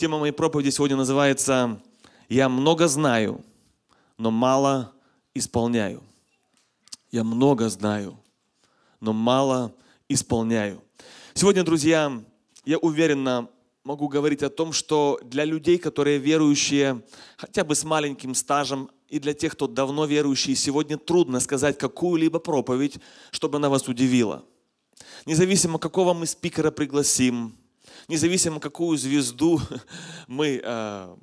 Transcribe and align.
Тема 0.00 0.18
моей 0.18 0.32
проповеди 0.32 0.70
сегодня 0.70 0.96
называется 0.96 1.78
«Я 2.30 2.48
много 2.48 2.88
знаю, 2.88 3.44
но 4.16 4.30
мало 4.30 4.94
исполняю». 5.34 6.02
Я 7.10 7.22
много 7.22 7.68
знаю, 7.68 8.18
но 9.00 9.12
мало 9.12 9.74
исполняю. 10.08 10.82
Сегодня, 11.34 11.64
друзья, 11.64 12.18
я 12.64 12.78
уверенно 12.78 13.50
могу 13.84 14.08
говорить 14.08 14.42
о 14.42 14.48
том, 14.48 14.72
что 14.72 15.20
для 15.22 15.44
людей, 15.44 15.76
которые 15.76 16.16
верующие, 16.16 17.04
хотя 17.36 17.62
бы 17.62 17.74
с 17.74 17.84
маленьким 17.84 18.34
стажем, 18.34 18.90
и 19.10 19.18
для 19.18 19.34
тех, 19.34 19.52
кто 19.52 19.66
давно 19.66 20.06
верующий, 20.06 20.54
сегодня 20.54 20.96
трудно 20.96 21.40
сказать 21.40 21.76
какую-либо 21.76 22.38
проповедь, 22.38 22.98
чтобы 23.32 23.58
она 23.58 23.68
вас 23.68 23.86
удивила. 23.86 24.46
Независимо, 25.26 25.78
какого 25.78 26.14
мы 26.14 26.24
спикера 26.24 26.70
пригласим, 26.70 27.54
независимо, 28.10 28.60
какую 28.60 28.98
звезду 28.98 29.60
мы 30.26 30.60
э, 30.62 31.16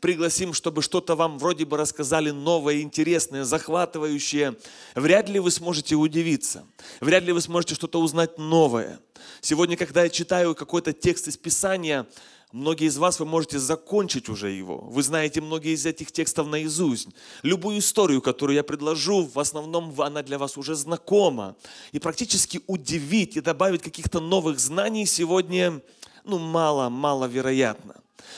пригласим, 0.00 0.52
чтобы 0.52 0.82
что-то 0.82 1.14
вам 1.14 1.38
вроде 1.38 1.64
бы 1.64 1.76
рассказали 1.76 2.30
новое, 2.30 2.80
интересное, 2.80 3.44
захватывающее, 3.44 4.56
вряд 4.94 5.28
ли 5.28 5.38
вы 5.38 5.50
сможете 5.50 5.94
удивиться. 5.94 6.64
Вряд 7.00 7.22
ли 7.22 7.32
вы 7.32 7.40
сможете 7.40 7.74
что-то 7.74 8.00
узнать 8.00 8.38
новое. 8.38 8.98
Сегодня, 9.40 9.76
когда 9.76 10.02
я 10.02 10.08
читаю 10.08 10.54
какой-то 10.54 10.92
текст 10.92 11.28
из 11.28 11.36
Писания, 11.36 12.06
Многие 12.52 12.88
из 12.88 12.98
вас, 12.98 13.18
вы 13.18 13.24
можете 13.24 13.58
закончить 13.58 14.28
уже 14.28 14.50
его. 14.50 14.76
Вы 14.76 15.02
знаете 15.02 15.40
многие 15.40 15.72
из 15.72 15.86
этих 15.86 16.12
текстов 16.12 16.48
наизусть. 16.48 17.08
Любую 17.42 17.78
историю, 17.78 18.20
которую 18.20 18.56
я 18.56 18.62
предложу, 18.62 19.24
в 19.24 19.38
основном 19.40 19.98
она 20.02 20.22
для 20.22 20.38
вас 20.38 20.58
уже 20.58 20.74
знакома. 20.74 21.56
И 21.92 21.98
практически 21.98 22.60
удивить 22.66 23.38
и 23.38 23.40
добавить 23.40 23.80
каких-то 23.80 24.20
новых 24.20 24.60
знаний 24.60 25.06
сегодня, 25.06 25.80
ну, 26.24 26.38
мало, 26.38 26.88
мало 26.88 27.26
вероятно. 27.26 27.94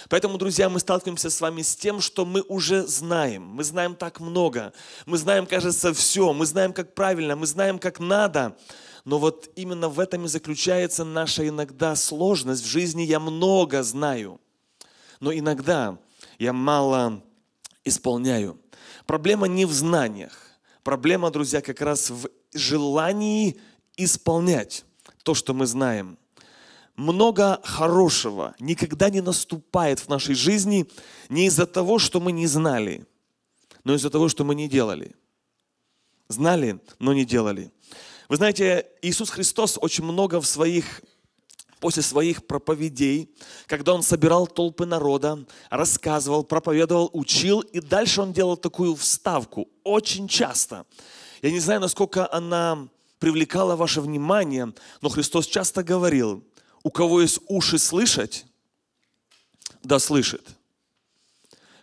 Поэтому, 0.09 0.39
друзья, 0.39 0.69
мы 0.69 0.81
сталкиваемся 0.81 1.31
с 1.31 1.41
вами 1.41 1.63
с 1.63 1.77
тем, 1.77 2.01
что 2.01 2.25
мы 2.25 2.43
уже 2.43 2.87
знаем. 2.87 3.43
Мы 3.43 3.65
знаем 3.65 3.95
так 3.95 4.21
много. 4.21 4.73
Мы 5.07 5.19
знаем, 5.19 5.47
кажется, 5.47 5.93
все. 5.93 6.33
Мы 6.33 6.47
знаем, 6.47 6.73
как 6.73 6.95
правильно. 6.95 7.37
Мы 7.37 7.47
знаем, 7.47 7.79
как 7.79 8.01
надо. 8.01 8.57
Но 9.05 9.19
вот 9.19 9.51
именно 9.57 9.89
в 9.89 10.01
этом 10.01 10.25
и 10.25 10.29
заключается 10.29 11.05
наша 11.05 11.47
иногда 11.47 11.95
сложность 11.95 12.65
в 12.65 12.69
жизни. 12.69 13.03
Я 13.03 13.21
много 13.21 13.83
знаю, 13.83 14.41
но 15.21 15.33
иногда 15.33 15.99
я 16.39 16.53
мало 16.53 17.23
исполняю. 17.85 18.59
Проблема 19.07 19.47
не 19.47 19.67
в 19.67 19.73
знаниях. 19.73 20.33
Проблема, 20.83 21.31
друзья, 21.31 21.61
как 21.61 21.81
раз 21.81 22.11
в 22.11 22.29
желании 22.53 23.61
исполнять 23.97 24.85
то, 25.23 25.35
что 25.35 25.53
мы 25.55 25.67
знаем. 25.67 26.19
Много 26.97 27.61
хорошего 27.65 28.55
никогда 28.61 29.11
не 29.11 29.21
наступает 29.21 29.99
в 29.99 30.09
нашей 30.09 30.35
жизни 30.35 30.87
не 31.29 31.47
из-за 31.47 31.67
того, 31.67 31.99
что 31.99 32.21
мы 32.21 32.31
не 32.31 32.47
знали, 32.47 33.07
но 33.83 33.95
из-за 33.95 34.11
того, 34.11 34.29
что 34.29 34.45
мы 34.45 34.55
не 34.55 34.69
делали. 34.69 35.17
Знали, 36.29 36.81
но 37.01 37.13
не 37.13 37.25
делали. 37.25 37.73
Вы 38.29 38.37
знаете, 38.37 38.87
Иисус 39.03 39.31
Христос 39.31 39.79
очень 39.81 40.05
много 40.05 40.41
в 40.41 40.47
своих 40.47 41.03
после 41.81 42.03
своих 42.03 42.47
проповедей, 42.47 43.29
когда 43.67 43.93
он 43.93 44.03
собирал 44.03 44.47
толпы 44.47 44.87
народа, 44.87 45.45
рассказывал, 45.69 46.43
проповедовал, 46.43 47.11
учил, 47.13 47.61
и 47.61 47.81
дальше 47.81 48.23
он 48.23 48.33
делал 48.33 48.57
такую 48.57 48.95
вставку 48.95 49.69
очень 49.83 50.27
часто. 50.27 50.87
Я 51.43 51.51
не 51.51 51.59
знаю, 51.59 51.83
насколько 51.83 52.33
она 52.33 52.89
привлекала 53.19 53.77
ваше 53.77 54.01
внимание, 54.01 54.73
но 55.03 55.11
Христос 55.11 55.47
часто 55.47 55.83
говорил, 55.83 56.43
у 56.85 56.91
кого 56.91 57.23
есть 57.23 57.41
уши 57.49 57.79
слышать, 57.79 58.45
да 59.83 59.99
слышит. 59.99 60.47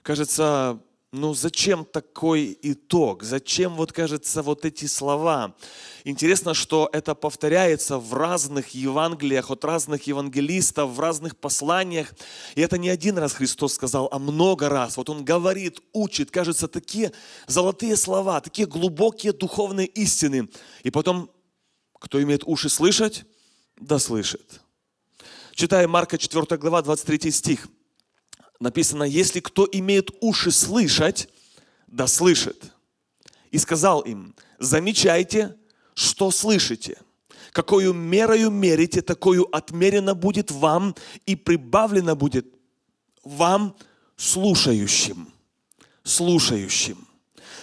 Кажется, 0.04 0.80
ну 1.12 1.34
зачем 1.34 1.86
такой 1.86 2.58
итог? 2.62 3.24
Зачем, 3.24 3.76
вот 3.76 3.92
кажется, 3.92 4.42
вот 4.44 4.64
эти 4.64 4.86
слова? 4.86 5.56
Интересно, 6.04 6.54
что 6.54 6.88
это 6.94 7.16
повторяется 7.16 7.98
в 7.98 8.14
разных 8.14 8.70
Евангелиях, 8.70 9.50
от 9.52 9.66
разных 9.66 10.04
евангелистов, 10.04 10.92
в 10.92 11.00
разных 11.00 11.36
посланиях. 11.36 12.14
И 12.56 12.62
это 12.62 12.78
не 12.78 12.90
один 12.90 13.18
раз 13.18 13.34
Христос 13.34 13.74
сказал, 13.74 14.08
а 14.12 14.20
много 14.20 14.70
раз. 14.70 14.98
Вот 14.98 15.10
Он 15.10 15.26
говорит, 15.26 15.82
учит, 15.94 16.32
кажется, 16.32 16.68
такие 16.68 17.12
золотые 17.48 17.98
слова, 17.98 18.40
такие 18.40 18.68
глубокие 18.68 19.34
духовные 19.34 19.88
истины. 19.88 20.48
И 20.84 20.92
потом, 20.92 21.30
кто 22.00 22.22
имеет 22.22 22.44
уши 22.46 22.70
слышать, 22.70 23.26
да 23.78 24.00
слышит. 24.00 24.62
Читаем 25.54 25.90
Марка 25.92 26.18
4 26.18 26.58
глава, 26.58 26.82
23 26.82 27.30
стих 27.32 27.68
написано, 28.60 29.04
если 29.04 29.40
кто 29.40 29.68
имеет 29.72 30.12
уши 30.22 30.52
слышать, 30.52 31.28
да 31.88 32.08
слышит. 32.08 32.74
И 33.50 33.58
сказал 33.58 34.02
им, 34.02 34.34
замечайте, 34.60 35.58
что 35.94 36.32
слышите. 36.32 36.98
Какую 37.52 37.94
мерою 37.94 38.50
мерите, 38.50 39.02
такую 39.02 39.54
отмерено 39.54 40.16
будет 40.16 40.52
вам 40.52 40.96
и 41.26 41.36
прибавлено 41.36 42.16
будет 42.16 42.48
вам 43.24 43.76
слушающим. 44.16 45.28
Слушающим. 46.04 47.08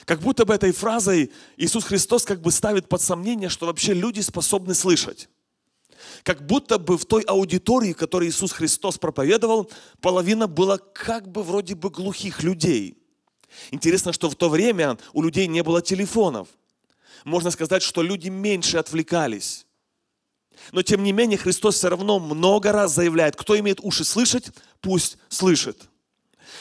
Как 0.05 0.20
будто 0.20 0.44
бы 0.44 0.55
этой 0.55 0.72
фразой 0.72 1.32
Иисус 1.56 1.84
Христос 1.84 2.25
как 2.25 2.43
бы 2.43 2.53
ставит 2.53 2.88
под 2.88 3.00
сомнение, 3.00 3.49
что 3.49 3.66
вообще 3.66 3.94
люди 3.94 4.20
способны 4.20 4.75
слышать 4.75 5.28
как 6.22 6.47
будто 6.47 6.78
бы 6.78 6.97
в 6.97 7.04
той 7.04 7.22
аудитории, 7.22 7.92
которой 7.92 8.28
Иисус 8.28 8.53
Христос 8.53 8.98
проповедовал, 8.98 9.70
половина 10.00 10.47
была 10.47 10.78
как 10.78 11.28
бы 11.28 11.42
вроде 11.42 11.75
бы 11.75 11.91
глухих 11.91 12.42
людей. 12.42 12.98
Интересно, 13.70 14.12
что 14.12 14.28
в 14.31 14.34
то 14.34 14.48
время 14.48 14.98
у 15.12 15.22
людей 15.22 15.47
не 15.47 15.62
было 15.62 15.82
телефонов. 15.82 16.48
Можно 17.25 17.50
сказать, 17.50 17.82
что 17.82 18.03
люди 18.03 18.28
меньше 18.28 18.78
отвлекались. 18.78 19.66
Но 20.72 20.82
тем 20.82 21.03
не 21.03 21.12
менее 21.12 21.38
Христос 21.38 21.76
все 21.76 21.88
равно 21.88 22.19
много 22.19 22.72
раз 22.72 22.94
заявляет, 22.94 23.37
кто 23.37 23.58
имеет 23.58 23.81
уши 23.81 24.04
слышать, 24.04 24.50
пусть 24.81 25.19
слышит. 25.28 25.88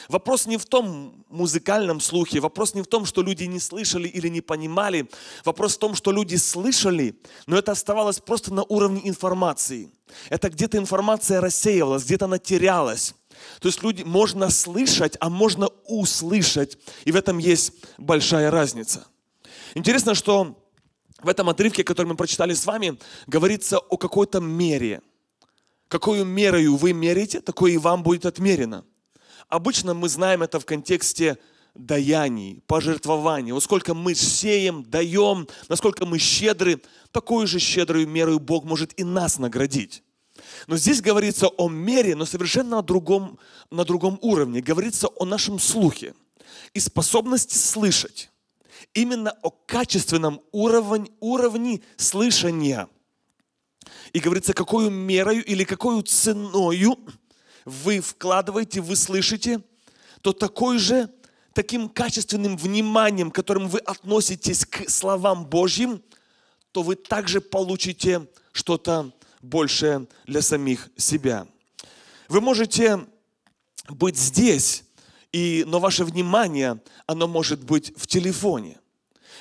Вопрос 0.08 0.46
не 0.46 0.56
в 0.56 0.64
том 0.64 1.24
музыкальном 1.28 2.00
слухе, 2.00 2.40
вопрос 2.40 2.72
не 2.74 2.80
в 2.80 2.86
том, 2.86 3.04
что 3.04 3.22
люди 3.22 3.44
не 3.44 3.60
слышали 3.60 4.08
или 4.08 4.28
не 4.28 4.40
понимали, 4.40 5.10
вопрос 5.44 5.76
в 5.76 5.78
том, 5.78 5.94
что 5.94 6.12
люди 6.12 6.36
слышали, 6.36 7.20
но 7.46 7.58
это 7.58 7.72
оставалось 7.72 8.18
просто 8.18 8.54
на 8.54 8.62
уровне 8.64 9.06
информации. 9.06 9.90
Это 10.30 10.48
где-то 10.48 10.78
информация 10.78 11.42
рассеивалась, 11.42 12.04
где-то 12.04 12.24
она 12.24 12.38
терялась. 12.38 13.14
То 13.60 13.68
есть 13.68 13.82
люди 13.82 14.02
можно 14.02 14.48
слышать, 14.48 15.18
а 15.20 15.28
можно 15.28 15.68
услышать. 15.84 16.78
И 17.04 17.12
в 17.12 17.16
этом 17.16 17.36
есть 17.36 17.72
большая 17.98 18.50
разница. 18.50 19.06
Интересно, 19.74 20.14
что 20.14 20.58
в 21.22 21.28
этом 21.28 21.50
отрывке, 21.50 21.84
который 21.84 22.06
мы 22.06 22.16
прочитали 22.16 22.54
с 22.54 22.64
вами, 22.64 22.98
говорится 23.26 23.78
о 23.78 23.98
какой-то 23.98 24.40
мере. 24.40 25.02
Какую 25.88 26.24
мерою 26.24 26.76
вы 26.76 26.94
мерите, 26.94 27.42
такое 27.42 27.72
и 27.72 27.78
вам 27.78 28.02
будет 28.02 28.24
отмерено. 28.24 28.84
Обычно 29.48 29.94
мы 29.94 30.08
знаем 30.08 30.42
это 30.42 30.60
в 30.60 30.66
контексте 30.66 31.38
даяний, 31.74 32.62
пожертвований. 32.66 33.52
Вот 33.52 33.62
сколько 33.62 33.94
мы 33.94 34.14
сеем, 34.14 34.84
даем, 34.84 35.48
насколько 35.68 36.04
мы 36.04 36.18
щедры, 36.18 36.82
такую 37.12 37.46
же 37.46 37.58
щедрую 37.58 38.06
меру 38.06 38.38
Бог 38.38 38.64
может 38.64 38.98
и 38.98 39.04
нас 39.04 39.38
наградить. 39.38 40.02
Но 40.66 40.76
здесь 40.76 41.00
говорится 41.00 41.48
о 41.48 41.68
мере, 41.68 42.14
но 42.14 42.26
совершенно 42.26 42.76
на 42.76 42.82
другом, 42.82 43.38
на 43.70 43.84
другом 43.84 44.18
уровне. 44.20 44.60
Говорится 44.60 45.08
о 45.08 45.24
нашем 45.24 45.58
слухе 45.58 46.14
и 46.74 46.80
способности 46.80 47.56
слышать. 47.56 48.30
Именно 48.94 49.32
о 49.42 49.50
качественном 49.50 50.40
уровне, 50.52 51.10
уровне 51.20 51.80
слышания. 51.96 52.88
И 54.12 54.20
говорится, 54.20 54.52
какую 54.52 54.90
мерою 54.90 55.44
или 55.44 55.64
какую 55.64 56.02
ценою 56.02 56.98
вы 57.68 58.00
вкладываете, 58.00 58.80
вы 58.80 58.96
слышите, 58.96 59.60
то 60.22 60.32
такой 60.32 60.78
же, 60.78 61.10
таким 61.52 61.88
качественным 61.88 62.56
вниманием, 62.56 63.30
которым 63.30 63.68
вы 63.68 63.78
относитесь 63.80 64.64
к 64.64 64.88
словам 64.88 65.46
Божьим, 65.46 66.02
то 66.72 66.82
вы 66.82 66.96
также 66.96 67.40
получите 67.40 68.26
что-то 68.52 69.12
большее 69.42 70.06
для 70.26 70.42
самих 70.42 70.88
себя. 70.96 71.46
Вы 72.28 72.40
можете 72.40 73.06
быть 73.88 74.16
здесь, 74.16 74.84
и, 75.32 75.64
но 75.66 75.78
ваше 75.78 76.04
внимание, 76.04 76.80
оно 77.06 77.28
может 77.28 77.62
быть 77.64 77.92
в 77.96 78.06
телефоне. 78.06 78.78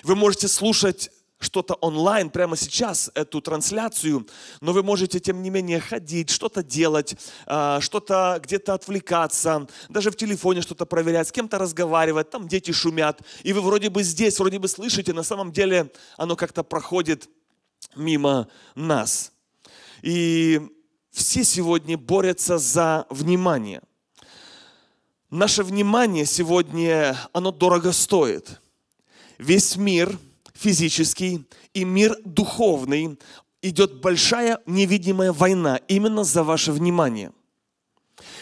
Вы 0.03 0.15
можете 0.15 0.47
слушать 0.47 1.11
что-то 1.39 1.75
онлайн 1.75 2.29
прямо 2.29 2.55
сейчас, 2.55 3.11
эту 3.13 3.41
трансляцию, 3.41 4.27
но 4.61 4.73
вы 4.73 4.83
можете, 4.83 5.19
тем 5.19 5.41
не 5.41 5.49
менее, 5.49 5.79
ходить, 5.79 6.29
что-то 6.29 6.63
делать, 6.63 7.15
а, 7.45 7.79
что-то 7.79 8.39
где-то 8.41 8.73
отвлекаться, 8.73 9.67
даже 9.89 10.09
в 10.11 10.15
телефоне 10.15 10.61
что-то 10.61 10.85
проверять, 10.85 11.27
с 11.27 11.31
кем-то 11.31 11.57
разговаривать, 11.59 12.29
там 12.29 12.47
дети 12.47 12.71
шумят, 12.71 13.21
и 13.43 13.53
вы 13.53 13.61
вроде 13.61 13.89
бы 13.89 14.03
здесь, 14.03 14.39
вроде 14.39 14.59
бы 14.59 14.67
слышите, 14.67 15.13
на 15.13 15.23
самом 15.23 15.51
деле 15.51 15.91
оно 16.17 16.35
как-то 16.35 16.63
проходит 16.63 17.29
мимо 17.95 18.47
нас. 18.75 19.31
И 20.01 20.61
все 21.11 21.43
сегодня 21.43 21.97
борются 21.97 22.57
за 22.57 23.05
внимание. 23.09 23.81
Наше 25.29 25.63
внимание 25.63 26.25
сегодня, 26.25 27.17
оно 27.33 27.51
дорого 27.51 27.91
стоит. 27.91 28.61
Весь 29.37 29.75
мир 29.75 30.17
физический 30.59 31.45
и 31.73 31.85
мир 31.85 32.17
духовный 32.25 33.17
идет 33.61 34.01
большая 34.01 34.59
невидимая 34.65 35.31
война 35.31 35.79
именно 35.87 36.23
за 36.23 36.43
ваше 36.43 36.71
внимание. 36.71 37.31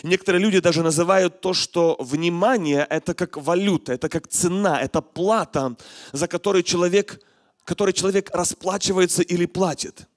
Некоторые 0.03 0.41
люди 0.41 0.59
даже 0.59 0.83
называют 0.83 1.41
то, 1.41 1.53
что 1.53 1.97
внимание– 2.00 2.85
это 2.89 3.13
как 3.13 3.38
валюта, 3.38 3.94
это 3.94 4.09
как 4.09 4.27
цена, 4.27 4.79
это 4.79 5.01
плата, 5.01 5.75
за 6.13 6.27
которой 6.27 6.63
человек, 6.63 7.19
которой 7.63 7.94
человек 7.94 8.29
расплачивается 8.33 9.21
или 9.21 9.45
платит. 9.45 10.07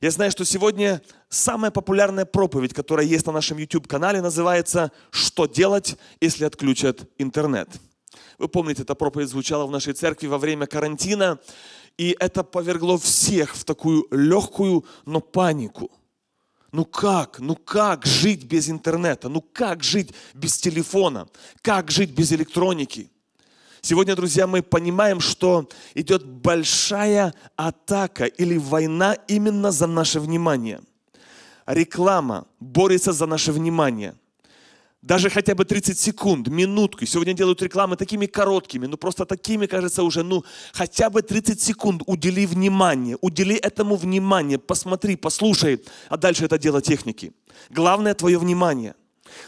Я 0.00 0.10
знаю, 0.10 0.30
что 0.30 0.44
сегодня 0.44 1.02
самая 1.28 1.70
популярная 1.70 2.24
проповедь, 2.24 2.72
которая 2.72 3.04
есть 3.04 3.26
на 3.26 3.32
нашем 3.32 3.58
YouTube-канале, 3.58 4.22
называется 4.22 4.92
«Что 5.10 5.46
делать, 5.46 5.96
если 6.22 6.46
отключат 6.46 7.02
интернет?». 7.18 7.68
Вы 8.38 8.48
помните, 8.48 8.82
эта 8.82 8.94
проповедь 8.94 9.28
звучала 9.28 9.66
в 9.66 9.70
нашей 9.70 9.92
церкви 9.92 10.26
во 10.26 10.38
время 10.38 10.66
карантина, 10.66 11.38
и 11.96 12.16
это 12.18 12.42
повергло 12.42 12.98
всех 12.98 13.54
в 13.54 13.64
такую 13.64 14.06
легкую, 14.10 14.84
но 15.04 15.20
панику. 15.20 15.90
Ну 16.72 16.84
как, 16.84 17.40
ну 17.40 17.56
как 17.56 18.06
жить 18.06 18.44
без 18.44 18.70
интернета? 18.70 19.28
Ну 19.28 19.40
как 19.40 19.82
жить 19.82 20.14
без 20.34 20.56
телефона? 20.58 21.28
Как 21.62 21.90
жить 21.90 22.10
без 22.10 22.32
электроники? 22.32 23.10
Сегодня, 23.82 24.14
друзья, 24.14 24.46
мы 24.46 24.62
понимаем, 24.62 25.20
что 25.20 25.68
идет 25.94 26.24
большая 26.24 27.34
атака 27.56 28.26
или 28.26 28.56
война 28.58 29.14
именно 29.26 29.72
за 29.72 29.86
наше 29.86 30.20
внимание. 30.20 30.80
Реклама 31.66 32.46
борется 32.60 33.12
за 33.12 33.26
наше 33.26 33.52
внимание. 33.52 34.14
Даже 35.02 35.30
хотя 35.30 35.54
бы 35.54 35.64
30 35.64 35.98
секунд, 35.98 36.48
минутку. 36.48 37.06
Сегодня 37.06 37.32
делают 37.32 37.62
рекламы 37.62 37.96
такими 37.96 38.26
короткими, 38.26 38.86
ну 38.86 38.98
просто 38.98 39.24
такими, 39.24 39.66
кажется, 39.66 40.02
уже, 40.02 40.22
ну 40.22 40.44
хотя 40.72 41.08
бы 41.08 41.22
30 41.22 41.60
секунд 41.60 42.02
удели 42.06 42.44
внимание, 42.44 43.16
удели 43.22 43.56
этому 43.56 43.96
внимание, 43.96 44.58
посмотри, 44.58 45.16
послушай, 45.16 45.82
а 46.10 46.18
дальше 46.18 46.44
это 46.44 46.58
дело 46.58 46.82
техники. 46.82 47.32
Главное 47.70 48.14
твое 48.14 48.38
внимание. 48.38 48.94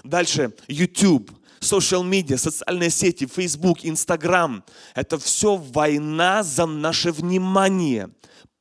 Дальше 0.04 0.54
YouTube, 0.68 1.30
social 1.60 2.02
медиа, 2.02 2.38
социальные 2.38 2.90
сети, 2.90 3.26
Facebook, 3.26 3.84
Instagram. 3.84 4.62
Это 4.94 5.18
все 5.18 5.56
война 5.56 6.42
за 6.42 6.64
наше 6.64 7.12
внимание. 7.12 8.08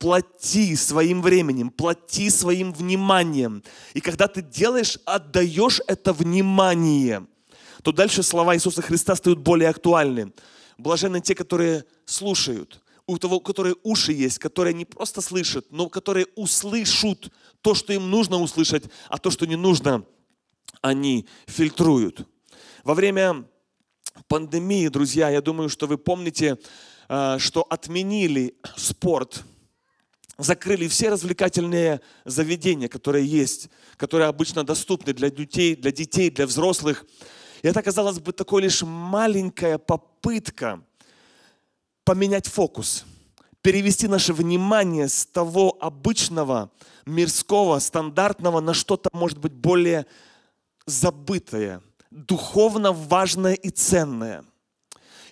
Плати 0.02 0.76
своим 0.76 1.22
временем, 1.22 1.70
плати 1.70 2.30
своим 2.30 2.72
вниманием. 2.72 3.62
И 3.94 4.00
когда 4.00 4.26
ты 4.26 4.42
делаешь, 4.42 4.98
отдаешь 5.04 5.80
это 5.86 6.12
внимание, 6.12 7.24
то 7.84 7.92
дальше 7.92 8.24
слова 8.24 8.56
Иисуса 8.56 8.82
Христа 8.82 9.14
стают 9.14 9.38
более 9.38 9.68
актуальны. 9.68 10.32
Блаженны 10.76 11.20
те, 11.20 11.36
которые 11.36 11.84
слушают, 12.04 12.82
у 13.06 13.16
того, 13.16 13.38
которые 13.38 13.76
уши 13.84 14.12
есть, 14.12 14.40
которые 14.40 14.74
не 14.74 14.84
просто 14.84 15.20
слышат, 15.20 15.66
но 15.70 15.88
которые 15.88 16.26
услышат 16.34 17.30
то, 17.60 17.74
что 17.74 17.92
им 17.92 18.10
нужно 18.10 18.38
услышать, 18.38 18.82
а 19.08 19.18
то, 19.18 19.30
что 19.30 19.46
не 19.46 19.56
нужно, 19.56 20.04
они 20.80 21.28
фильтруют. 21.46 22.26
Во 22.82 22.94
время 22.94 23.44
пандемии, 24.26 24.88
друзья, 24.88 25.30
я 25.30 25.40
думаю, 25.40 25.68
что 25.68 25.86
вы 25.86 25.96
помните, 25.96 26.58
э, 27.08 27.38
что 27.38 27.64
отменили 27.70 28.56
спорт, 28.76 29.44
закрыли 30.44 30.88
все 30.88 31.10
развлекательные 31.10 32.00
заведения, 32.24 32.88
которые 32.88 33.26
есть, 33.26 33.68
которые 33.96 34.28
обычно 34.28 34.64
доступны 34.64 35.12
для 35.12 35.30
детей, 35.30 35.76
для 35.76 35.92
детей, 35.92 36.30
для 36.30 36.46
взрослых. 36.46 37.04
И 37.62 37.68
это, 37.68 37.82
казалось 37.82 38.18
бы, 38.18 38.32
такой 38.32 38.62
лишь 38.62 38.82
маленькая 38.82 39.78
попытка 39.78 40.82
поменять 42.04 42.48
фокус, 42.48 43.04
перевести 43.60 44.08
наше 44.08 44.32
внимание 44.32 45.08
с 45.08 45.26
того 45.26 45.76
обычного, 45.80 46.70
мирского, 47.06 47.78
стандартного 47.78 48.60
на 48.60 48.74
что-то, 48.74 49.08
может 49.12 49.38
быть, 49.38 49.52
более 49.52 50.06
забытое– 50.86 51.80
духовно 52.12 52.92
важное 52.92 53.54
и 53.54 53.70
ценное. 53.70 54.44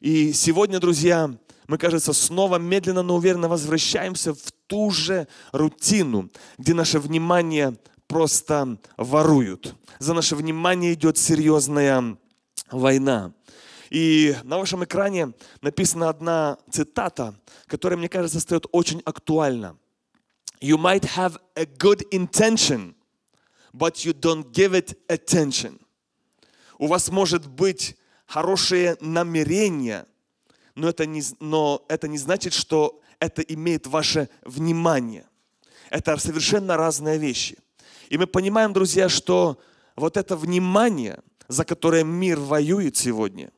И 0.01 0.33
сегодня, 0.33 0.81
друзья, 0.81 1.31
мы, 1.67 1.79
кажется, 1.79 2.13
снова 2.13 2.57
медленно, 2.57 3.03
но 3.03 3.17
уверенно 3.17 3.49
возвращаемся 3.49 4.35
в 4.35 4.53
ту 4.71 4.93
же 4.93 5.27
рутину, 5.51 6.31
где 6.57 6.75
наше 6.75 7.01
внимание 7.01 7.77
просто 8.07 8.79
воруют. 8.97 9.75
За 9.99 10.15
наше 10.15 10.37
внимание 10.37 10.95
идет 10.95 11.19
серьезная 11.19 12.17
война. 12.71 13.33
И 13.91 14.37
на 14.45 14.59
вашем 14.59 14.85
экране 14.85 15.33
написана 15.61 16.09
одна 16.09 16.57
цитата, 16.71 17.35
которая, 17.67 17.99
мне 17.99 18.09
кажется, 18.09 18.39
стоит 18.39 18.67
очень 18.71 19.03
актуальна. 19.05 19.77
You 20.61 20.77
might 20.77 21.05
have 21.17 21.37
a 21.57 21.65
good 21.65 22.09
intention, 22.13 22.95
but 23.73 24.05
you 24.05 24.13
don't 24.13 24.53
give 24.53 24.73
it 24.73 24.97
attention. 25.09 25.81
У 26.79 26.87
вас 26.87 27.09
может 27.09 27.49
быть 27.49 27.97
хорошее 28.25 28.97
намерение, 29.01 30.07
но 30.77 30.89
это 30.89 31.07
не, 31.07 31.23
но 31.41 31.85
это 31.89 32.07
не 32.07 32.19
значит, 32.19 32.53
что 32.53 33.01
это 33.21 33.43
имеет 33.43 33.87
ваше 33.87 34.29
внимание. 34.45 35.27
Это 35.91 36.17
совершенно 36.17 36.77
разные 36.77 37.19
вещи. 37.19 37.59
И 38.09 38.19
мы 38.19 38.27
понимаем, 38.27 38.73
друзья, 38.73 39.09
что 39.09 39.61
вот 39.97 40.17
это 40.17 40.37
внимание, 40.37 41.21
за 41.49 41.65
которое 41.65 42.03
мир 42.05 42.41
воюет 42.41 42.97
сегодня, 42.97 43.53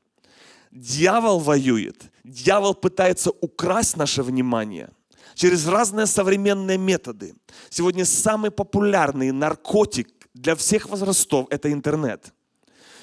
дьявол 0.70 1.38
воюет, 1.38 2.02
дьявол 2.24 2.74
пытается 2.74 3.30
украсть 3.30 3.96
наше 3.96 4.22
внимание 4.22 4.90
через 5.34 5.66
разные 5.66 6.06
современные 6.06 6.76
методы. 6.76 7.34
Сегодня 7.70 8.04
самый 8.04 8.50
популярный 8.50 9.30
наркотик 9.30 10.08
для 10.34 10.54
всех 10.54 10.88
возрастов– 10.88 11.46
это 11.50 11.72
интернет– 11.72 12.34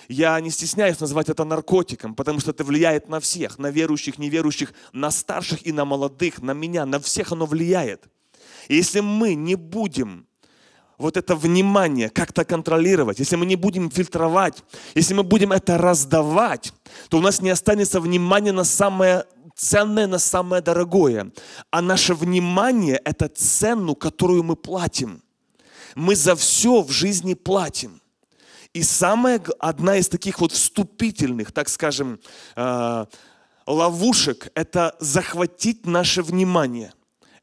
я 0.09 0.39
не 0.41 0.49
стесняюсь 0.49 0.99
называть 0.99 1.29
это 1.29 1.45
наркотиком, 1.45 2.15
потому 2.15 2.39
что 2.39 2.49
это 2.51 2.63
влияет 2.63 3.07
на 3.09 3.19
всех, 3.19 3.59
на 3.59 3.69
верующих, 3.69 4.17
неверующих, 4.17 4.73
на 4.91 5.11
старших 5.11 5.65
и 5.65 5.71
на 5.71 5.85
молодых, 5.85 6.41
на 6.41 6.53
меня, 6.53 6.85
на 6.85 6.99
всех 6.99 7.31
оно 7.31 7.45
влияет. 7.45 8.09
И 8.67 8.75
если 8.75 9.01
мы 9.01 9.35
не 9.35 9.55
будем 9.55 10.25
вот 10.97 11.15
это 11.15 11.35
внимание 11.35 12.09
как-то 12.09 12.43
контролировать, 12.43 13.19
если 13.19 13.35
мы 13.35 13.45
не 13.45 13.55
будем 13.55 13.91
фильтровать, 13.91 14.63
если 14.95 15.13
мы 15.13 15.23
будем 15.23 15.51
это 15.51 15.77
раздавать, 15.77 16.73
то 17.09 17.19
у 17.19 17.21
нас 17.21 17.39
не 17.41 17.51
останется 17.51 18.01
внимания 18.01 18.51
на 18.51 18.63
самое 18.63 19.25
ценное, 19.55 20.07
на 20.07 20.19
самое 20.19 20.63
дорогое. 20.63 21.31
А 21.69 21.81
наше 21.81 22.15
внимание– 22.15 22.99
это 23.05 23.27
цену, 23.27 23.93
которую 23.93 24.41
мы 24.41 24.55
платим. 24.55 25.21
Мы 25.95 26.15
за 26.15 26.35
все 26.35 26.81
в 26.81 26.89
жизни 26.89 27.35
платим. 27.35 27.98
И 28.73 28.83
самая 28.83 29.41
одна 29.59 29.97
из 29.97 30.09
таких 30.09 30.39
вот 30.39 30.51
вступительных, 30.51 31.51
так 31.51 31.69
скажем, 31.69 32.19
э, 32.55 33.05
ловушек– 33.65 34.51
это 34.55 34.95
захватить 34.99 35.85
наше 35.87 36.21
внимание. 36.21 36.93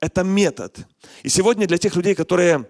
Это 0.00 0.22
метод. 0.22 0.86
И 1.24 1.28
сегодня 1.28 1.66
для 1.66 1.78
тех 1.78 1.96
людей, 1.96 2.14
которые 2.14 2.68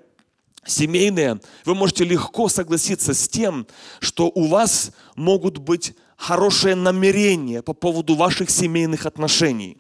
семейные, 0.65 1.41
вы 1.65 1.75
можете 1.75 2.05
легко 2.05 2.49
согласиться 2.49 3.13
с 3.13 3.29
тем, 3.29 3.67
что 4.01 4.29
у 4.35 4.47
вас 4.47 4.91
могут 5.17 5.59
быть 5.59 5.95
хорошие 6.17 6.75
намерения 6.75 7.63
по 7.63 7.75
поводу 7.75 8.15
ваших 8.15 8.49
семейных 8.49 9.05
отношений. 9.05 9.77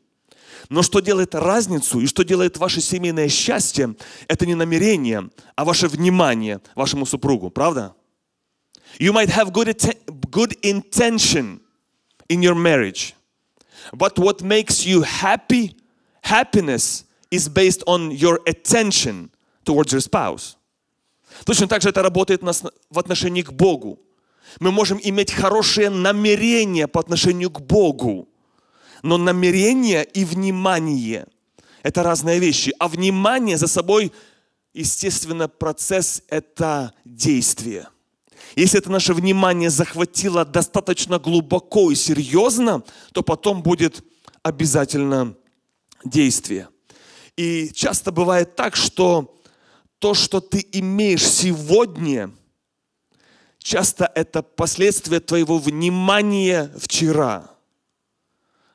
Но 0.68 0.82
что 0.82 1.00
делает 1.00 1.34
разницу 1.34 2.00
и 2.00 2.06
что 2.06 2.24
делает 2.24 2.58
ваше 2.58 2.80
семейное 2.80 3.28
счастье, 3.28 3.94
это 4.28 4.44
не 4.46 4.54
намерение, 4.54 5.30
а 5.54 5.64
ваше 5.64 5.88
внимание 5.88 6.60
вашему 6.74 7.06
супругу, 7.06 7.50
правда? 7.50 7.94
You 8.98 9.12
might 9.12 9.28
have 9.28 9.52
good, 9.52 9.68
good 10.30 10.54
intention 10.62 11.60
in 12.28 12.42
your 12.42 12.54
marriage. 12.54 13.14
But 13.92 14.18
what 14.18 14.42
makes 14.42 14.86
you 14.86 15.02
happy, 15.02 15.76
happiness 16.22 17.04
is 17.30 17.48
based 17.48 17.82
on 17.86 18.10
your 18.10 18.40
attention 18.46 19.30
towards 19.64 19.92
your 19.92 20.00
spouse. 20.00 20.56
Точно 21.44 21.68
так 21.68 21.82
же 21.82 21.90
это 21.90 22.02
работает 22.02 22.42
в 22.42 22.98
отношении 22.98 23.42
к 23.42 23.52
Богу. 23.52 23.98
Мы 24.60 24.72
можем 24.72 24.98
иметь 25.02 25.32
хорошее 25.32 25.90
намерение 25.90 26.86
по 26.86 27.00
отношению 27.00 27.50
к 27.50 27.60
Богу, 27.60 28.28
но 29.02 29.18
намерение 29.18 30.04
и 30.04 30.24
внимание– 30.24 31.26
это 31.82 32.02
разные 32.02 32.38
вещи. 32.38 32.72
А 32.78 32.88
внимание 32.88 33.58
за 33.58 33.66
собой, 33.66 34.12
естественно, 34.72 35.48
процесс– 35.48 36.22
это 36.28 36.94
действие– 37.04 37.88
если 38.54 38.78
это 38.78 38.90
наше 38.90 39.14
внимание 39.14 39.70
захватило 39.70 40.44
достаточно 40.44 41.18
глубоко 41.18 41.90
и 41.90 41.94
серьезно, 41.94 42.82
то 43.12 43.22
потом 43.22 43.62
будет 43.62 44.04
обязательно 44.42 45.34
действие. 46.04 46.68
И 47.36 47.70
часто 47.74 48.12
бывает 48.12 48.56
так, 48.56 48.76
что 48.76 49.38
то, 49.98 50.14
что 50.14 50.40
ты 50.40 50.66
имеешь 50.72 51.26
сегодня, 51.26 52.30
часто 53.58 54.10
это 54.14 54.42
последствия 54.42 55.20
твоего 55.20 55.58
внимания 55.58 56.72
вчера. 56.78 57.50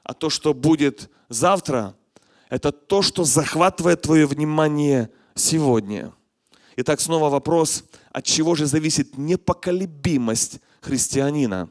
А 0.03 0.13
то, 0.13 0.29
что 0.29 0.53
будет 0.53 1.09
завтра, 1.29 1.95
это 2.49 2.71
то, 2.71 3.01
что 3.01 3.23
захватывает 3.23 4.01
твое 4.01 4.25
внимание 4.25 5.09
сегодня. 5.35 6.13
Итак, 6.75 6.99
снова 6.99 7.29
вопрос, 7.29 7.85
от 8.11 8.25
чего 8.25 8.55
же 8.55 8.65
зависит 8.65 9.17
непоколебимость 9.17 10.59
христианина? 10.81 11.69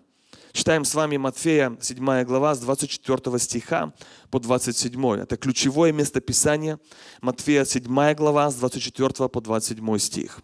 Читаем 0.52 0.84
с 0.84 0.94
вами 0.94 1.16
Матфея 1.16 1.76
7 1.80 2.24
глава 2.24 2.54
с 2.54 2.60
24 2.60 3.38
стиха 3.38 3.92
по 4.30 4.40
27. 4.40 5.20
Это 5.20 5.36
ключевое 5.36 5.92
место 5.92 6.20
Писания. 6.20 6.80
Матфея 7.20 7.64
7 7.64 8.14
глава 8.14 8.50
с 8.50 8.56
24 8.56 9.28
по 9.28 9.40
27 9.40 9.98
стих. 9.98 10.40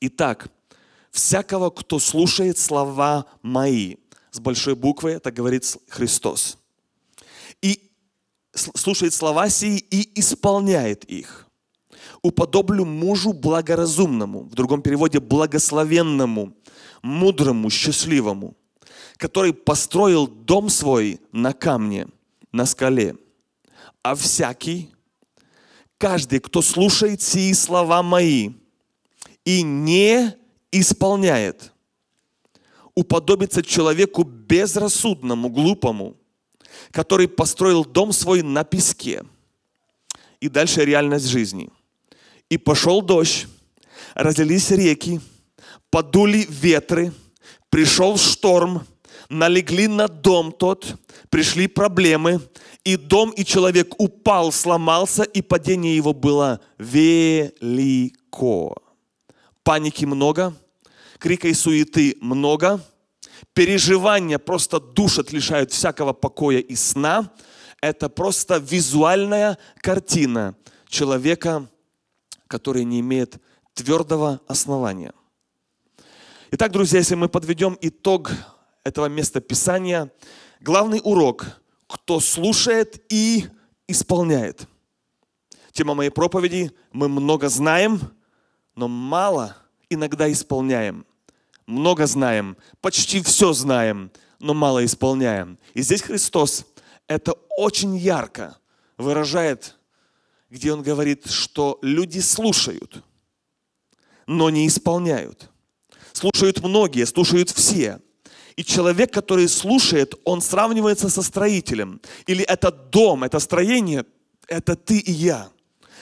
Итак, 0.00 0.48
всякого, 1.10 1.70
кто 1.70 1.98
слушает 1.98 2.58
слова 2.58 3.26
мои, 3.42 3.96
с 4.30 4.38
большой 4.38 4.74
буквы, 4.74 5.12
это 5.12 5.32
говорит 5.32 5.64
Христос, 5.88 6.58
и 7.62 7.90
слушает 8.52 9.14
слова 9.14 9.48
сии 9.48 9.78
и 9.78 10.20
исполняет 10.20 11.04
их. 11.04 11.43
Уподоблю 12.24 12.86
мужу 12.86 13.34
благоразумному, 13.34 14.44
в 14.44 14.54
другом 14.54 14.80
переводе 14.80 15.20
благословенному, 15.20 16.54
мудрому, 17.02 17.68
счастливому, 17.68 18.54
который 19.18 19.52
построил 19.52 20.26
дом 20.26 20.70
свой 20.70 21.20
на 21.32 21.52
камне, 21.52 22.08
на 22.50 22.64
скале. 22.64 23.16
А 24.02 24.14
всякий, 24.14 24.90
каждый, 25.98 26.40
кто 26.40 26.62
слушает 26.62 27.20
сии 27.20 27.52
слова 27.52 28.02
мои 28.02 28.52
и 29.44 29.62
не 29.62 30.34
исполняет, 30.72 31.72
уподобится 32.94 33.62
человеку 33.62 34.24
безрассудному, 34.24 35.50
глупому, 35.50 36.16
который 36.90 37.28
построил 37.28 37.84
дом 37.84 38.14
свой 38.14 38.40
на 38.40 38.64
песке. 38.64 39.26
И 40.40 40.48
дальше 40.48 40.86
реальность 40.86 41.26
жизни. 41.26 41.68
И 42.54 42.56
пошел 42.56 43.02
дождь, 43.02 43.48
разлились 44.14 44.70
реки, 44.70 45.20
подули 45.90 46.46
ветры, 46.48 47.12
пришел 47.68 48.16
шторм, 48.16 48.86
налегли 49.28 49.88
на 49.88 50.06
дом 50.06 50.52
тот, 50.52 50.94
пришли 51.30 51.66
проблемы, 51.66 52.40
и 52.84 52.96
дом, 52.96 53.30
и 53.30 53.44
человек 53.44 53.94
упал, 53.98 54.52
сломался, 54.52 55.24
и 55.24 55.42
падение 55.42 55.96
его 55.96 56.12
было 56.12 56.60
велико. 56.78 58.76
Паники 59.64 60.04
много, 60.04 60.54
крика 61.18 61.48
и 61.48 61.54
суеты 61.54 62.16
много, 62.20 62.80
переживания 63.52 64.38
просто 64.38 64.78
душат, 64.78 65.32
лишают 65.32 65.72
всякого 65.72 66.12
покоя 66.12 66.60
и 66.60 66.76
сна. 66.76 67.32
Это 67.80 68.08
просто 68.08 68.58
визуальная 68.58 69.58
картина 69.80 70.54
человека, 70.88 71.68
который 72.48 72.84
не 72.84 73.00
имеет 73.00 73.40
твердого 73.74 74.40
основания. 74.46 75.12
Итак, 76.50 76.72
друзья, 76.72 76.98
если 76.98 77.14
мы 77.14 77.28
подведем 77.28 77.76
итог 77.80 78.30
этого 78.84 79.06
места 79.06 79.40
Писания, 79.40 80.12
главный 80.60 81.00
урок– 81.02 81.46
кто 81.86 82.18
слушает 82.18 83.04
и 83.12 83.46
исполняет. 83.86 84.66
Тема 85.72 85.94
моей 85.94 86.10
проповеди– 86.10 86.72
мы 86.92 87.08
много 87.08 87.48
знаем, 87.48 88.00
но 88.74 88.88
мало 88.88 89.56
иногда 89.90 90.30
исполняем. 90.30 91.06
Много 91.66 92.06
знаем, 92.06 92.56
почти 92.80 93.22
все 93.22 93.52
знаем, 93.52 94.10
но 94.38 94.54
мало 94.54 94.84
исполняем. 94.84 95.58
И 95.72 95.82
здесь 95.82 96.02
Христос 96.02 96.66
это 97.06 97.32
очень 97.56 97.96
ярко 97.96 98.58
выражает, 98.98 99.76
где 100.54 100.72
Он 100.72 100.82
говорит, 100.82 101.28
что 101.28 101.80
люди 101.82 102.20
слушают, 102.20 103.02
но 104.28 104.50
не 104.50 104.68
исполняют. 104.68 105.50
Слушают 106.12 106.62
многие, 106.62 107.06
слушают 107.06 107.50
все. 107.50 107.98
И 108.54 108.62
человек, 108.62 109.12
который 109.12 109.48
слушает, 109.48 110.14
он 110.22 110.40
сравнивается 110.40 111.08
со 111.08 111.22
строителем. 111.22 112.00
Или 112.28 112.44
это 112.44 112.70
дом, 112.70 113.24
это 113.24 113.40
строение, 113.40 114.04
это 114.46 114.76
ты 114.76 114.98
и 114.98 115.10
я. 115.10 115.48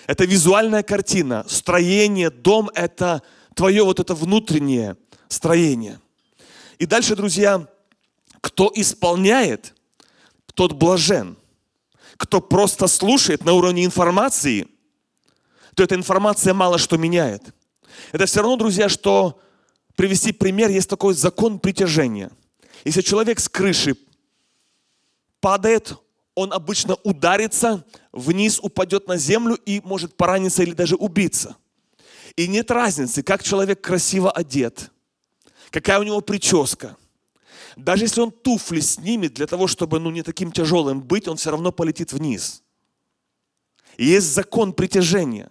Это 0.06 0.26
визуальная 0.26 0.82
картина. 0.82 1.46
Строение, 1.48 2.28
дом– 2.28 2.70
это 2.74 3.22
твое 3.54 3.82
вот 3.82 4.00
это 4.00 4.14
внутреннее 4.14 4.98
строение. 5.28 5.98
И 6.78 6.84
дальше, 6.84 7.16
друзья, 7.16 7.66
кто 8.42 8.70
исполняет, 8.74 9.74
тот 10.52 10.74
блажен. 10.74 11.38
Кто 12.16 12.40
просто 12.40 12.86
слушает 12.86 13.44
на 13.44 13.52
уровне 13.52 13.84
информации, 13.84 14.68
то 15.74 15.82
эта 15.82 15.94
информация 15.94 16.54
мало 16.54 16.78
что 16.78 16.96
меняет. 16.96 17.54
Это 18.12 18.26
все 18.26 18.40
равно, 18.40 18.56
друзья, 18.56 18.88
что 18.88 19.40
привести 19.96 20.32
пример, 20.32 20.70
есть 20.70 20.88
такой 20.88 21.14
закон 21.14 21.58
притяжения. 21.58 22.30
Если 22.84 23.00
человек 23.00 23.40
с 23.40 23.48
крыши 23.48 23.96
падает, 25.40 25.94
он 26.34 26.52
обычно 26.52 26.96
ударится, 27.04 27.84
вниз 28.12 28.58
упадет 28.60 29.06
на 29.06 29.16
землю 29.16 29.54
и 29.66 29.80
может 29.84 30.16
пораниться 30.16 30.62
или 30.62 30.72
даже 30.72 30.96
убиться. 30.96 31.56
И 32.36 32.48
нет 32.48 32.70
разницы, 32.70 33.22
как 33.22 33.42
человек 33.42 33.80
красиво 33.80 34.30
одет, 34.30 34.90
какая 35.70 35.98
у 36.00 36.02
него 36.02 36.20
прическа. 36.20 36.96
Даже 37.76 38.04
если 38.04 38.20
он 38.20 38.30
туфли 38.30 38.80
снимет 38.80 39.34
для 39.34 39.46
того, 39.46 39.66
чтобы 39.66 39.98
ну, 39.98 40.10
не 40.10 40.22
таким 40.22 40.52
тяжелым 40.52 41.00
быть, 41.00 41.28
он 41.28 41.36
все 41.36 41.50
равно 41.50 41.72
полетит 41.72 42.12
вниз. 42.12 42.62
И 43.96 44.06
есть 44.06 44.32
закон 44.32 44.72
притяжения. 44.72 45.50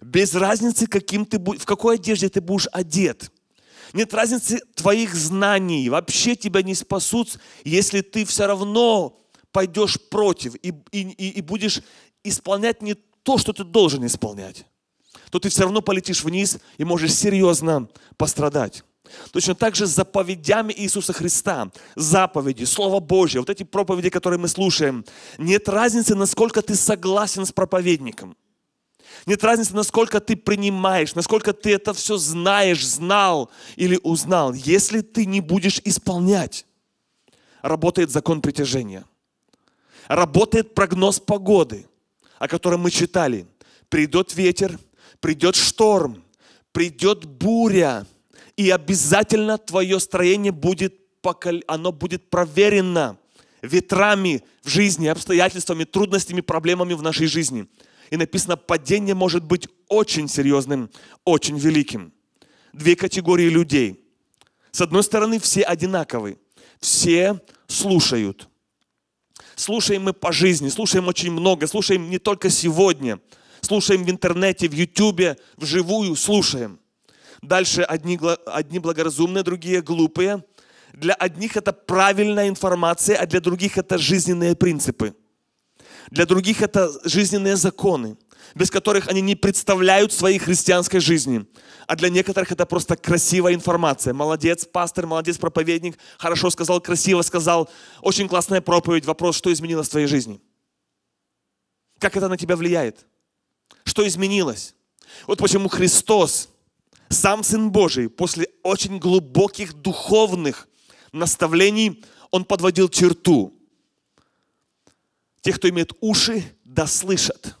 Без 0.00 0.34
разницы, 0.34 0.86
каким 0.86 1.26
ты, 1.26 1.38
в 1.38 1.64
какой 1.64 1.96
одежде 1.96 2.28
ты 2.28 2.40
будешь 2.40 2.68
одет. 2.72 3.30
Нет 3.92 4.14
разницы 4.14 4.60
твоих 4.74 5.14
знаний. 5.14 5.88
Вообще 5.88 6.36
тебя 6.36 6.62
не 6.62 6.74
спасут, 6.74 7.38
если 7.64 8.00
ты 8.00 8.24
все 8.24 8.46
равно 8.46 9.18
пойдешь 9.52 10.00
против 10.10 10.54
и, 10.56 10.72
и, 10.92 11.30
и 11.30 11.42
будешь 11.42 11.82
исполнять 12.22 12.82
не 12.82 12.94
то, 12.94 13.36
что 13.36 13.52
ты 13.52 13.64
должен 13.64 14.06
исполнять 14.06 14.64
то 15.30 15.38
ты 15.38 15.48
все 15.48 15.62
равно 15.62 15.80
полетишь 15.80 16.24
вниз 16.24 16.58
и 16.76 16.84
можешь 16.84 17.14
серьезно 17.14 17.88
пострадать. 18.16 18.84
Точно 19.32 19.54
так 19.54 19.74
же 19.74 19.86
с 19.86 19.90
заповедями 19.90 20.72
Иисуса 20.76 21.12
Христа, 21.12 21.70
заповеди, 21.96 22.64
Слово 22.64 23.00
Божье, 23.00 23.40
вот 23.40 23.50
эти 23.50 23.62
проповеди, 23.62 24.10
которые 24.10 24.38
мы 24.38 24.48
слушаем, 24.48 25.04
нет 25.38 25.68
разницы, 25.68 26.14
насколько 26.14 26.62
ты 26.62 26.74
согласен 26.74 27.44
с 27.44 27.52
проповедником. 27.52 28.36
Нет 29.26 29.42
разницы, 29.44 29.74
насколько 29.74 30.20
ты 30.20 30.36
принимаешь, 30.36 31.14
насколько 31.14 31.52
ты 31.52 31.74
это 31.74 31.92
все 31.92 32.16
знаешь, 32.16 32.86
знал 32.86 33.50
или 33.76 33.98
узнал. 34.02 34.54
Если 34.54 35.00
ты 35.00 35.26
не 35.26 35.40
будешь 35.40 35.80
исполнять, 35.84 36.66
работает 37.62 38.10
закон 38.10 38.40
притяжения. 38.40 39.04
Работает 40.08 40.74
прогноз 40.74 41.20
погоды, 41.20 41.86
о 42.38 42.48
котором 42.48 42.80
мы 42.80 42.90
читали. 42.90 43.46
Придет 43.88 44.34
ветер, 44.34 44.78
придет 45.20 45.56
шторм, 45.56 46.24
придет 46.72 47.24
буря, 47.24 48.06
и 48.60 48.70
обязательно 48.70 49.58
твое 49.58 49.98
строение 50.00 50.52
будет, 50.52 50.94
оно 51.66 51.92
будет 51.92 52.28
проверено 52.30 53.18
ветрами 53.62 54.42
в 54.62 54.68
жизни, 54.68 55.06
обстоятельствами, 55.06 55.84
трудностями, 55.84 56.40
проблемами 56.40 56.94
в 56.94 57.02
нашей 57.02 57.26
жизни. 57.26 57.66
И 58.10 58.16
написано, 58.16 58.56
падение 58.56 59.14
может 59.14 59.44
быть 59.44 59.68
очень 59.88 60.28
серьезным, 60.28 60.90
очень 61.24 61.58
великим. 61.58 62.12
Две 62.72 62.96
категории 62.96 63.48
людей. 63.48 64.04
С 64.72 64.80
одной 64.80 65.02
стороны, 65.02 65.38
все 65.38 65.62
одинаковы. 65.62 66.38
Все 66.80 67.40
слушают. 67.66 68.48
Слушаем 69.56 70.04
мы 70.04 70.12
по 70.12 70.32
жизни, 70.32 70.68
слушаем 70.68 71.08
очень 71.08 71.30
много, 71.32 71.66
слушаем 71.66 72.08
не 72.08 72.18
только 72.18 72.50
сегодня– 72.50 73.20
слушаем 73.60 74.04
в 74.04 74.10
интернете, 74.10 74.68
в 74.68 74.72
ютубе, 74.72 75.36
вживую 75.56 76.16
слушаем. 76.16 76.79
Дальше 77.42 77.82
одни, 77.82 78.18
одни 78.46 78.78
благоразумные, 78.78 79.42
другие 79.42 79.82
глупые. 79.82 80.44
Для 80.92 81.14
одних 81.14 81.56
это 81.56 81.72
правильная 81.72 82.48
информация, 82.48 83.16
а 83.16 83.26
для 83.26 83.40
других 83.40 83.78
это 83.78 83.96
жизненные 83.96 84.54
принципы. 84.54 85.14
Для 86.10 86.26
других 86.26 86.60
это 86.62 86.90
жизненные 87.04 87.56
законы, 87.56 88.16
без 88.54 88.70
которых 88.70 89.08
они 89.08 89.20
не 89.20 89.36
представляют 89.36 90.12
своей 90.12 90.38
христианской 90.38 91.00
жизни. 91.00 91.46
А 91.86 91.96
для 91.96 92.08
некоторых 92.08 92.50
это 92.52 92.66
просто 92.66 92.96
красивая 92.96 93.54
информация. 93.54 94.12
Молодец, 94.12 94.66
пастор, 94.66 95.06
молодец, 95.06 95.38
проповедник, 95.38 95.98
хорошо 96.18 96.50
сказал, 96.50 96.80
красиво 96.80 97.22
сказал, 97.22 97.70
очень 98.02 98.28
классная 98.28 98.60
проповедь. 98.60 99.06
Вопрос, 99.06 99.36
что 99.36 99.52
изменилось 99.52 99.88
в 99.88 99.90
твоей 99.90 100.06
жизни? 100.06 100.40
Как 101.98 102.16
это 102.16 102.28
на 102.28 102.36
тебя 102.36 102.56
влияет? 102.56 103.06
Что 103.84 104.06
изменилось? 104.06 104.74
Вот 105.26 105.38
почему 105.38 105.68
Христос 105.68 106.48
Сам 107.10 107.42
Сын 107.42 107.72
Божий 107.72 108.08
после 108.08 108.48
очень 108.62 108.98
глубоких 108.98 109.74
духовных 109.74 110.68
наставлений, 111.12 112.04
он 112.30 112.44
подводил 112.44 112.88
черту. 112.88 113.52
Те, 115.40 115.52
кто 115.52 115.68
имеет 115.68 115.92
уши, 116.00 116.44
да 116.64 116.86
слышат. 116.86 117.56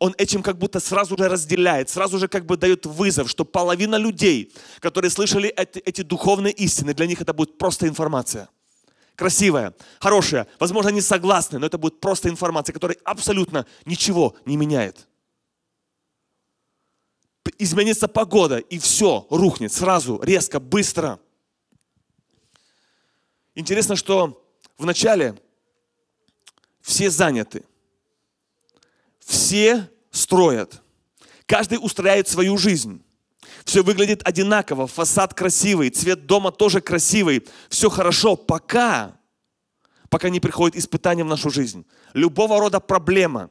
Он 0.00 0.14
этим 0.18 0.42
как 0.42 0.58
будто 0.58 0.80
сразу 0.80 1.16
же 1.16 1.28
разделяет, 1.28 1.90
сразу 1.90 2.18
же 2.18 2.26
как 2.26 2.44
бы 2.44 2.56
дает 2.56 2.86
вызов, 2.86 3.30
что 3.30 3.44
половина 3.44 3.96
людей, 3.96 4.52
которые 4.80 5.10
слышали 5.10 5.48
эти, 5.50 5.78
эти 5.78 6.02
духовные 6.02 6.52
истины, 6.52 6.92
для 6.92 7.06
них 7.06 7.20
это 7.20 7.32
будет 7.32 7.56
просто 7.56 7.86
информация. 7.86 8.48
Красивая, 9.14 9.74
хорошая, 10.00 10.48
возможно, 10.58 10.90
они 10.90 11.00
согласны, 11.00 11.58
но 11.58 11.66
это 11.66 11.78
будет 11.78 12.00
просто 12.00 12.28
информация, 12.28 12.72
которая 12.72 12.96
абсолютно 13.04 13.66
ничего 13.84 14.34
не 14.44 14.56
меняет. 14.56 15.06
Изменится 17.58 18.08
погода, 18.08 18.58
и 18.58 18.78
все 18.78 19.26
рухнет 19.30 19.72
сразу, 19.72 20.20
резко, 20.22 20.60
быстро. 20.60 21.20
Интересно, 23.54 23.96
что 23.96 24.42
вначале 24.78 25.38
все 26.80 27.10
заняты. 27.10 27.64
Все 29.18 29.90
строят. 30.10 30.82
Каждый 31.46 31.78
устрояет 31.80 32.28
свою 32.28 32.56
жизнь. 32.56 33.04
Все 33.64 33.82
выглядит 33.82 34.26
одинаково, 34.26 34.86
фасад 34.86 35.34
красивый, 35.34 35.90
цвет 35.90 36.26
дома 36.26 36.50
тоже 36.52 36.80
красивый. 36.80 37.46
Все 37.68 37.90
хорошо, 37.90 38.36
пока, 38.36 39.18
пока 40.08 40.30
не 40.30 40.40
приходит 40.40 40.76
испытание 40.76 41.24
в 41.24 41.28
нашу 41.28 41.50
жизнь. 41.50 41.86
Любого 42.14 42.58
рода 42.58 42.80
проблема, 42.80 43.50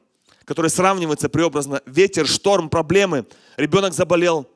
которая 0.49 0.71
сравнивается 0.71 1.29
преобразно. 1.29 1.79
Ветер, 1.85 2.25
шторм, 2.27 2.71
проблемы. 2.71 3.27
Ребенок 3.55 3.93
заболел, 3.93 4.49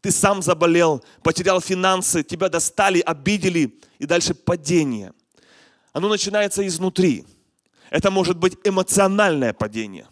ты 0.00 0.10
сам 0.10 0.40
заболел, 0.40 1.04
потерял 1.22 1.60
финансы, 1.60 2.22
тебя 2.22 2.48
достали, 2.48 3.00
обидели, 3.00 3.78
и 3.98 4.06
дальше 4.06 4.32
падение. 4.32 5.12
Оно 5.92 6.08
начинается 6.08 6.66
изнутри. 6.66 7.26
Это 7.90 8.10
может 8.10 8.38
быть 8.38 8.56
эмоциональное 8.64 9.52
падение. 9.52 10.06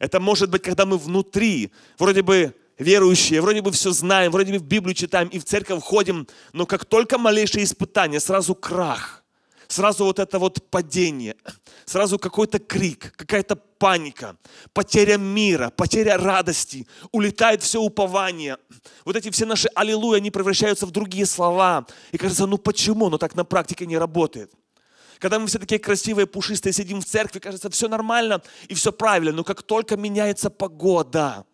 Это 0.00 0.18
может 0.18 0.50
быть, 0.50 0.62
когда 0.62 0.84
мы 0.84 0.98
внутри, 0.98 1.72
вроде 1.96 2.22
бы 2.22 2.52
верующие, 2.76 3.40
вроде 3.40 3.62
бы 3.62 3.70
все 3.70 3.92
знаем, 3.92 4.32
вроде 4.32 4.52
бы 4.52 4.58
в 4.58 4.64
Библию 4.64 4.94
читаем 4.94 5.28
и 5.28 5.38
в 5.38 5.44
церковь 5.44 5.80
ходим, 5.80 6.26
но 6.52 6.66
как 6.66 6.86
только 6.86 7.18
малейшее 7.18 7.62
испытание, 7.62 8.18
сразу 8.18 8.56
крах, 8.56 9.21
сразу 9.72 10.04
вот 10.04 10.18
это 10.18 10.38
вот 10.38 10.70
падение, 10.70 11.36
сразу 11.84 12.18
какой-то 12.18 12.58
крик, 12.58 13.12
какая-то 13.16 13.56
паника, 13.56 14.36
потеря 14.72 15.16
мира, 15.16 15.70
потеря 15.70 16.18
радости, 16.18 16.86
улетает 17.10 17.62
все 17.62 17.80
упование. 17.80 18.58
Вот 19.04 19.16
эти 19.16 19.30
все 19.30 19.46
наши 19.46 19.68
аллилуйя, 19.74 20.18
они 20.18 20.30
превращаются 20.30 20.86
в 20.86 20.90
другие 20.90 21.26
слова. 21.26 21.86
И 22.12 22.18
кажется, 22.18 22.46
ну 22.46 22.58
почему? 22.58 23.08
Но 23.08 23.18
так 23.18 23.34
на 23.34 23.44
практике 23.44 23.86
не 23.86 23.96
работает. 23.96 24.52
Когда 25.18 25.38
мы 25.38 25.46
все 25.46 25.58
такие 25.58 25.78
красивые, 25.78 26.26
пушистые, 26.26 26.72
сидим 26.72 27.00
в 27.00 27.04
церкви, 27.04 27.38
кажется, 27.38 27.70
все 27.70 27.88
нормально 27.88 28.42
и 28.68 28.74
все 28.74 28.92
правильно. 28.92 29.32
Но 29.32 29.44
как 29.44 29.62
только 29.62 29.96
меняется 29.96 30.50
погода, 30.50 31.46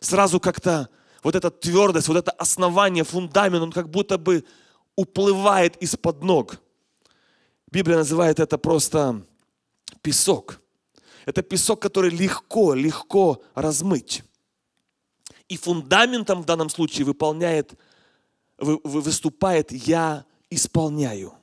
сразу 0.00 0.40
как-то 0.40 0.88
вот 1.22 1.34
эта 1.34 1.50
твердость, 1.50 2.08
вот 2.08 2.16
это 2.16 2.32
основание, 2.32 3.04
фундамент, 3.04 3.62
он 3.62 3.72
как 3.72 3.88
будто 3.88 4.18
бы 4.18 4.44
уплывает 4.96 5.76
из-под 5.76 6.22
ног. 6.22 6.63
Библия 7.70 7.96
называет 7.96 8.40
это 8.40 8.58
просто 8.58 9.24
песок. 10.02 10.60
Это 11.26 11.42
песок, 11.42 11.80
который 11.80 12.10
легко, 12.10 12.74
легко 12.74 13.42
размыть. 13.54 14.22
И 15.48 15.56
фундаментом 15.56 16.42
в 16.42 16.46
данном 16.46 16.70
случае 16.70 17.04
выполняет, 17.04 17.74
выступает 18.58 19.72
«я 19.72 20.24
исполняю». 20.50 21.34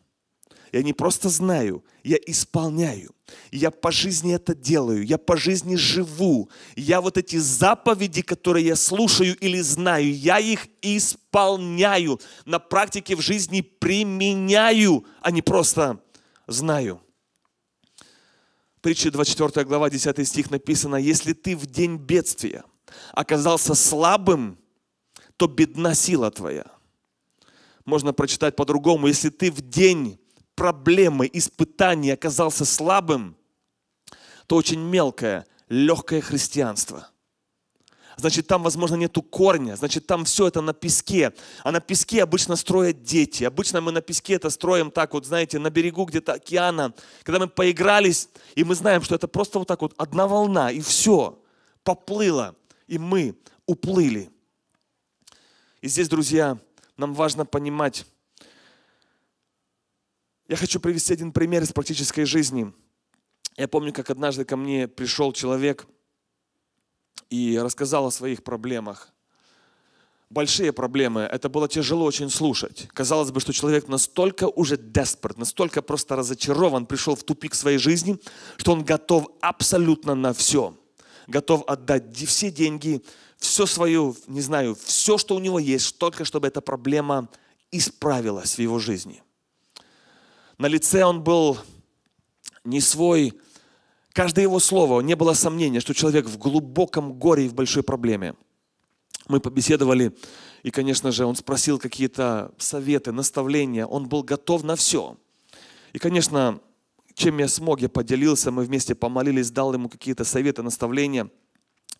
Я 0.71 0.83
не 0.83 0.93
просто 0.93 1.27
знаю, 1.27 1.83
я 2.03 2.17
исполняю. 2.25 3.13
Я 3.51 3.71
по 3.71 3.91
жизни 3.91 4.33
это 4.33 4.55
делаю, 4.55 5.05
я 5.05 5.17
по 5.17 5.35
жизни 5.35 5.75
живу. 5.75 6.49
Я 6.77 7.01
вот 7.01 7.17
эти 7.17 7.35
заповеди, 7.35 8.21
которые 8.21 8.65
я 8.65 8.75
слушаю 8.77 9.37
или 9.37 9.59
знаю, 9.59 10.13
я 10.15 10.39
их 10.39 10.67
исполняю. 10.81 12.21
На 12.45 12.59
практике 12.59 13.17
в 13.17 13.21
жизни 13.21 13.59
применяю, 13.61 15.05
а 15.21 15.31
не 15.31 15.41
просто 15.41 16.01
знаю. 16.51 17.01
Притча 18.81 19.11
24 19.11 19.65
глава 19.65 19.89
10 19.89 20.27
стих 20.27 20.49
написано, 20.49 20.95
если 20.95 21.33
ты 21.33 21.55
в 21.55 21.65
день 21.65 21.97
бедствия 21.97 22.63
оказался 23.11 23.75
слабым, 23.75 24.57
то 25.37 25.47
бедна 25.47 25.93
сила 25.93 26.31
твоя. 26.31 26.65
Можно 27.85 28.13
прочитать 28.13 28.55
по-другому, 28.55 29.07
если 29.07 29.29
ты 29.29 29.51
в 29.51 29.61
день 29.61 30.19
проблемы, 30.55 31.29
испытания 31.31 32.13
оказался 32.13 32.65
слабым, 32.65 33.37
то 34.47 34.55
очень 34.55 34.79
мелкое, 34.79 35.45
легкое 35.69 36.21
христианство. 36.21 37.07
Значит, 38.21 38.45
там, 38.45 38.61
возможно, 38.61 38.93
нету 38.93 39.23
корня, 39.23 39.75
значит, 39.75 40.05
там 40.05 40.25
все 40.25 40.45
это 40.45 40.61
на 40.61 40.73
песке. 40.73 41.33
А 41.63 41.71
на 41.71 41.79
песке 41.79 42.21
обычно 42.21 42.55
строят 42.55 43.01
дети. 43.01 43.43
Обычно 43.43 43.81
мы 43.81 43.91
на 43.91 44.01
песке 44.01 44.35
это 44.35 44.51
строим 44.51 44.91
так 44.91 45.15
вот, 45.15 45.25
знаете, 45.25 45.57
на 45.57 45.71
берегу 45.71 46.05
где-то 46.05 46.33
океана. 46.33 46.93
Когда 47.23 47.39
мы 47.39 47.47
поигрались, 47.47 48.29
и 48.53 48.63
мы 48.63 48.75
знаем, 48.75 49.01
что 49.01 49.15
это 49.15 49.27
просто 49.27 49.57
вот 49.57 49.67
так 49.67 49.81
вот 49.81 49.95
одна 49.97 50.27
волна, 50.27 50.69
и 50.69 50.81
все, 50.81 51.41
поплыло, 51.83 52.55
и 52.85 52.99
мы 52.99 53.35
уплыли. 53.65 54.29
И 55.81 55.87
здесь, 55.87 56.07
друзья, 56.07 56.59
нам 56.97 57.15
важно 57.15 57.43
понимать, 57.43 58.05
я 60.47 60.57
хочу 60.57 60.79
привести 60.79 61.13
один 61.13 61.31
пример 61.31 61.63
из 61.63 61.71
практической 61.71 62.25
жизни. 62.25 62.71
Я 63.57 63.67
помню, 63.67 63.91
как 63.91 64.11
однажды 64.11 64.45
ко 64.45 64.57
мне 64.57 64.87
пришел 64.87 65.33
человек 65.33 65.87
и 67.31 67.57
рассказал 67.57 68.05
о 68.05 68.11
своих 68.11 68.43
проблемах. 68.43 69.09
Большие 70.29 70.71
проблемы, 70.71 71.21
это 71.21 71.49
было 71.49 71.67
тяжело 71.67 72.05
очень 72.05 72.29
слушать. 72.29 72.87
Казалось 72.93 73.31
бы, 73.31 73.39
что 73.39 73.51
человек 73.51 73.87
настолько 73.87 74.47
уже 74.47 74.75
desperate, 74.75 75.39
настолько 75.39 75.81
просто 75.81 76.15
разочарован, 76.15 76.85
пришел 76.85 77.15
в 77.15 77.23
тупик 77.23 77.55
своей 77.55 77.79
жизни, 77.79 78.19
что 78.57 78.73
он 78.73 78.83
готов 78.83 79.27
абсолютно 79.41 80.13
на 80.13 80.33
все. 80.33 80.75
Готов 81.25 81.63
отдать 81.67 82.15
все 82.15 82.51
деньги, 82.51 83.01
все 83.37 83.65
свое, 83.65 84.13
не 84.27 84.41
знаю, 84.41 84.77
все, 84.85 85.17
что 85.17 85.35
у 85.35 85.39
него 85.39 85.57
есть, 85.57 85.97
только 85.97 86.25
чтобы 86.25 86.47
эта 86.47 86.61
проблема 86.61 87.27
исправилась 87.71 88.55
в 88.55 88.59
его 88.59 88.77
жизни– 88.77 89.23
на 90.61 90.67
лице 90.67 91.03
он 91.03 91.23
был 91.23 91.57
не 92.63 92.81
свой. 92.81 93.33
Каждое 94.13 94.41
его 94.41 94.59
слово, 94.59 95.01
не 95.01 95.15
было 95.15 95.33
сомнения, 95.33 95.79
что 95.79 95.93
человек 95.93 96.25
в 96.25 96.37
глубоком 96.37 97.13
горе 97.13 97.45
и 97.45 97.49
в 97.49 97.53
большой 97.53 97.83
проблеме. 97.83 98.35
Мы 99.27 99.39
побеседовали, 99.39 100.13
и, 100.63 100.71
конечно 100.71 101.11
же, 101.11 101.25
он 101.25 101.35
спросил 101.35 101.79
какие-то 101.79 102.53
советы, 102.57 103.11
наставления. 103.13 103.85
Он 103.85 104.09
был 104.09 104.23
готов 104.23 104.63
на 104.63 104.75
все. 104.75 105.17
И, 105.93 105.99
конечно, 105.99 106.59
чем 107.13 107.37
я 107.37 107.47
смог, 107.47 107.79
я 107.79 107.87
поделился, 107.87 108.51
мы 108.51 108.63
вместе 108.63 108.95
помолились, 108.95 109.51
дал 109.51 109.73
ему 109.73 109.87
какие-то 109.87 110.25
советы, 110.25 110.61
наставления. 110.61 111.29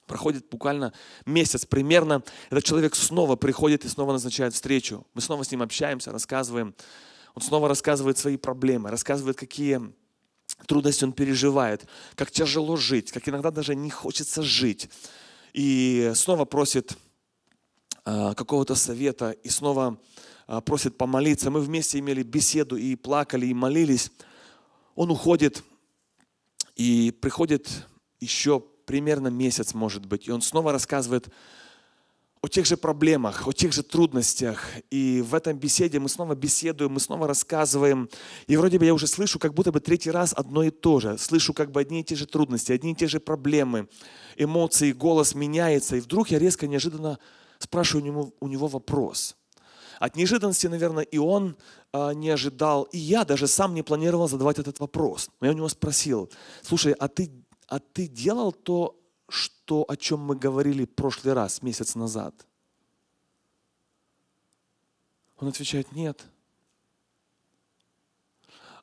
Проходит 0.05 0.49
буквально 0.49 0.91
месяц 1.25 1.65
примерно. 1.65 2.23
Этот 2.49 2.65
человек 2.65 2.95
снова 2.95 3.37
приходит 3.37 3.85
и 3.85 3.87
снова 3.87 4.11
назначает 4.11 4.53
встречу. 4.53 5.05
Мы 5.13 5.21
снова 5.21 5.43
с 5.43 5.51
ним 5.51 5.61
общаемся, 5.61 6.11
рассказываем. 6.11 6.75
Он 7.33 7.41
снова 7.41 7.69
рассказывает 7.69 8.17
свои 8.17 8.35
проблемы, 8.35 8.89
рассказывает, 8.89 9.37
какие 9.37 9.79
трудности 10.65 11.03
он 11.03 11.13
переживает, 11.13 11.87
как 12.15 12.31
тяжело 12.31 12.75
жить, 12.75 13.11
как 13.11 13.27
иногда 13.27 13.51
даже 13.51 13.75
не 13.75 13.89
хочется 13.89 14.41
жить. 14.41 14.89
И 15.53 16.11
снова 16.15 16.45
просит 16.45 16.97
а, 18.05 18.33
какого-то 18.33 18.75
совета, 18.75 19.31
и 19.31 19.49
снова 19.49 19.99
а, 20.47 20.61
просит 20.61 20.97
помолиться. 20.97 21.51
Мы 21.51 21.61
вместе 21.61 21.99
имели 21.99 22.23
беседу 22.23 22.75
и 22.77 22.95
плакали, 22.95 23.45
и 23.45 23.53
молились. 23.53 24.11
Он 24.95 25.11
уходит, 25.11 25.63
и 26.75 27.11
приходит 27.11 27.69
еще 28.19 28.59
примерно 28.59 29.27
месяц, 29.27 29.73
может 29.73 30.05
быть, 30.05 30.27
и 30.27 30.31
он 30.31 30.41
снова 30.41 30.71
рассказывает 30.71 31.29
о 32.43 32.47
тех 32.47 32.65
же 32.65 32.75
проблемах, 32.75 33.47
о 33.47 33.51
тех 33.51 33.71
же 33.71 33.83
трудностях. 33.83 34.65
И 34.89 35.21
в 35.21 35.35
этом 35.35 35.59
беседе 35.59 35.99
мы 35.99 36.09
снова 36.09 36.33
беседуем, 36.33 36.93
мы 36.93 36.99
снова 36.99 37.27
рассказываем. 37.27 38.09
И 38.47 38.57
вроде 38.57 38.79
бы 38.79 38.85
я 38.85 38.95
уже 38.95 39.05
слышу 39.05 39.37
как 39.37 39.53
будто 39.53 39.71
бы 39.71 39.79
третий 39.79 40.09
раз 40.09 40.33
одно 40.35 40.63
и 40.63 40.71
то 40.71 40.99
же. 40.99 41.19
Слышу 41.19 41.53
как 41.53 41.71
бы 41.71 41.79
одни 41.79 42.01
и 42.01 42.03
те 42.03 42.15
же 42.15 42.25
трудности, 42.25 42.71
одни 42.71 42.93
и 42.93 42.95
те 42.95 43.07
же 43.07 43.19
проблемы, 43.19 43.87
эмоции, 44.37 44.91
голос 44.91 45.35
меняется. 45.35 45.97
И 45.97 45.99
вдруг 45.99 46.31
я 46.31 46.39
резко, 46.39 46.67
неожиданно 46.67 47.19
спрашиваю 47.59 48.03
у 48.03 48.07
него, 48.07 48.33
у 48.39 48.47
него 48.47 48.67
вопрос. 48.67 49.35
От 49.99 50.15
неожиданности, 50.15 50.65
наверное, 50.65 51.03
и 51.03 51.19
он 51.19 51.55
а, 51.93 52.15
не 52.15 52.31
ожидал, 52.31 52.83
и 52.91 52.97
я 52.97 53.23
даже 53.23 53.45
сам 53.45 53.75
не 53.75 53.83
планировал 53.83 54.27
задавать 54.27 54.57
этот 54.57 54.79
вопрос. 54.79 55.29
Но 55.39 55.45
я 55.45 55.53
у 55.53 55.55
него 55.55 55.69
спросил, 55.69 56.31
слушай, 56.63 56.93
а 56.93 57.07
ты, 57.07 57.31
а 57.67 57.77
ты 57.77 58.07
делал 58.07 58.51
то, 58.51 58.99
что, 59.31 59.85
о 59.87 59.95
чем 59.95 60.19
мы 60.19 60.35
говорили 60.35 60.83
в 60.83 60.93
прошлый 60.93 61.33
раз, 61.33 61.61
месяц 61.61 61.95
назад. 61.95 62.35
Он 65.37 65.47
отвечает, 65.47 65.93
нет. 65.93 66.21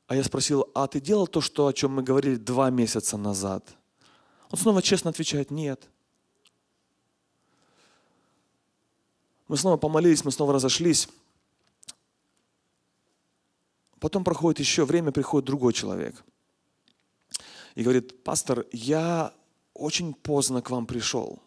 А 0.07 0.17
я 0.17 0.25
спросил, 0.25 0.71
а 0.75 0.87
ты 0.89 1.03
делал 1.03 1.27
то, 1.27 1.43
что, 1.43 1.67
о 1.67 1.73
чем 1.75 1.93
мы 1.93 2.03
говорили 2.03 2.37
два 2.37 2.71
месяца 2.71 3.19
назад? 3.19 3.63
Он 4.51 4.59
снова 4.59 4.81
честно 4.81 5.11
отвечает, 5.11 5.51
нет. 5.51 5.87
Мы 9.49 9.59
снова 9.59 9.77
помолились, 9.77 10.25
мы 10.25 10.33
снова 10.33 10.55
разошлись. 10.55 11.11
Потом 14.01 14.25
проходит 14.25 14.61
еще 14.61 14.87
время, 14.87 15.13
приходит 15.13 15.45
другой 15.45 15.75
человек. 15.75 16.25
И 17.75 17.83
говорит, 17.83 18.25
пастор, 18.25 18.65
я 18.73 19.35
очень 19.79 20.14
поздно 20.14 20.62
к 20.62 20.71
вам 20.71 20.87
пришел. 20.87 21.38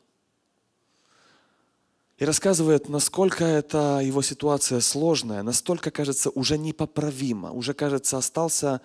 И 2.18 2.26
рассказывает, 2.26 2.88
насколько 2.88 3.44
эта 3.44 4.00
его 4.04 4.22
ситуация 4.22 4.80
сложная, 4.80 5.44
настолько, 5.44 5.90
кажется, 5.92 6.30
уже 6.30 6.58
непоправима, 6.58 7.52
уже, 7.52 7.74
кажется, 7.74 8.18
остался 8.18 8.82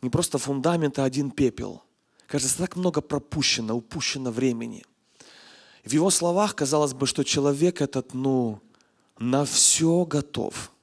не 0.00 0.10
просто 0.10 0.38
фундамент, 0.38 0.98
а 0.98 1.04
один 1.04 1.30
пепел. 1.30 1.82
Кажется, 2.26 2.58
так 2.58 2.76
много 2.76 3.00
пропущено, 3.00 3.76
упущено 3.76 4.30
времени. 4.30 4.84
В 5.84 5.92
его 5.92 6.10
словах 6.10 6.54
казалось 6.54 6.94
бы, 6.94 7.06
что 7.06 7.24
человек 7.24 7.80
этот, 7.80 8.14
ну, 8.14 8.60
на 9.18 9.44
все 9.44 10.04
готов– 10.04 10.72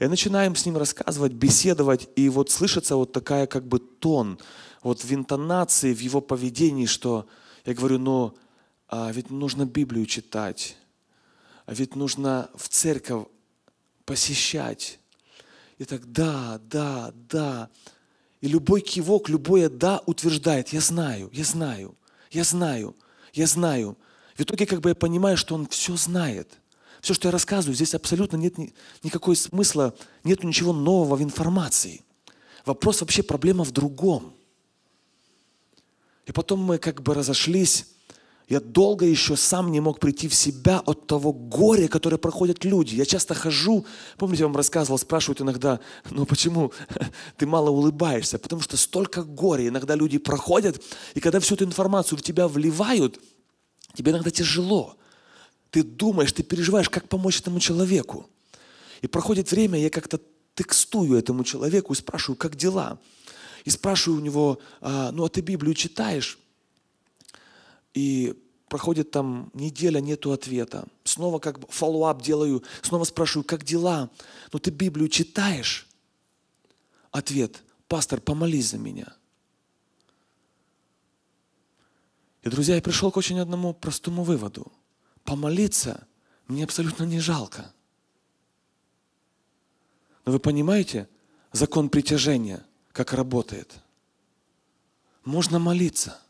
и 0.00 0.06
начинаем 0.06 0.56
с 0.56 0.64
ним 0.64 0.78
рассказывать, 0.78 1.32
беседовать, 1.32 2.08
и 2.16 2.30
вот 2.30 2.50
слышится 2.50 2.96
вот 2.96 3.12
такая 3.12 3.46
как 3.46 3.68
бы 3.68 3.78
тон, 3.78 4.38
вот 4.82 5.04
в 5.04 5.12
интонации, 5.12 5.94
в 5.94 6.00
его 6.00 6.20
поведении, 6.20 6.86
что 6.86 7.26
я 7.64 7.74
говорю, 7.74 7.98
ну, 7.98 8.36
а 8.88 9.10
ведь 9.12 9.30
нужно 9.30 9.66
Библию 9.66 10.06
читать, 10.06 10.76
а 11.66 11.74
ведь 11.74 11.94
нужно 11.94 12.50
в 12.54 12.68
церковь 12.68 13.26
посещать. 14.04 14.98
И 15.78 15.84
так, 15.84 16.10
да, 16.10 16.60
да, 16.64 17.12
да. 17.14 17.70
И 18.40 18.48
любой 18.48 18.80
кивок, 18.80 19.28
любое 19.28 19.68
«да» 19.68 20.02
утверждает, 20.06 20.70
я 20.70 20.80
знаю, 20.80 21.30
я 21.32 21.44
знаю, 21.44 21.96
я 22.30 22.44
знаю, 22.44 22.96
я 23.32 23.46
знаю. 23.46 23.96
В 24.34 24.40
итоге 24.40 24.66
как 24.66 24.80
бы 24.80 24.90
я 24.90 24.94
понимаю, 24.94 25.36
что 25.36 25.54
он 25.54 25.66
все 25.68 25.96
знает. 25.96 26.58
Все, 27.00 27.14
что 27.14 27.28
я 27.28 27.32
рассказываю, 27.32 27.74
здесь 27.74 27.94
абсолютно 27.94 28.36
нет 28.36 28.58
ни, 28.58 28.74
никакого 29.02 29.34
смысла, 29.34 29.94
нет 30.24 30.44
ничего 30.44 30.72
нового 30.72 31.16
в 31.16 31.22
информации. 31.22 32.02
Вопрос 32.66 33.00
вообще, 33.00 33.22
проблема 33.22 33.64
в 33.64 33.70
другом. 33.70 34.34
И 36.26 36.32
потом 36.32 36.60
мы 36.60 36.78
как 36.78 37.02
бы 37.02 37.14
разошлись. 37.14 37.86
Я 38.48 38.60
долго 38.60 39.06
еще 39.06 39.36
сам 39.36 39.70
не 39.70 39.80
мог 39.80 40.00
прийти 40.00 40.26
в 40.26 40.34
себя 40.34 40.80
от 40.80 41.06
того 41.06 41.32
горя, 41.32 41.86
которое 41.86 42.18
проходят 42.18 42.64
люди. 42.64 42.96
Я 42.96 43.04
часто 43.04 43.34
хожу, 43.34 43.86
помните, 44.18 44.42
я 44.42 44.46
вам 44.48 44.56
рассказывал, 44.56 44.98
спрашивают 44.98 45.40
иногда, 45.40 45.78
ну 46.10 46.26
почему 46.26 46.72
ты 47.36 47.46
мало 47.46 47.70
улыбаешься? 47.70 48.38
Потому 48.38 48.62
что 48.62 48.76
столько 48.76 49.22
горя. 49.22 49.68
Иногда 49.68 49.94
люди 49.94 50.18
проходят, 50.18 50.82
и 51.14 51.20
когда 51.20 51.38
всю 51.38 51.54
эту 51.54 51.64
информацию 51.64 52.18
в 52.18 52.22
тебя 52.22 52.48
вливают, 52.48 53.20
тебе 53.94 54.10
иногда 54.12 54.30
тяжело 54.30 54.96
ты 55.70 55.82
думаешь, 55.82 56.32
ты 56.32 56.42
переживаешь, 56.42 56.88
как 56.88 57.08
помочь 57.08 57.40
этому 57.40 57.60
человеку. 57.60 58.28
И 59.02 59.06
проходит 59.06 59.50
время, 59.50 59.78
я 59.80 59.90
как-то 59.90 60.20
текстую 60.54 61.16
этому 61.16 61.44
человеку 61.44 61.92
и 61.92 61.96
спрашиваю, 61.96 62.36
как 62.36 62.56
дела? 62.56 62.98
И 63.64 63.70
спрашиваю 63.70 64.20
у 64.20 64.24
него, 64.24 64.58
а, 64.80 65.10
ну 65.12 65.24
а 65.24 65.28
ты 65.28 65.40
Библию 65.40 65.74
читаешь? 65.74 66.38
И 67.94 68.34
проходит 68.68 69.10
там 69.10 69.50
неделя, 69.54 70.00
нету 70.00 70.32
ответа. 70.32 70.86
Снова 71.04 71.38
как 71.38 71.60
бы 71.60 71.66
follow-up 71.68 72.22
делаю, 72.22 72.62
снова 72.82 73.04
спрашиваю, 73.04 73.44
как 73.44 73.64
дела? 73.64 74.10
Ну 74.52 74.58
ты 74.58 74.70
Библию 74.70 75.08
читаешь? 75.08 75.88
Ответ, 77.10 77.62
пастор, 77.88 78.20
помолись 78.20 78.70
за 78.70 78.78
меня. 78.78 79.12
И, 82.42 82.48
друзья, 82.48 82.76
я 82.76 82.82
пришел 82.82 83.10
к 83.10 83.16
очень 83.16 83.38
одному 83.38 83.74
простому 83.74 84.22
выводу– 84.22 84.72
помолиться 85.24 86.06
мне 86.48 86.64
абсолютно 86.64 87.04
не 87.04 87.20
жалко. 87.20 87.72
Но 90.24 90.32
вы 90.32 90.40
понимаете, 90.40 91.08
закон 91.52 91.88
притяжения, 91.88 92.64
как 93.04 93.14
работает? 93.14 93.80
Можно 95.24 95.58
молиться, 95.58 96.20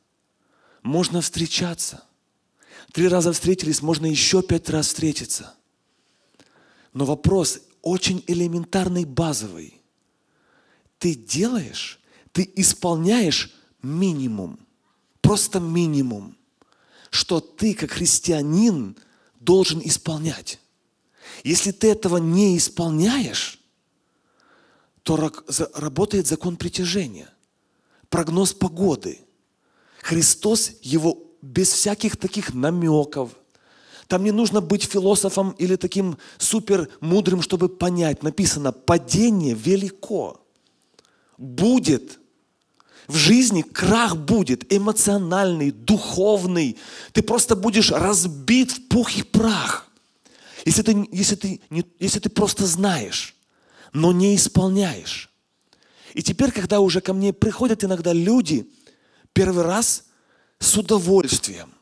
можно 0.83 1.21
встречаться. 1.21 2.05
Три 2.93 3.09
раза 3.09 3.33
встретились, 3.33 3.83
можно 3.83 4.07
еще 4.07 4.43
пять 4.43 4.69
раз 4.69 4.89
встретиться. 4.89 5.55
Но 6.93 7.05
вопрос 7.05 7.61
очень 7.83 8.25
элементарный, 8.27 9.05
базовый. 9.05 9.81
Ты 10.99 11.15
делаешь, 11.15 12.01
ты 12.33 12.51
исполняешь 12.57 13.53
минимум, 13.83 14.59
просто 15.21 15.61
минимум 15.61 16.37
что 17.11 17.41
ты, 17.41 17.75
как 17.75 17.91
христианин, 17.91 18.97
должен 19.41 19.81
исполнять. 19.85 20.61
Если 21.45 21.73
ты 21.73 21.91
этого 21.91 22.19
не 22.19 22.57
исполняешь, 22.57 23.60
то 25.03 25.33
работает 25.75 26.27
закон 26.27 26.57
притяжения, 26.57 27.29
прогноз 28.09 28.53
погоды. 28.53 29.21
Христос 30.03 30.73
его 30.83 31.19
без 31.43 31.71
всяких 31.71 32.17
таких 32.17 32.55
намеков. 32.55 33.31
Там 34.09 34.25
не 34.25 34.33
нужно 34.33 34.61
быть 34.61 34.85
философом 34.85 35.51
или 35.53 35.77
таким 35.77 36.19
супер 36.39 36.89
мудрым, 37.01 37.43
чтобы 37.43 37.69
понять. 37.69 38.23
Написано, 38.23 38.73
падение 38.73 39.55
велико. 39.55 40.41
Будет 41.39 42.21
в 43.11 43.17
жизни 43.17 43.63
крах 43.63 44.17
будет 44.17 44.73
эмоциональный, 44.73 45.73
духовный. 45.73 46.77
Ты 47.13 47.23
просто 47.23 47.57
будешь 47.57 47.91
разбит 47.91 48.71
в 48.71 48.89
пух 48.89 49.17
и 49.17 49.25
прах. 49.25 49.89
Если 50.65 50.83
ты, 50.83 51.09
если 51.11 51.35
ты, 51.35 51.61
не, 51.71 51.85
если 51.99 52.21
ты 52.21 52.29
просто 52.29 52.67
знаешь, 52.67 53.35
но 53.93 54.13
не 54.13 54.37
исполняешь. 54.37 55.31
И 56.15 56.23
теперь, 56.23 56.53
когда 56.53 56.81
уже 56.81 57.01
ко 57.01 57.13
мне 57.13 57.33
приходят 57.33 57.85
иногда 57.85 58.13
люди, 58.13 58.71
первый 59.33 59.65
раз 59.65 60.05
с 60.59 60.77
удовольствием 60.77 61.73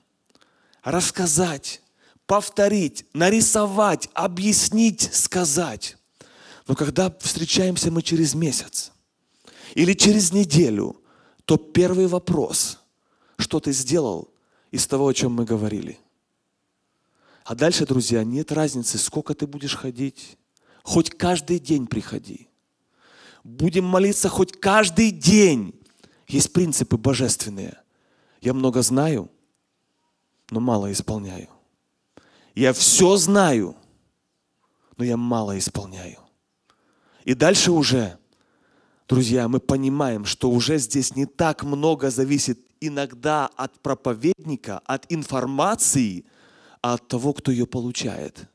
рассказать, 0.82 1.82
повторить, 2.26 3.04
нарисовать, 3.12 4.08
объяснить, 4.14 5.10
сказать. 5.12 5.96
Но 6.66 6.74
когда 6.74 7.14
встречаемся 7.20 7.90
мы 7.90 8.02
через 8.02 8.34
месяц 8.34 8.92
или 9.74 9.92
через 9.94 10.32
неделю, 10.32 11.00
то 11.44 11.56
первый 11.56 12.06
вопрос, 12.06 12.78
что 13.38 13.60
ты 13.60 13.72
сделал 13.72 14.28
из 14.70 14.86
того, 14.86 15.08
о 15.08 15.14
чем 15.14 15.32
мы 15.32 15.44
говорили. 15.44 15.98
А 17.44 17.54
дальше, 17.54 17.86
друзья, 17.86 18.24
нет 18.24 18.52
разницы, 18.52 18.98
сколько 18.98 19.34
ты 19.34 19.46
будешь 19.46 19.74
ходить. 19.74 20.37
Хоть 20.88 21.10
каждый 21.10 21.58
день 21.58 21.86
приходи. 21.86 22.48
Будем 23.44 23.84
молиться 23.84 24.30
хоть 24.30 24.58
каждый 24.58 25.10
день. 25.10 25.78
Есть 26.26 26.50
принципы 26.54 26.96
божественные. 26.96 27.76
Я 28.40 28.54
много 28.54 28.80
знаю, 28.80 29.30
но 30.48 30.60
мало 30.60 30.90
исполняю. 30.90 31.50
Я 32.54 32.72
все 32.72 33.18
знаю, 33.18 33.76
но 34.96 35.04
я 35.04 35.18
мало 35.18 35.58
исполняю. 35.58 36.20
И 37.24 37.34
дальше 37.34 37.70
уже 37.70 38.18
друзья, 39.10 39.46
мы 39.46 39.60
понимаем, 39.60 40.24
что 40.24 40.48
уже 40.48 40.78
здесь 40.78 41.14
не 41.14 41.26
так 41.26 41.64
много 41.64 42.08
зависит 42.08 42.60
иногда 42.80 43.50
от 43.56 43.78
проповедника, 43.80 44.78
от 44.86 45.04
информации, 45.12 46.24
а 46.80 46.94
от 46.94 47.06
того, 47.08 47.34
кто 47.34 47.52
ее 47.52 47.66
получает. 47.66 48.48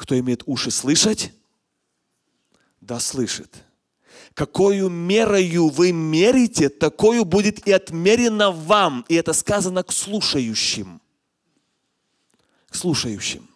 Кто 0.00 0.18
имеет 0.18 0.44
уши 0.46 0.70
слышать, 0.70 1.30
да 2.80 2.98
слышит. 2.98 3.62
Какую 4.32 4.88
мерою 4.88 5.68
вы 5.68 5.92
мерите, 5.92 6.70
такую 6.70 7.26
будет 7.26 7.66
и 7.66 7.72
отмерено 7.72 8.50
вам. 8.50 9.04
И 9.10 9.14
это 9.14 9.34
сказано 9.34 9.82
к 9.82 9.92
слушающим. 9.92 11.02
К 12.70 12.76
слушающим. 12.76 13.46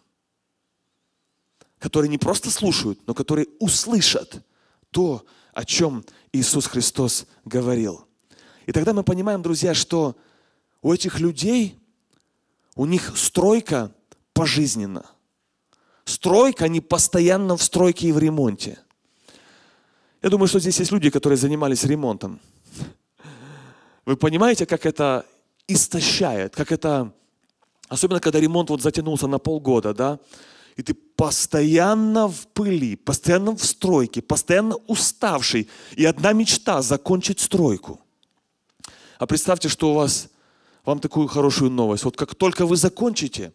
Которые 1.78 2.10
не 2.10 2.18
просто 2.18 2.50
слушают, 2.50 3.00
но 3.06 3.14
которые 3.14 3.46
услышат 3.58 4.44
то, 4.90 5.24
о 5.54 5.64
чем 5.64 6.04
Иисус 6.30 6.66
Христос 6.66 7.24
говорил. 7.46 8.06
И 8.66 8.72
тогда 8.72 8.92
мы 8.92 9.02
понимаем, 9.02 9.40
друзья, 9.40 9.72
что 9.72 10.14
у 10.82 10.92
этих 10.92 11.20
людей, 11.20 11.78
у 12.74 12.84
них 12.84 13.16
стройка 13.16 13.94
пожизненно. 14.34 15.06
Стройка, 16.04 16.66
они 16.66 16.80
постоянно 16.80 17.56
в 17.56 17.62
стройке 17.62 18.08
и 18.08 18.12
в 18.12 18.18
ремонте. 18.18 18.78
Я 20.22 20.30
думаю, 20.30 20.48
что 20.48 20.60
здесь 20.60 20.78
есть 20.80 20.92
люди, 20.92 21.10
которые 21.10 21.36
занимались 21.36 21.84
ремонтом. 21.84 22.40
Вы 24.06 24.16
понимаете, 24.16 24.66
как 24.66 24.86
это 24.86 25.24
истощает, 25.66 26.54
как 26.54 26.72
это, 26.72 27.12
особенно 27.88 28.20
когда 28.20 28.40
ремонт 28.40 28.70
вот 28.70 28.82
затянулся 28.82 29.26
на 29.26 29.38
полгода, 29.38 29.94
да, 29.94 30.18
и 30.76 30.82
ты 30.82 30.94
постоянно 30.94 32.28
в 32.28 32.46
пыли, 32.48 32.96
постоянно 32.96 33.52
в 33.52 33.64
стройке, 33.64 34.20
постоянно 34.22 34.76
уставший. 34.86 35.68
И 35.96 36.04
одна 36.04 36.32
мечта– 36.32 36.82
закончить 36.82 37.40
стройку. 37.40 38.00
А 39.18 39.26
представьте, 39.26 39.68
что 39.68 39.92
у 39.92 39.94
вас, 39.94 40.28
вам 40.84 40.98
такую 40.98 41.28
хорошую 41.28 41.70
новость. 41.70 42.04
Вот 42.04 42.16
как 42.16 42.34
только 42.34 42.66
вы 42.66 42.76
закончите, 42.76 43.52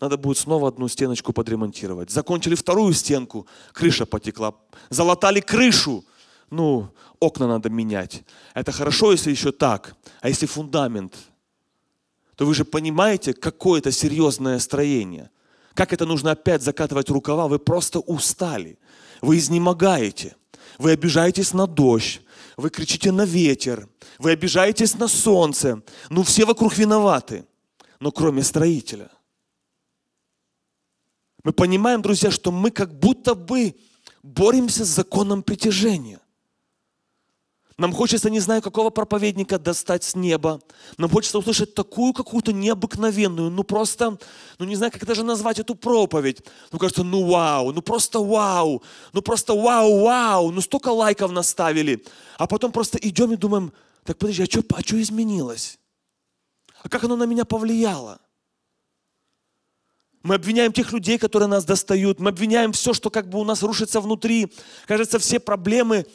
надо 0.00 0.16
будет 0.16 0.38
снова 0.38 0.68
одну 0.68 0.88
стеночку 0.88 1.32
подремонтировать. 1.32 2.10
Закончили 2.10 2.54
вторую 2.54 2.92
стенку, 2.92 3.46
крыша 3.72 4.06
потекла. 4.06 4.54
Залатали 4.90 5.40
крышу, 5.40 6.04
ну, 6.50 6.90
окна 7.18 7.46
надо 7.46 7.70
менять. 7.70 8.22
Это 8.54 8.72
хорошо, 8.72 9.12
если 9.12 9.30
еще 9.30 9.52
так. 9.52 9.96
А 10.20 10.28
если 10.28 10.46
фундамент, 10.46 11.14
то 12.36 12.44
вы 12.46 12.54
же 12.54 12.64
понимаете, 12.64 13.32
какое 13.32 13.80
это 13.80 13.90
серьезное 13.90 14.58
строение. 14.58 15.30
Как 15.74 15.92
это 15.92 16.06
нужно 16.06 16.32
опять 16.32 16.62
закатывать 16.62 17.10
рукава? 17.10 17.48
Вы 17.48 17.58
просто 17.58 17.98
устали. 18.00 18.78
Вы 19.22 19.38
изнемогаете. 19.38 20.36
Вы 20.78 20.92
обижаетесь 20.92 21.52
на 21.52 21.66
дождь. 21.66 22.20
Вы 22.56 22.70
кричите 22.70 23.12
на 23.12 23.24
ветер. 23.24 23.88
Вы 24.18 24.30
обижаетесь 24.32 24.94
на 24.94 25.08
солнце. 25.08 25.82
Ну, 26.10 26.22
все 26.22 26.44
вокруг 26.44 26.76
виноваты. 26.76 27.44
Но 28.00 28.10
кроме 28.10 28.42
строителя. 28.42 29.10
Мы 31.46 31.52
понимаем, 31.52 32.02
друзья, 32.02 32.32
что 32.32 32.50
мы 32.50 32.72
как 32.72 32.98
будто 32.98 33.36
бы 33.36 33.76
боремся 34.24 34.84
с 34.84 34.88
законом 34.88 35.44
притяжения. 35.44 36.18
Нам 37.78 37.92
хочется, 37.92 38.30
не 38.30 38.40
знаю, 38.40 38.62
какого 38.62 38.90
проповедника 38.90 39.56
достать 39.56 40.02
с 40.02 40.16
неба. 40.16 40.60
Нам 40.98 41.08
хочется 41.08 41.38
услышать 41.38 41.72
такую 41.72 42.14
какую-то 42.14 42.52
необыкновенную, 42.52 43.48
ну 43.48 43.62
просто, 43.62 44.18
ну 44.58 44.66
не 44.66 44.74
знаю, 44.74 44.90
как 44.90 45.06
даже 45.06 45.22
назвать 45.22 45.60
эту 45.60 45.76
проповедь. 45.76 46.42
Ну 46.72 46.80
кажется, 46.80 47.04
ну 47.04 47.24
вау, 47.24 47.70
ну 47.70 47.80
просто 47.80 48.18
вау, 48.18 48.82
ну 49.12 49.22
просто 49.22 49.54
вау, 49.54 50.00
вау, 50.00 50.50
ну 50.50 50.60
столько 50.60 50.88
лайков 50.88 51.30
наставили. 51.30 52.04
А 52.38 52.48
потом 52.48 52.72
просто 52.72 52.98
идем 52.98 53.32
и 53.32 53.36
думаем, 53.36 53.72
так 54.02 54.18
подожди, 54.18 54.42
а 54.42 54.46
что 54.46 54.64
а 54.74 54.80
изменилось? 55.00 55.78
А 56.82 56.88
как 56.88 57.04
оно 57.04 57.14
на 57.14 57.24
меня 57.24 57.44
повлияло? 57.44 58.18
Мы 60.26 60.34
обвиняем 60.34 60.72
тех 60.72 60.92
людей, 60.92 61.18
которые 61.18 61.48
нас 61.48 61.64
достают. 61.64 62.20
Мы 62.20 62.30
обвиняем 62.30 62.72
все, 62.72 62.92
что 62.92 63.10
как 63.10 63.28
бы 63.28 63.38
у 63.38 63.44
нас 63.44 63.62
рушится 63.62 64.00
внутри. 64.00 64.52
Кажется, 64.86 65.18
все 65.18 65.40
проблемы 65.40 66.06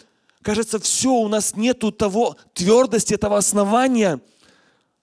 Кажется, 0.42 0.80
все, 0.80 1.12
у 1.12 1.28
нас 1.28 1.56
нету 1.56 1.92
того 1.92 2.36
твердости, 2.54 3.14
этого 3.14 3.38
основания, 3.38 4.20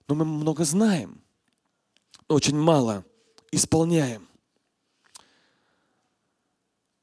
но 0.09 0.15
мы 0.15 0.25
много 0.25 0.65
знаем, 0.65 1.21
очень 2.27 2.57
мало 2.57 3.05
исполняем. 3.53 4.29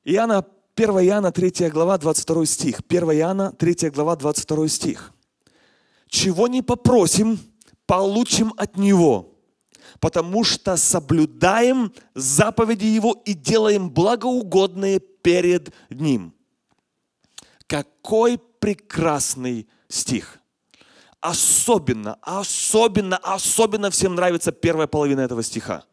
Иоанна, 0.03 0.45
1 0.75 0.89
Иоанна, 0.99 1.31
3 1.31 1.69
глава, 1.69 1.97
22 1.97 2.45
стих. 2.45 2.81
1 2.87 3.03
Иоанна, 3.11 3.53
3 3.53 3.89
глава, 3.89 4.15
22 4.15 4.67
стих. 4.67 5.13
«Чего 6.09 6.47
не 6.47 6.61
попросим, 6.61 7.39
получим 7.85 8.53
от 8.57 8.77
Него, 8.77 9.34
потому 9.99 10.43
что 10.43 10.77
соблюдаем 10.77 11.93
заповеди 12.13 12.85
Его 12.85 13.21
и 13.25 13.33
делаем 13.33 13.89
благоугодные 13.89 14.99
перед 14.99 15.73
Ним». 15.89 16.33
Какой 17.67 18.37
прекрасный 18.37 19.67
стих. 19.87 20.39
Особенно, 21.19 22.17
особенно, 22.21 23.17
особенно 23.17 23.89
всем 23.89 24.15
нравится 24.15 24.51
первая 24.51 24.87
половина 24.87 25.21
этого 25.21 25.41
стиха. 25.43 25.83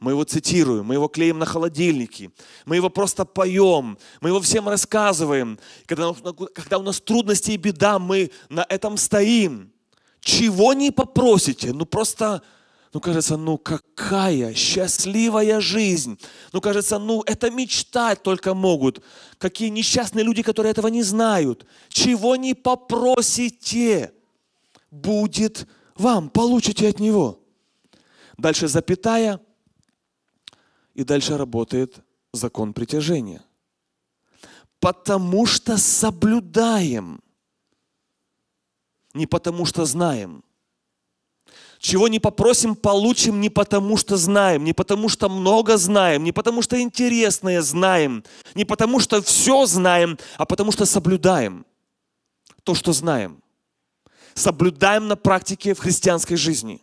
Мы 0.00 0.12
его 0.12 0.24
цитируем, 0.24 0.84
мы 0.84 0.94
его 0.94 1.08
клеим 1.08 1.38
на 1.38 1.46
холодильнике, 1.46 2.30
мы 2.66 2.76
его 2.76 2.90
просто 2.90 3.24
поем, 3.24 3.96
мы 4.20 4.28
его 4.28 4.40
всем 4.40 4.68
рассказываем. 4.68 5.58
Когда, 5.86 6.12
когда 6.54 6.78
у 6.78 6.82
нас 6.82 7.00
трудности 7.00 7.52
и 7.52 7.56
беда, 7.56 7.98
мы 7.98 8.30
на 8.50 8.66
этом 8.68 8.98
стоим. 8.98 9.72
Чего 10.26 10.72
не 10.72 10.90
попросите, 10.90 11.72
ну 11.72 11.86
просто 11.86 12.42
ну, 12.92 13.00
кажется, 13.00 13.36
ну 13.36 13.58
какая 13.58 14.54
счастливая 14.54 15.60
жизнь. 15.60 16.18
Ну, 16.52 16.60
кажется, 16.60 16.98
ну 16.98 17.22
это 17.24 17.48
мечтать 17.48 18.24
только 18.24 18.52
могут. 18.52 19.04
Какие 19.38 19.68
несчастные 19.68 20.24
люди, 20.24 20.42
которые 20.42 20.72
этого 20.72 20.88
не 20.88 21.04
знают. 21.04 21.64
Чего 21.90 22.34
не 22.34 22.54
попросите, 22.54 24.12
будет 24.90 25.68
вам, 25.94 26.28
получите 26.28 26.88
от 26.88 26.98
Него. 26.98 27.38
Дальше 28.36 28.66
запятая, 28.66 29.40
и 30.94 31.04
дальше 31.04 31.36
работает 31.36 32.00
закон 32.32 32.72
притяжения. 32.72 33.44
Потому 34.80 35.46
что 35.46 35.78
соблюдаем, 35.78 37.20
не 39.16 39.26
потому 39.26 39.64
что 39.64 39.84
знаем. 39.84 40.44
Чего 41.78 42.08
не 42.08 42.18
попросим, 42.18 42.74
получим 42.74 43.40
не 43.40 43.50
потому, 43.50 43.96
что 43.96 44.16
знаем, 44.16 44.64
не 44.64 44.72
потому, 44.72 45.08
что 45.08 45.28
много 45.28 45.76
знаем, 45.76 46.24
не 46.24 46.32
потому, 46.32 46.62
что 46.62 46.80
интересное 46.80 47.60
знаем, 47.60 48.24
не 48.54 48.64
потому, 48.64 48.98
что 49.00 49.22
все 49.22 49.66
знаем, 49.66 50.18
а 50.36 50.46
потому, 50.46 50.72
что 50.72 50.86
соблюдаем 50.86 51.66
то, 52.64 52.74
что 52.74 52.92
знаем. 52.92 53.42
Соблюдаем 54.34 55.08
на 55.08 55.16
практике 55.16 55.74
в 55.74 55.78
христианской 55.78 56.36
жизни. 56.36 56.80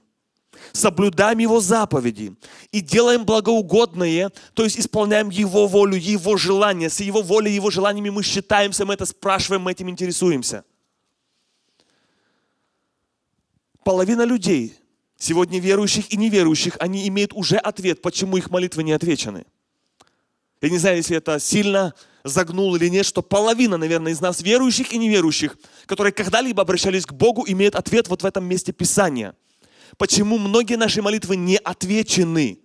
Соблюдаем 0.72 1.39
Его 1.39 1.60
заповеди 1.60 2.36
и 2.72 2.80
делаем 2.80 3.26
благоугодное, 3.26 4.32
то 4.54 4.63
есть 4.63 4.80
исполняем 4.80 5.30
Его 5.30 5.67
волю, 5.67 5.98
Его 5.98 6.38
желания. 6.38 6.89
С 6.89 7.00
Его 7.00 7.22
волей, 7.22 7.52
Его 7.52 7.69
желаниями 7.69 8.10
мы 8.10 8.24
считаемся, 8.24 8.86
мы 8.86 8.93
это 8.93 9.06
спрашиваем, 9.06 9.63
мы 9.63 9.72
этим 9.72 9.89
интересуемся. 9.89 10.63
Половина 13.84 14.24
людей 14.24 14.76
сегодня 15.17 15.60
верующих 15.60 16.12
и 16.12 16.17
неверующих, 16.17 16.76
они 16.80 17.08
имеют 17.08 17.34
уже 17.34 17.58
ответ, 17.58 18.02
почему 18.02 18.38
их 18.38 18.50
молитвы 18.50 18.84
не 18.84 18.91
отвечены. 18.91 19.46
Я 20.62 20.69
не 20.69 20.78
знаю, 20.78 20.98
если 20.98 21.17
это 21.17 21.39
сильно 21.39 21.93
загнул 22.24 22.76
или 22.76 22.88
нет, 22.88 23.06
что 23.06 23.22
половина, 23.22 23.78
наверное, 23.78 24.13
из 24.13 24.22
нас 24.22 24.41
верующих 24.41 24.93
и 24.93 24.98
неверующих, 24.98 25.58
которые 25.86 26.13
когда-либо 26.13 26.62
обращались 26.62 27.06
к 27.06 27.13
Богу, 27.13 27.43
имеют 27.48 27.76
ответ 27.76 28.08
вот 28.08 28.24
в 28.24 28.26
этом 28.26 28.46
месте 28.46 28.72
Писания. 28.72 29.36
Почему 29.98 30.38
многие 30.38 30.76
наши 30.76 31.02
молитвы 31.02 31.36
не 31.36 31.58
отвечены? 31.58 32.60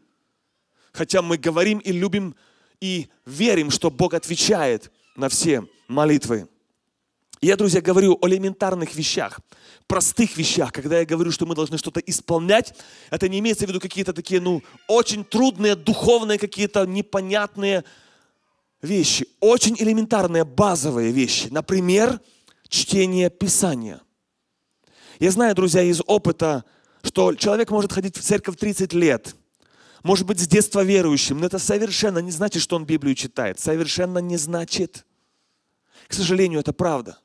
Хотя 0.92 1.22
мы 1.22 1.38
говорим 1.38 1.78
и 1.78 1.92
любим 1.92 2.36
и 2.80 3.08
верим, 3.26 3.70
что 3.70 3.90
Бог 3.90 4.14
отвечает 4.14 4.92
на 5.16 5.28
все 5.28 5.64
молитвы. 5.88 6.48
Я, 7.40 7.56
друзья, 7.56 7.80
говорю 7.80 8.18
о 8.20 8.28
элементарных 8.28 8.94
вещах, 8.94 9.40
простых 9.88 10.36
вещах. 10.36 10.72
Когда 10.72 11.00
я 11.00 11.06
говорю, 11.06 11.32
что 11.32 11.46
мы 11.46 11.54
должны 11.54 11.78
что-то 11.78 11.98
исполнять, 12.00 12.74
это 13.10 13.28
не 13.28 13.40
имеется 13.40 13.64
в 13.64 13.68
виду 13.68 13.80
какие-то 13.80 14.12
такие, 14.12 14.40
ну, 14.40 14.62
очень 14.86 15.24
трудные, 15.24 15.74
духовные, 15.74 16.38
какие-то 16.38 16.86
непонятные 16.86 17.84
вещи. 18.82 19.26
Очень 19.40 19.76
элементарные, 19.78 20.44
базовые 20.44 21.10
вещи. 21.10 21.48
Например, 21.50 22.20
чтение 22.68 23.30
Писания. 23.30 24.00
Я 25.18 25.30
знаю, 25.32 25.54
друзья, 25.54 25.82
из 25.82 26.00
опыта, 26.06 26.64
что 27.02 27.34
человек 27.34 27.70
может 27.70 27.92
ходить 27.92 28.16
в 28.16 28.22
церковь 28.22 28.56
30 28.56 28.92
лет, 28.92 29.34
может 30.04 30.26
быть, 30.26 30.38
с 30.38 30.46
детства 30.46 30.84
верующим, 30.84 31.40
но 31.40 31.46
это 31.46 31.58
совершенно 31.58 32.18
не 32.18 32.30
значит, 32.30 32.62
что 32.62 32.76
он 32.76 32.84
Библию 32.84 33.16
читает. 33.16 33.58
Совершенно 33.58 34.18
не 34.18 34.36
значит. 34.36 35.04
К 36.06 36.12
сожалению, 36.12 36.60
это 36.60 36.72
правда. 36.72 37.18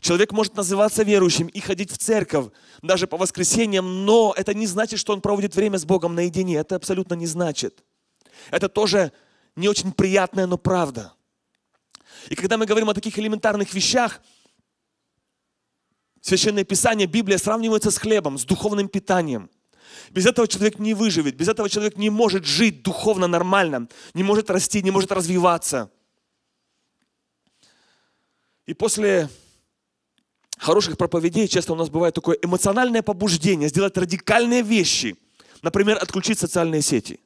Человек 0.00 0.32
может 0.32 0.56
называться 0.56 1.02
верующим 1.02 1.46
и 1.46 1.60
ходить 1.60 1.90
в 1.90 1.98
церковь, 1.98 2.46
даже 2.82 3.06
по 3.06 3.16
воскресеньям, 3.16 4.04
но 4.04 4.34
это 4.36 4.54
не 4.54 4.66
значит, 4.66 4.98
что 4.98 5.12
он 5.12 5.20
проводит 5.20 5.54
время 5.54 5.78
с 5.78 5.84
Богом 5.84 6.14
наедине. 6.14 6.56
Это 6.56 6.76
абсолютно 6.76 7.14
не 7.14 7.26
значит. 7.26 7.84
Это 8.50 8.68
тоже 8.68 9.12
не 9.54 9.68
очень 9.68 9.92
приятная, 9.92 10.46
но 10.46 10.58
правда. 10.58 11.14
И 12.28 12.34
когда 12.34 12.56
мы 12.58 12.66
говорим 12.66 12.90
о 12.90 12.94
таких 12.94 13.18
элементарных 13.18 13.72
вещах, 13.72 14.20
Священное 16.20 16.64
Писание, 16.64 17.06
Библия 17.06 17.38
сравнивается 17.38 17.92
с 17.92 17.98
хлебом, 17.98 18.36
с 18.36 18.44
духовным 18.44 18.88
питанием. 18.88 19.48
Без 20.10 20.26
этого 20.26 20.48
человек 20.48 20.80
не 20.80 20.92
выживет, 20.92 21.36
без 21.36 21.48
этого 21.48 21.68
человек 21.68 21.96
не 21.96 22.10
может 22.10 22.44
жить 22.44 22.82
духовно 22.82 23.28
нормально, 23.28 23.88
не 24.12 24.24
может 24.24 24.50
расти, 24.50 24.82
не 24.82 24.90
может 24.90 25.12
развиваться. 25.12 25.90
И 28.66 28.74
после 28.74 29.30
хороших 30.58 30.96
проповедей 30.96 31.48
часто 31.48 31.72
у 31.72 31.76
нас 31.76 31.88
бывает 31.88 32.14
такое 32.14 32.36
эмоциональное 32.42 33.02
побуждение 33.02 33.68
сделать 33.68 33.96
радикальные 33.96 34.62
вещи. 34.62 35.16
Например, 35.62 35.98
отключить 36.00 36.38
социальные 36.38 36.82
сети. 36.82 37.20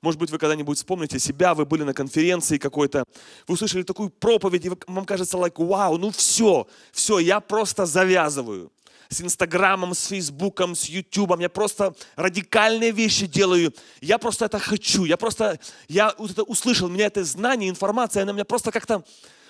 Может 0.00 0.20
быть, 0.20 0.30
вы 0.30 0.38
когда-нибудь 0.38 0.76
вспомните 0.76 1.18
себя, 1.18 1.54
вы 1.54 1.64
были 1.64 1.82
на 1.82 1.94
конференции 1.94 2.58
какой-то, 2.58 3.04
вы 3.48 3.54
услышали 3.54 3.82
такую 3.82 4.10
проповедь, 4.10 4.66
и 4.66 4.70
вам 4.86 5.06
кажется, 5.06 5.38
like, 5.38 5.54
вау, 5.56 5.96
ну 5.96 6.10
все, 6.10 6.66
все, 6.92 7.18
я 7.18 7.40
просто 7.40 7.86
завязываю. 7.86 8.70
с 9.08 9.20
Инстаграмом, 9.20 9.94
с 9.94 10.06
Фейсбуком, 10.06 10.74
с 10.74 10.86
Ютубом. 10.86 11.40
Я 11.40 11.48
просто 11.48 11.94
радикальные 12.16 12.90
вещи 12.90 13.26
делаю. 13.26 13.72
Я 14.00 14.18
просто 14.18 14.46
это 14.46 14.58
хочу. 14.58 15.04
Я 15.04 15.16
просто, 15.16 15.58
я 15.88 16.14
вот 16.18 16.30
это 16.30 16.42
услышал, 16.42 16.88
у 16.88 16.90
меня 16.90 17.06
это 17.06 17.24
знание, 17.24 17.70
информация, 17.70 18.22
она 18.22 18.32
меня 18.32 18.44
просто 18.44 18.70
как-то, 18.70 19.04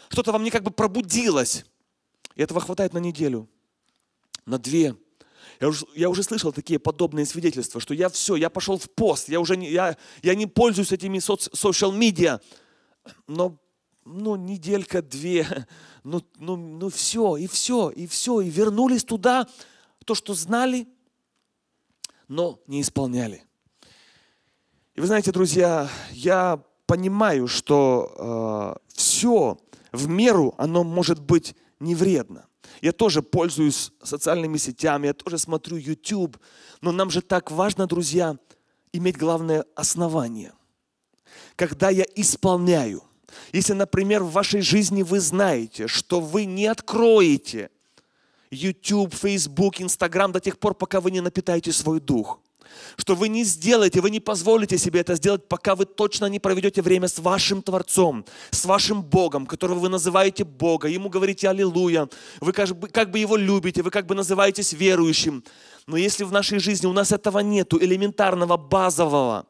что-то 0.09 0.33
во 0.33 0.38
мне 0.38 0.50
как 0.50 0.62
бы 0.62 0.70
пробудилось. 0.70 1.64
И 2.34 2.42
этого 2.42 2.60
хватает 2.60 2.92
на 2.92 2.98
неделю, 2.98 3.48
на 4.46 4.58
две. 4.58 4.96
Я 5.60 5.68
уже, 5.68 5.86
я 5.94 6.10
уже 6.10 6.22
слышал 6.22 6.52
такие 6.52 6.78
подобные 6.78 7.26
свидетельства, 7.26 7.80
что 7.80 7.94
я 7.94 8.08
все, 8.08 8.36
я 8.36 8.50
пошел 8.50 8.76
в 8.78 8.90
пост, 8.90 9.28
я 9.28 9.40
уже 9.40 9.56
не, 9.56 9.70
я, 9.70 9.96
я 10.22 10.34
не 10.34 10.46
пользуюсь 10.46 10.92
этими 10.92 11.18
социал 11.18 11.92
медиа, 11.92 12.40
но 13.26 13.58
ну, 14.04 14.36
неделька, 14.36 15.00
две, 15.02 15.46
ну, 16.04 16.22
ну, 16.36 16.56
ну 16.56 16.88
все, 16.90 17.36
и 17.36 17.46
все, 17.46 17.90
и 17.90 18.06
все, 18.06 18.40
и 18.40 18.50
вернулись 18.50 19.04
туда, 19.04 19.48
то, 20.04 20.14
что 20.14 20.34
знали, 20.34 20.86
но 22.28 22.60
не 22.66 22.80
исполняли. 22.80 23.44
И 24.94 25.00
вы 25.00 25.06
знаете, 25.06 25.32
друзья, 25.32 25.88
я 26.12 26.62
понимаю, 26.86 27.48
что 27.48 28.78
э, 28.86 28.92
все 28.94 29.58
в 29.92 30.08
меру, 30.08 30.54
оно 30.58 30.84
может 30.84 31.20
быть 31.20 31.56
не 31.84 31.94
вредно. 31.94 32.46
Я 32.80 32.92
тоже 32.92 33.22
пользуюсь 33.22 33.92
социальными 34.02 34.56
сетями, 34.56 35.06
я 35.06 35.14
тоже 35.14 35.38
смотрю 35.38 35.76
YouTube, 35.76 36.36
но 36.80 36.92
нам 36.92 37.10
же 37.10 37.20
так 37.20 37.50
важно, 37.50 37.86
друзья, 37.86 38.36
иметь 38.92 39.16
главное 39.16 39.64
основание. 39.76 40.52
Когда 41.56 41.90
я 41.90 42.04
исполняю– 42.16 43.04
если, 43.52 43.72
например, 43.72 44.22
в 44.22 44.32
вашей 44.32 44.60
жизни 44.60 45.02
вы 45.02 45.20
знаете, 45.20 45.86
что 45.86 46.20
вы 46.20 46.44
не 46.44 46.66
откроете 46.66 47.70
YouTube, 48.50 49.14
Facebook, 49.14 49.80
Instagram 49.80 50.32
до 50.32 50.40
тех 50.40 50.58
пор, 50.58 50.74
пока 50.74 51.00
вы 51.00 51.10
не 51.10 51.20
напитаете 51.20 51.72
свой 51.72 52.00
дух, 52.00 52.40
что 52.96 53.14
вы 53.14 53.28
не 53.28 53.44
сделаете, 53.44 54.00
вы 54.00 54.10
не 54.10 54.20
позволите 54.20 54.78
себе 54.78 55.00
это 55.00 55.14
сделать, 55.14 55.48
пока 55.48 55.74
вы 55.74 55.84
точно 55.84 56.26
не 56.26 56.38
проведете 56.38 56.82
время 56.82 57.08
с 57.08 57.18
вашим 57.18 57.62
Творцом, 57.62 58.24
с 58.50 58.64
вашим 58.64 59.02
Богом, 59.02 59.46
которого 59.46 59.78
вы 59.78 59.88
называете 59.88 60.44
Бога, 60.44 60.88
Ему 60.88 61.08
говорите 61.08 61.48
«Аллилуйя», 61.48 62.08
вы 62.40 62.52
как 62.52 62.68
бы, 62.70 62.88
как 62.88 63.10
бы 63.10 63.18
Его 63.18 63.37
любите, 63.37 63.82
вы 63.82 63.90
как 63.90 64.06
бы 64.06 64.14
называетесь 64.14 64.72
верующим. 64.72 65.44
Но 65.87 65.96
если 65.96 66.24
в 66.24 66.32
нашей 66.32 66.58
жизни 66.58 66.87
у 66.87 66.92
нас 66.92 67.12
этого 67.12 67.40
нету, 67.40 67.78
элементарного, 67.80 68.56
базового, 68.56 69.46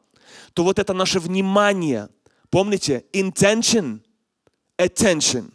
то 0.53 0.63
вот 0.63 0.79
это 0.79 0.93
наше 0.93 1.19
внимание– 1.19 2.09
Помните, 2.55 3.03
intention, 3.11 3.99
attention. 4.77 5.51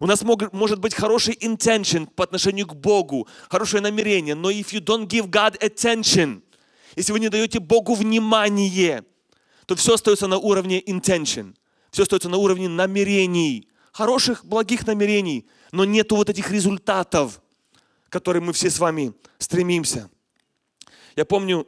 У 0.00 0.06
нас 0.06 0.22
мог, 0.22 0.50
может 0.54 0.78
быть 0.78 0.94
хороший 0.94 1.34
intention 1.34 2.06
по 2.06 2.24
отношению 2.24 2.66
к 2.66 2.74
Богу, 2.74 3.28
хорошее 3.50 3.82
намерение, 3.82 4.34
но 4.34 4.50
if 4.50 4.72
you 4.72 4.80
don't 4.80 5.06
give 5.06 5.28
God 5.28 5.58
attention, 5.60 6.40
если 6.96 7.12
вы 7.12 7.20
не 7.20 7.28
даете 7.28 7.60
Богу 7.60 7.94
внимание, 7.94 9.04
то 9.66 9.76
все 9.76 9.94
остается 9.94 10.26
на 10.26 10.38
уровне 10.38 10.80
intention, 10.80 11.54
все 11.90 12.02
остается 12.02 12.28
на 12.28 12.36
уровне 12.36 12.68
намерений, 12.68 13.68
хороших, 13.92 14.44
благих 14.44 14.86
намерений, 14.86 15.46
но 15.70 15.84
нету 15.84 16.16
вот 16.16 16.30
этих 16.30 16.50
результатов, 16.50 17.40
к 18.08 18.12
которым 18.12 18.46
мы 18.46 18.52
все 18.52 18.70
с 18.70 18.78
вами 18.78 19.12
стремимся. 19.38 20.10
Я 21.16 21.24
помню, 21.24 21.66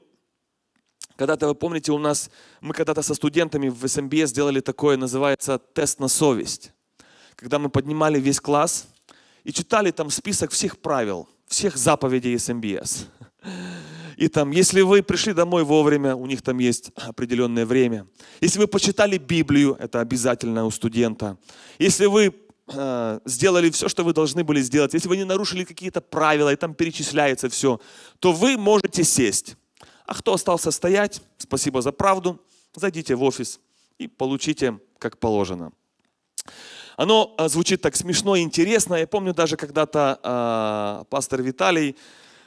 когда-то, 1.17 1.49
вы 1.49 1.55
помните, 1.55 1.93
у 1.93 1.99
нас, 1.99 2.31
мы 2.61 2.75
когда-то 2.75 3.03
со 3.03 3.15
студентами 3.15 3.69
в 3.69 3.87
СМБС 3.87 4.31
сделали 4.31 4.61
такое, 4.61 4.97
называется 4.97 5.59
тест 5.59 6.01
на 6.01 6.09
совесть. 6.09 6.73
Когда 7.37 7.59
мы 7.59 7.69
поднимали 7.69 8.19
весь 8.19 8.41
класс 8.41 8.89
и 9.45 9.53
читали 9.53 9.91
там 9.91 10.11
список 10.11 10.51
всех 10.51 10.79
правил, 10.79 11.29
всех 11.47 11.77
заповедей 11.77 12.39
СМБС. 12.39 13.07
И 14.16 14.29
там, 14.29 14.50
если 14.50 14.83
вы 14.83 15.03
пришли 15.03 15.33
домой 15.33 15.64
вовремя, 15.64 16.14
у 16.14 16.27
них 16.27 16.42
там 16.42 16.59
есть 16.59 16.90
определенное 16.96 17.66
время. 17.66 18.07
Если 18.40 18.59
вы 18.59 18.66
почитали 18.66 19.18
Библию, 19.18 19.77
это 19.79 20.00
обязательно 20.00 20.64
у 20.64 20.70
студента. 20.70 21.37
Если 21.79 22.07
вы 22.07 22.35
э, 22.68 23.20
сделали 23.24 23.70
все, 23.70 23.88
что 23.88 24.05
вы 24.05 24.12
должны 24.12 24.44
были 24.44 24.61
сделать, 24.61 24.94
если 24.94 25.09
вы 25.09 25.16
не 25.16 25.24
нарушили 25.24 25.64
какие-то 25.64 26.00
правила, 26.00 26.53
и 26.53 26.57
там 26.57 26.74
перечисляется 26.74 27.48
все, 27.48 27.81
то 28.18 28.33
вы 28.33 28.57
можете 28.57 29.05
сесть. 29.05 29.57
А 30.07 30.14
кто 30.14 30.35
остался 30.35 30.70
стоять, 30.70 31.22
спасибо 31.38 31.83
за 31.83 31.92
правду, 31.92 32.40
зайдите 32.74 33.14
в 33.14 33.22
офис 33.22 33.61
и 33.98 34.07
получите 34.07 34.79
как 34.98 35.18
положено. 35.18 35.72
Оно 36.96 37.35
а, 37.37 37.48
звучит 37.48 37.81
так 37.81 37.96
смешно 37.96 38.37
и 38.37 38.42
интересно. 38.42 38.94
Я 38.94 39.07
помню 39.07 39.35
даже 39.35 39.57
когда-то 39.57 40.20
э, 40.22 41.05
пастор 41.11 41.42
Виталий, 41.42 41.90
э, 41.90 41.94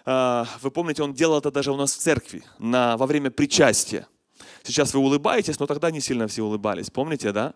вы 0.08 0.72
помните, 0.72 1.04
он 1.04 1.14
делал 1.14 1.40
это 1.40 1.52
даже 1.52 1.72
у 1.72 1.76
нас 1.76 1.94
в 1.94 1.98
церкви 1.98 2.42
на, 2.60 2.96
во 2.96 3.06
время 3.06 3.30
причастия. 3.30 4.08
Сейчас 4.64 4.94
вы 4.94 5.02
улыбаетесь, 5.02 5.60
но 5.60 5.66
тогда 5.66 5.92
не 5.92 6.00
сильно 6.00 6.28
все 6.28 6.44
улыбались. 6.44 6.90
Помните, 6.90 7.32
да? 7.32 7.54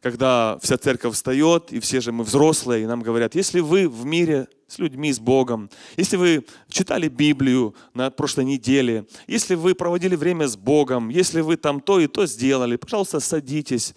Когда 0.00 0.58
вся 0.60 0.78
церковь 0.78 1.14
встает, 1.14 1.72
и 1.72 1.78
все 1.78 2.00
же 2.00 2.10
мы 2.10 2.24
взрослые, 2.24 2.82
и 2.82 2.86
нам 2.86 3.02
говорят, 3.02 3.36
если 3.36 3.60
вы 3.60 3.88
в 3.88 4.04
мире 4.04 4.48
с 4.66 4.78
людьми, 4.78 5.12
с 5.12 5.20
Богом, 5.20 5.70
если 5.96 6.16
вы 6.16 6.44
читали 6.68 7.08
Библию 7.08 7.74
на 7.94 8.10
прошлой 8.10 8.46
неделе, 8.46 9.06
если 9.28 9.54
вы 9.54 9.74
проводили 9.74 10.16
время 10.16 10.48
с 10.48 10.56
Богом, 10.56 11.08
если 11.08 11.40
вы 11.40 11.56
там 11.56 11.80
то 11.80 12.00
и 12.00 12.08
то 12.08 12.26
сделали, 12.26 12.76
пожалуйста, 12.76 13.20
садитесь. 13.20 13.94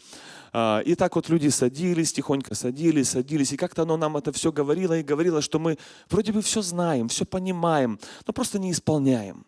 А, 0.58 0.80
и 0.86 0.96
так 0.96 1.18
вот 1.18 1.28
люди 1.28 1.50
садились, 1.50 2.14
тихонько 2.14 2.56
садились, 2.56 3.10
садились. 3.10 3.52
И 3.52 3.58
как-то 3.58 3.82
оно 3.82 3.98
нам 3.98 4.16
это 4.16 4.32
все 4.32 4.54
говорило 4.54 4.98
и 4.98 5.04
говорило, 5.04 5.42
что 5.42 5.60
мы 5.60 5.78
вроде 6.10 6.32
бы 6.32 6.42
все 6.42 6.62
знаем, 6.62 7.10
все 7.10 7.26
понимаем, 7.26 8.00
но 8.26 8.32
просто 8.32 8.58
не 8.58 8.72
исполняем. 8.72 9.46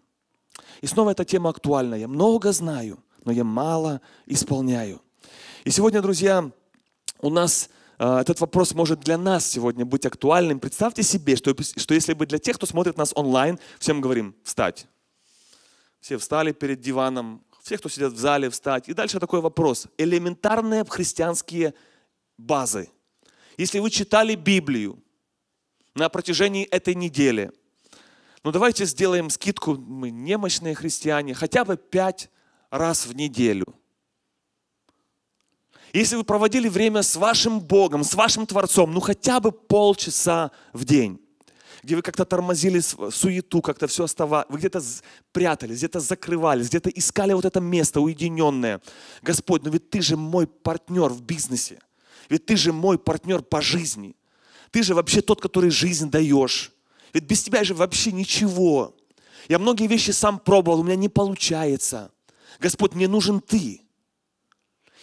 И 0.81 0.85
снова 0.87 1.11
эта 1.11 1.23
тема 1.23 1.49
актуальна. 1.49 1.95
Я 1.95 2.09
много 2.09 2.51
знаю, 2.51 2.99
но 3.23 3.31
я 3.31 3.45
мало 3.45 4.01
исполняю. 4.25 5.01
И 5.63 5.71
сегодня, 5.71 6.01
друзья, 6.01 6.51
у 7.21 7.29
нас 7.29 7.69
э, 7.99 8.17
этот 8.19 8.41
вопрос 8.41 8.73
может 8.73 8.99
для 8.99 9.17
нас 9.17 9.49
сегодня 9.49 9.85
быть 9.85 10.05
актуальным. 10.05 10.59
Представьте 10.59 11.03
себе, 11.03 11.37
что, 11.37 11.55
что 11.77 11.93
если 11.93 12.15
бы 12.15 12.25
для 12.25 12.37
тех, 12.37 12.57
кто 12.57 12.65
смотрит 12.65 12.97
нас 12.97 13.13
онлайн, 13.15 13.59
всем 13.79 14.01
говорим 14.01 14.35
«встать». 14.43 14.87
Все 16.01 16.17
встали 16.17 16.51
перед 16.51 16.81
диваном, 16.81 17.41
все, 17.67 17.77
кто 17.77 17.89
сидят 17.89 18.13
в 18.13 18.17
зале, 18.17 18.49
встать. 18.49 18.87
И 18.87 18.93
дальше 18.93 19.19
такой 19.19 19.41
вопрос. 19.41 19.87
Элементарные 19.97 20.85
христианские 20.85 21.73
базы. 22.37 22.89
Если 23.57 23.79
вы 23.79 23.89
читали 23.89 24.35
Библию 24.35 25.03
на 25.93 26.07
протяжении 26.07 26.63
этой 26.63 26.95
недели, 26.95 27.51
ну 28.45 28.53
давайте 28.53 28.85
сделаем 28.85 29.29
скидку, 29.29 29.75
мы 29.75 30.11
немощные 30.11 30.75
христиане, 30.75 31.33
хотя 31.33 31.65
бы 31.65 31.75
пять 31.75 32.29
раз 32.69 33.05
в 33.05 33.13
неделю. 33.13 33.65
Если 35.91 36.15
вы 36.15 36.23
проводили 36.23 36.69
время 36.69 37.01
с 37.01 37.17
вашим 37.17 37.59
Богом, 37.59 38.05
с 38.05 38.13
вашим 38.13 38.45
Творцом, 38.45 38.93
ну 38.93 39.01
хотя 39.01 39.41
бы 39.41 39.51
полчаса 39.51 40.51
в 40.71 40.85
день, 40.85 41.19
где 41.87 41.95
вы 41.95 42.01
как-то 42.01 42.25
тормозили 42.25 42.81
суету, 42.81 43.61
как-то 43.61 43.87
все 43.87 44.03
оставалось, 44.03 44.45
вы 44.49 44.57
где-то 44.57 44.83
прятались, 45.31 45.77
где-то 45.77 46.01
закрывались, 46.01 46.67
где-то 46.67 46.89
искали 46.89 47.31
вот 47.31 47.45
это 47.45 47.61
место 47.61 48.01
уединенное. 48.01 48.81
Господь, 49.21 49.63
ну 49.63 49.71
ведь 49.71 49.89
ты 49.89 50.01
же 50.01 50.17
мой 50.17 50.47
партнер 50.47 51.07
в 51.07 51.21
бизнесе, 51.21 51.79
ведь 52.27 52.45
ты 52.45 52.57
же 52.57 52.73
мой 52.73 52.99
партнер 52.99 53.41
по 53.41 53.61
жизни. 53.61 54.17
Ты 54.71 54.83
же 54.83 54.95
вообще 54.95 55.21
тот, 55.21 55.39
который 55.39 55.69
жизнь 55.69 56.09
даешь. 56.09 56.73
Ведь 57.13 57.23
без 57.23 57.41
тебя 57.41 57.63
же 57.63 57.73
вообще 57.73 58.11
ничего. 58.11 58.93
Я 59.47 59.57
многие 59.57 59.87
вещи 59.87 60.11
сам 60.11 60.39
пробовал, 60.39 60.81
у 60.81 60.83
меня 60.83 60.97
не 60.97 61.07
получается. 61.07 62.11
Господь, 62.59 62.95
мне 62.95 63.07
нужен 63.07 63.39
Ты. 63.39 63.86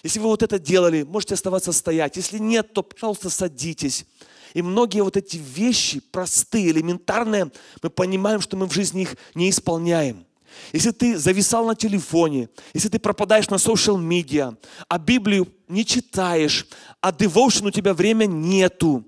Если 0.04 0.18
вы 0.20 0.26
вот 0.26 0.42
это 0.42 0.58
делали, 0.58 1.02
можете 1.02 1.34
оставаться 1.34 1.72
стоять. 1.72 2.16
Если 2.16 2.38
нет, 2.38 2.74
то, 2.74 2.82
пожалуйста, 2.82 3.30
садитесь. 3.30 4.04
И 4.52 4.60
многие 4.60 5.02
вот 5.02 5.16
эти 5.16 5.38
вещи, 5.38 6.00
простые, 6.00 6.70
элементарные, 6.70 7.50
мы 7.82 7.90
понимаем, 7.90 8.40
что 8.42 8.56
мы 8.56 8.68
в 8.68 8.72
жизни 8.72 9.02
их 9.02 9.16
не 9.34 9.48
исполняем. 9.48 10.26
Если 10.72 10.90
ты 10.90 11.18
зависал 11.18 11.66
на 11.66 11.74
телефоне, 11.74 12.50
если 12.74 12.88
ты 12.88 12.98
пропадаешь 12.98 13.48
на 13.48 13.56
social 13.56 13.98
медиа, 13.98 14.56
а 14.88 14.98
Библию 14.98 15.48
не 15.68 15.84
читаешь, 15.86 16.68
а 17.00 17.10
devotion 17.10 17.68
у 17.68 17.70
тебя 17.70 17.94
время 17.94 18.26
нету, 18.26 19.04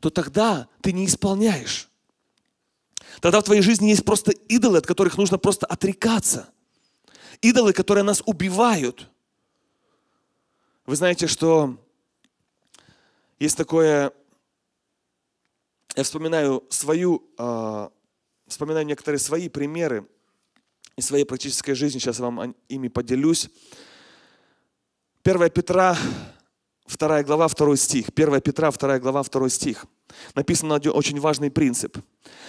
то 0.00 0.10
тогда 0.10 0.68
ты 0.82 0.92
не 0.92 1.06
исполняешь. 1.06 1.88
Тогда 3.20 3.40
в 3.40 3.44
твоей 3.44 3.62
жизни 3.62 3.90
есть 3.90 4.04
просто 4.04 4.32
идолы, 4.32 4.78
от 4.78 4.86
которых 4.86 5.16
нужно 5.16 5.38
просто 5.38 5.66
отрекаться. 5.66 6.48
Идолы, 7.40 7.72
которые 7.72 8.02
нас 8.02 8.22
убивают. 8.26 9.08
Вы 10.84 10.96
знаете, 10.96 11.28
что 11.28 11.78
есть 13.38 13.56
такое, 13.56 14.12
я 15.94 16.02
вспоминаю 16.02 16.64
свою, 16.70 17.22
э, 17.38 17.88
вспоминаю 18.48 18.84
некоторые 18.86 19.20
свои 19.20 19.48
примеры 19.48 20.08
из 20.96 21.06
своей 21.06 21.24
практической 21.24 21.74
жизни, 21.74 22.00
сейчас 22.00 22.18
я 22.18 22.24
вам 22.24 22.56
ими 22.68 22.88
поделюсь. 22.88 23.48
1 25.22 25.50
Петра, 25.50 25.96
2 26.88 27.22
глава, 27.22 27.48
2 27.48 27.76
стих. 27.76 28.08
1 28.08 28.40
Петра, 28.40 28.72
2 28.72 28.98
глава, 28.98 29.22
2 29.22 29.48
стих. 29.50 29.86
написано 30.34 30.74
один 30.74 30.92
очень 30.96 31.20
важный 31.20 31.52
принцип. 31.52 31.96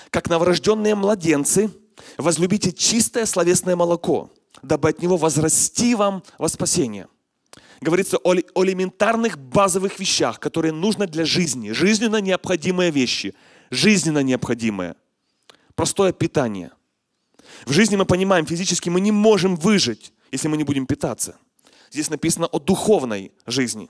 Как 0.09 0.27
новорожденные 0.27 0.95
младенцы, 0.95 1.69
возлюбите 2.17 2.71
чистое 2.71 3.27
словесное 3.27 3.75
молоко, 3.75 4.31
дабы 4.63 4.89
от 4.89 5.03
него 5.03 5.17
возрасти 5.17 5.93
вам 5.93 6.23
во 6.39 6.49
спасение. 6.49 7.07
Говорится 7.83 8.17
о, 8.17 8.33
о 8.33 8.63
элементарных 8.63 9.37
базовых 9.37 9.99
вещах, 9.99 10.39
которые 10.39 10.71
нужны 10.71 11.05
для 11.05 11.25
жизни. 11.25 11.71
Жизненно 11.71 12.21
необходимые 12.21 12.91
вещи. 12.91 13.35
Жизненно 13.71 14.23
необходимые. 14.23 14.95
Простое 15.75 16.13
питание. 16.13 16.71
В 17.65 17.73
жизни 17.73 17.97
мы 17.97 18.05
понимаем, 18.05 18.45
физически 18.45 18.89
мы 18.89 19.01
не 19.01 19.11
можем 19.11 19.57
выжить, 19.57 20.13
если 20.31 20.47
мы 20.47 20.55
не 20.55 20.63
будем 20.63 20.85
питаться. 20.85 21.35
Здесь 21.91 22.09
написано 22.09 22.45
о 22.45 22.59
духовной 22.59 23.33
жизни. 23.45 23.89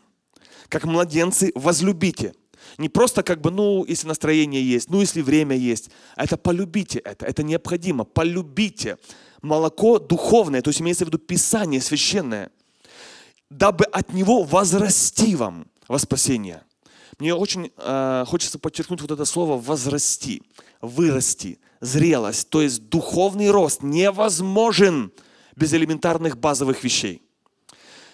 Как 0.70 0.86
младенцы 0.86 1.52
возлюбите. 1.54 2.34
Не 2.80 2.90
просто 2.90 3.22
как 3.22 3.42
бы, 3.42 3.52
ну, 3.52 3.86
если 3.86 4.08
настроение 4.08 4.68
есть, 4.68 4.90
ну, 4.90 5.02
если 5.02 5.22
время 5.22 5.56
есть. 5.56 5.92
А 6.16 6.24
это 6.24 6.36
полюбите 6.36 6.98
это. 6.98 7.28
Это 7.28 7.44
необходимо. 7.44 8.06
Полюбите. 8.06 8.98
Молоко 9.44 10.00
духовное, 10.00 10.64
то 10.64 10.70
есть 10.70 10.82
имеется 10.82 11.06
в 11.06 11.10
виду 11.10 11.20
Писание 11.20 11.80
священное. 11.80 12.50
Дабы 13.54 13.86
от 13.86 14.14
него 14.14 14.42
возрасти 14.42 15.36
вам 15.36 15.68
во 15.88 16.00
спасение. 16.00 16.64
Мне 17.20 17.36
очень 17.36 17.72
э, 17.78 18.26
хочется 18.28 18.58
подчеркнуть 18.58 19.00
вот 19.02 19.12
это 19.12 19.26
слово 19.26 19.58
«возрасти», 19.58 20.42
«вырасти», 20.82 21.60
«зрелость». 21.80 22.50
То 22.50 22.64
есть 22.64 22.90
духовный 22.90 23.52
рост 23.52 23.84
невозможен 23.84 25.12
без 25.56 25.72
элементарных 25.72 26.40
базовых 26.40 26.84
вещей. 26.84 27.22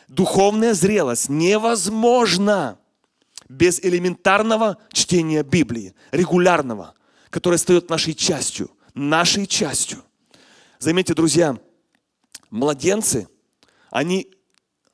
Духовная 0.10 0.74
зрелость 0.74 1.30
невозможна 1.30 2.78
без 3.48 3.80
элементарного 3.80 4.78
чтения 4.92 5.44
Библии, 5.44 5.96
регулярного, 6.12 6.96
которое 7.30 7.58
стает 7.58 7.90
нашей 7.90 8.14
частью, 8.14 8.72
нашей 8.94 9.48
частью. 9.48 10.04
Заметьте, 10.80 11.14
друзья, 11.14 11.58
младенцы, 12.50 13.30
они 13.90 14.34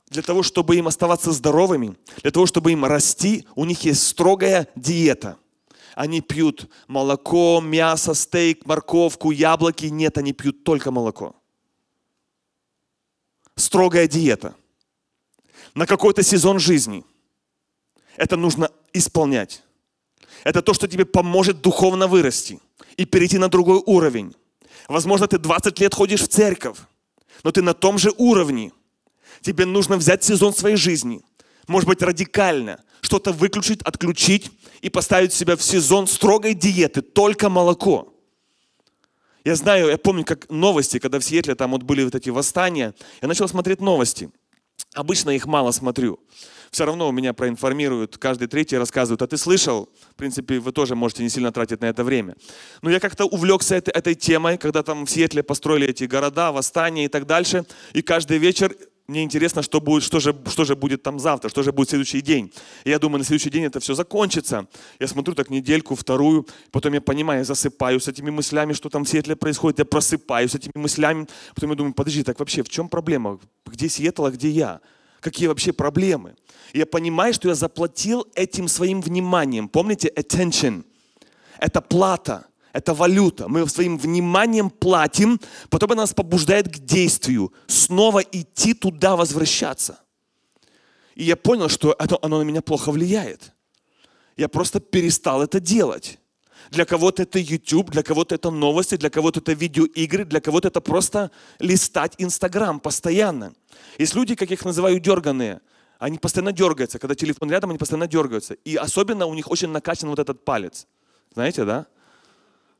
для 0.09 0.21
того, 0.21 0.43
чтобы 0.43 0.75
им 0.75 0.87
оставаться 0.87 1.31
здоровыми, 1.31 1.97
для 2.21 2.31
того, 2.31 2.45
чтобы 2.45 2.71
им 2.71 2.85
расти, 2.85 3.47
у 3.55 3.65
них 3.65 3.83
есть 3.83 4.07
строгая 4.07 4.67
диета. 4.75 5.37
Они 5.95 6.21
пьют 6.21 6.69
молоко, 6.87 7.61
мясо, 7.61 8.13
стейк, 8.13 8.65
морковку, 8.65 9.31
яблоки. 9.31 9.85
Нет, 9.85 10.17
они 10.17 10.33
пьют 10.33 10.63
только 10.63 10.91
молоко. 10.91 11.35
Строгая 13.55 14.07
диета. 14.07 14.55
На 15.73 15.85
какой-то 15.85 16.21
сезон 16.21 16.59
жизни. 16.59 17.05
Это 18.17 18.35
нужно 18.35 18.69
исполнять. 18.93 19.63
Это 20.43 20.61
то, 20.61 20.73
что 20.73 20.87
тебе 20.87 21.05
поможет 21.05 21.61
духовно 21.61 22.07
вырасти 22.07 22.59
и 22.97 23.05
перейти 23.05 23.37
на 23.37 23.47
другой 23.47 23.81
уровень. 23.85 24.35
Возможно, 24.87 25.27
ты 25.27 25.37
20 25.37 25.79
лет 25.79 25.93
ходишь 25.93 26.21
в 26.21 26.27
церковь, 26.27 26.77
но 27.43 27.51
ты 27.51 27.61
на 27.61 27.73
том 27.73 27.97
же 27.97 28.11
уровне– 28.17 28.71
Тебе 29.45 29.67
нужно 29.67 29.97
взять 29.97 30.23
сезон 30.23 30.55
своей 30.55 30.75
жизни, 30.75 31.21
может 31.67 31.87
быть, 31.87 32.01
радикально, 32.01 32.83
что-то 33.01 33.31
выключить, 33.31 33.79
отключить 33.83 34.49
и 34.81 34.89
поставить 34.89 35.33
себя 35.33 35.55
в 35.55 35.61
сезон 35.61 36.07
строгой 36.07 36.55
диеты, 36.55 37.03
только 37.03 37.47
молоко. 37.47 38.11
Я 39.43 39.55
знаю, 39.55 39.89
я 39.89 39.99
помню, 39.99 40.25
как 40.25 40.49
новости, 40.49 40.97
когда 40.97 41.19
в 41.19 41.23
Сиэтле 41.23 41.53
там 41.53 41.73
вот 41.73 41.83
были 41.83 42.03
вот 42.03 42.15
эти 42.15 42.31
восстания, 42.31 42.95
я 43.21 43.27
начал 43.27 43.47
смотреть 43.47 43.81
новости. 43.81 44.31
Обычно 44.95 45.29
их 45.29 45.45
мало 45.45 45.69
смотрю. 45.69 46.19
Все 46.71 46.85
равно 46.85 47.11
меня 47.11 47.33
проинформируют, 47.33 48.17
каждый 48.17 48.47
третий 48.47 48.79
рассказывает, 48.79 49.21
а 49.21 49.27
ты 49.27 49.37
слышал? 49.37 49.89
В 50.13 50.15
принципе, 50.15 50.57
вы 50.57 50.71
тоже 50.71 50.95
можете 50.95 51.21
не 51.21 51.29
сильно 51.29 51.51
тратить 51.51 51.81
на 51.81 51.85
это 51.85 52.03
время. 52.03 52.35
Но 52.81 52.89
я 52.89 52.99
как-то 52.99 53.25
увлекся 53.25 53.75
этой, 53.75 53.91
этой 53.91 54.15
темой, 54.15 54.57
когда 54.57 54.81
там 54.81 55.05
в 55.05 55.11
Сиэтле 55.11 55.43
построили 55.43 55.87
эти 55.87 56.05
города, 56.05 56.51
восстания 56.51 57.05
и 57.05 57.09
так 57.09 57.27
дальше. 57.27 57.67
И 57.93 58.01
каждый 58.01 58.39
вечер 58.39 58.75
мне 59.07 59.23
интересно, 59.23 59.61
что, 59.61 59.79
будет, 59.79 60.03
что, 60.03 60.19
же, 60.19 60.35
что 60.47 60.63
же 60.63 60.75
будет 60.75 61.03
там 61.03 61.19
завтра, 61.19 61.49
что 61.49 61.61
же 61.61 61.71
будет 61.71 61.89
следующий 61.89 62.21
день. 62.21 62.51
И 62.83 62.89
я 62.89 62.97
думаю, 62.97 63.19
на 63.19 63.25
следующий 63.25 63.51
день 63.51 63.65
это 63.65 63.79
все 63.79 63.93
закончится. 63.93 64.67
Я 64.99 65.07
смотрю 65.07 65.35
так 65.35 65.51
недельку, 65.51 65.95
вторую, 65.95 66.47
потом 66.71 66.93
я 66.93 67.01
понимаю, 67.01 67.39
я 67.39 67.45
засыпаю 67.45 67.99
с 67.99 68.07
этими 68.07 68.31
мыслями, 68.31 68.73
что 68.73 68.89
там 68.89 69.05
в 69.05 69.09
Сиэтле 69.09 69.35
происходит, 69.35 69.79
я 69.79 69.85
просыпаюсь 69.85 70.51
с 70.51 70.55
этими 70.55 70.73
мыслями, 70.75 71.27
потом 71.53 71.69
я 71.69 71.75
думаю, 71.75 71.93
подожди, 71.93 72.23
так 72.23 72.39
вообще 72.39 72.63
в 72.63 72.69
чем 72.69 72.89
проблема? 72.89 73.39
Где 73.65 73.89
Сиэтл, 73.89 74.25
а 74.25 74.31
где 74.31 74.49
я? 74.49 74.81
Какие 75.19 75.47
вообще 75.47 75.71
проблемы? 75.71 76.35
И 76.73 76.79
я 76.79 76.85
понимаю, 76.87 77.33
что 77.33 77.47
я 77.47 77.55
заплатил 77.55 78.27
этим 78.33 78.67
своим 78.67 79.01
вниманием. 79.01 79.69
Помните, 79.69 80.11
attention. 80.15 80.83
Это 81.59 81.79
плата 81.81 82.47
это 82.75 82.93
валюта. 82.93 83.47
Мы 83.47 83.67
своим 83.69 83.97
вниманием 83.97 84.69
платим, 84.69 85.39
потом 85.69 85.93
она 85.93 86.01
нас 86.01 86.13
побуждает 86.13 86.67
к 86.67 86.77
действию, 86.77 87.53
снова 87.67 88.19
идти 88.19 88.73
туда, 88.73 89.15
возвращаться. 89.15 89.99
И 91.15 91.23
я 91.23 91.37
понял, 91.37 91.69
что 91.69 91.95
это, 91.97 92.19
оно 92.21 92.39
на 92.39 92.43
меня 92.43 92.61
плохо 92.61 92.91
влияет. 92.91 93.53
Я 94.35 94.49
просто 94.49 94.81
перестал 94.81 95.41
это 95.41 95.61
делать. 95.61 96.19
Для 96.71 96.83
кого-то 96.83 97.23
это 97.23 97.39
YouTube, 97.39 97.91
для 97.91 98.03
кого-то 98.03 98.35
это 98.35 98.51
новости, 98.51 98.97
для 98.97 99.09
кого-то 99.09 99.39
это 99.39 99.53
видеоигры, 99.53 100.25
для 100.25 100.41
кого-то 100.41 100.67
это 100.67 100.81
просто 100.81 101.31
листать 101.59 102.15
Инстаграм 102.17 102.81
постоянно. 102.81 103.53
Есть 103.97 104.15
люди, 104.15 104.35
как 104.35 104.51
их 104.51 104.65
называю, 104.65 104.99
дерганые. 104.99 105.61
Они 105.97 106.17
постоянно 106.17 106.51
дергаются. 106.51 106.99
Когда 106.99 107.15
телефон 107.15 107.49
рядом, 107.51 107.69
они 107.69 107.79
постоянно 107.79 108.07
дергаются. 108.07 108.55
И 108.65 108.75
особенно 108.75 109.27
у 109.27 109.33
них 109.33 109.49
очень 109.49 109.69
накачан 109.69 110.09
вот 110.09 110.19
этот 110.19 110.43
палец. 110.43 110.87
Знаете, 111.33 111.63
да? 111.63 111.85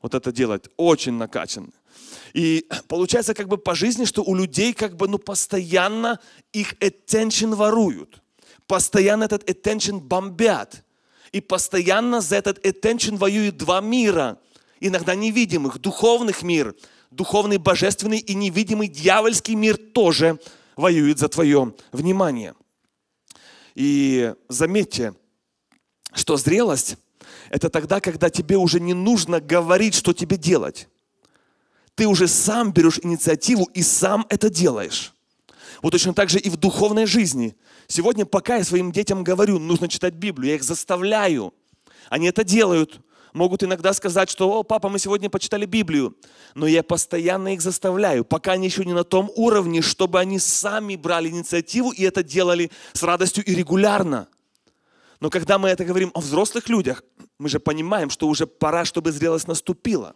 Вот 0.02 0.14
это 0.14 0.32
делать, 0.32 0.64
очень 0.76 1.14
накачан. 1.14 1.72
И 2.32 2.66
получается 2.88 3.34
как 3.34 3.48
бы 3.48 3.56
по 3.56 3.74
жизни, 3.74 4.04
что 4.04 4.22
у 4.22 4.34
людей 4.34 4.72
как 4.72 4.96
бы 4.96 5.08
ну 5.08 5.18
постоянно 5.18 6.20
их 6.52 6.74
attention 6.74 7.54
воруют. 7.54 8.22
Постоянно 8.66 9.24
этот 9.24 9.48
attention 9.48 10.00
бомбят. 10.00 10.84
И 11.32 11.40
постоянно 11.40 12.20
за 12.20 12.36
этот 12.36 12.64
attention 12.64 13.16
воюют 13.16 13.56
два 13.56 13.80
мира. 13.80 14.38
Иногда 14.80 15.14
невидимых, 15.14 15.78
духовных 15.78 16.42
мир. 16.42 16.74
Духовный, 17.10 17.56
божественный 17.56 18.18
и 18.18 18.34
невидимый 18.34 18.88
дьявольский 18.88 19.54
мир 19.54 19.76
тоже 19.76 20.38
воюет 20.76 21.18
за 21.18 21.28
твое 21.28 21.74
внимание. 21.92 22.54
И 23.74 24.34
заметьте, 24.48 25.14
что 26.12 26.36
зрелость 26.36 26.96
это 27.50 27.68
тогда, 27.68 28.00
когда 28.00 28.30
тебе 28.30 28.56
уже 28.56 28.80
не 28.80 28.94
нужно 28.94 29.40
говорить, 29.40 29.94
что 29.94 30.12
тебе 30.12 30.36
делать. 30.36 30.88
Ты 31.94 32.06
уже 32.06 32.28
сам 32.28 32.72
берешь 32.72 33.00
инициативу 33.02 33.64
и 33.74 33.82
сам 33.82 34.26
это 34.28 34.50
делаешь. 34.50 35.14
Вот 35.82 35.90
точно 35.90 36.14
так 36.14 36.30
же 36.30 36.38
и 36.38 36.50
в 36.50 36.56
духовной 36.56 37.06
жизни. 37.06 37.56
Сегодня, 37.86 38.26
пока 38.26 38.56
я 38.56 38.64
своим 38.64 38.92
детям 38.92 39.24
говорю, 39.24 39.58
нужно 39.58 39.88
читать 39.88 40.14
Библию, 40.14 40.50
я 40.50 40.56
их 40.56 40.62
заставляю. 40.62 41.54
Они 42.08 42.26
это 42.28 42.44
делают. 42.44 43.00
Могут 43.32 43.62
иногда 43.62 43.92
сказать, 43.92 44.30
что, 44.30 44.50
о, 44.50 44.62
папа, 44.62 44.88
мы 44.88 44.98
сегодня 44.98 45.28
почитали 45.28 45.66
Библию. 45.66 46.16
Но 46.54 46.66
я 46.66 46.82
постоянно 46.82 47.52
их 47.52 47.60
заставляю, 47.60 48.24
пока 48.24 48.52
они 48.52 48.66
еще 48.66 48.84
не 48.84 48.94
на 48.94 49.04
том 49.04 49.30
уровне, 49.34 49.82
чтобы 49.82 50.18
они 50.20 50.38
сами 50.38 50.96
брали 50.96 51.28
инициативу 51.28 51.90
и 51.90 52.02
это 52.02 52.22
делали 52.22 52.70
с 52.94 53.02
радостью 53.02 53.44
и 53.44 53.54
регулярно. 53.54 54.28
Но 55.20 55.30
когда 55.30 55.58
мы 55.58 55.68
это 55.68 55.84
говорим 55.84 56.10
о 56.14 56.20
взрослых 56.20 56.68
людях, 56.68 57.02
мы 57.38 57.48
же 57.48 57.60
понимаем, 57.60 58.10
что 58.10 58.28
уже 58.28 58.46
пора, 58.46 58.84
чтобы 58.84 59.12
зрелость 59.12 59.48
наступила. 59.48 60.14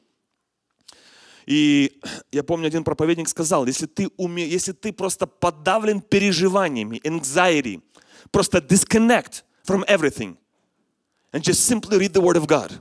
И 1.46 2.00
я 2.32 2.44
помню, 2.44 2.66
один 2.66 2.84
проповедник 2.84 3.28
сказал, 3.28 3.66
если 3.66 3.86
ты, 3.86 4.08
уме... 4.16 4.46
если 4.46 4.72
ты 4.72 4.92
просто 4.92 5.26
подавлен 5.26 6.00
переживаниями, 6.00 7.00
anxiety, 7.04 7.82
просто 8.30 8.58
disconnect 8.58 9.42
from 9.66 9.84
everything 9.86 10.36
and 11.32 11.42
just 11.42 11.66
simply 11.66 11.98
read 11.98 12.12
the 12.12 12.20
word 12.20 12.36
of 12.36 12.46
God. 12.46 12.80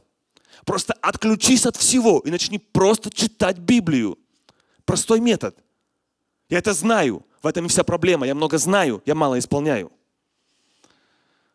Просто 0.65 0.93
отключись 1.01 1.65
от 1.65 1.77
всего 1.77 2.19
и 2.19 2.31
начни 2.31 2.59
просто 2.59 3.09
читать 3.09 3.57
Библию. 3.57 4.17
Простой 4.85 5.19
метод. 5.19 5.57
Я 6.49 6.59
это 6.59 6.73
знаю. 6.73 7.25
В 7.41 7.47
этом 7.47 7.65
и 7.65 7.69
вся 7.69 7.83
проблема. 7.83 8.27
Я 8.27 8.35
много 8.35 8.57
знаю, 8.57 9.01
я 9.05 9.15
мало 9.15 9.39
исполняю. 9.39 9.91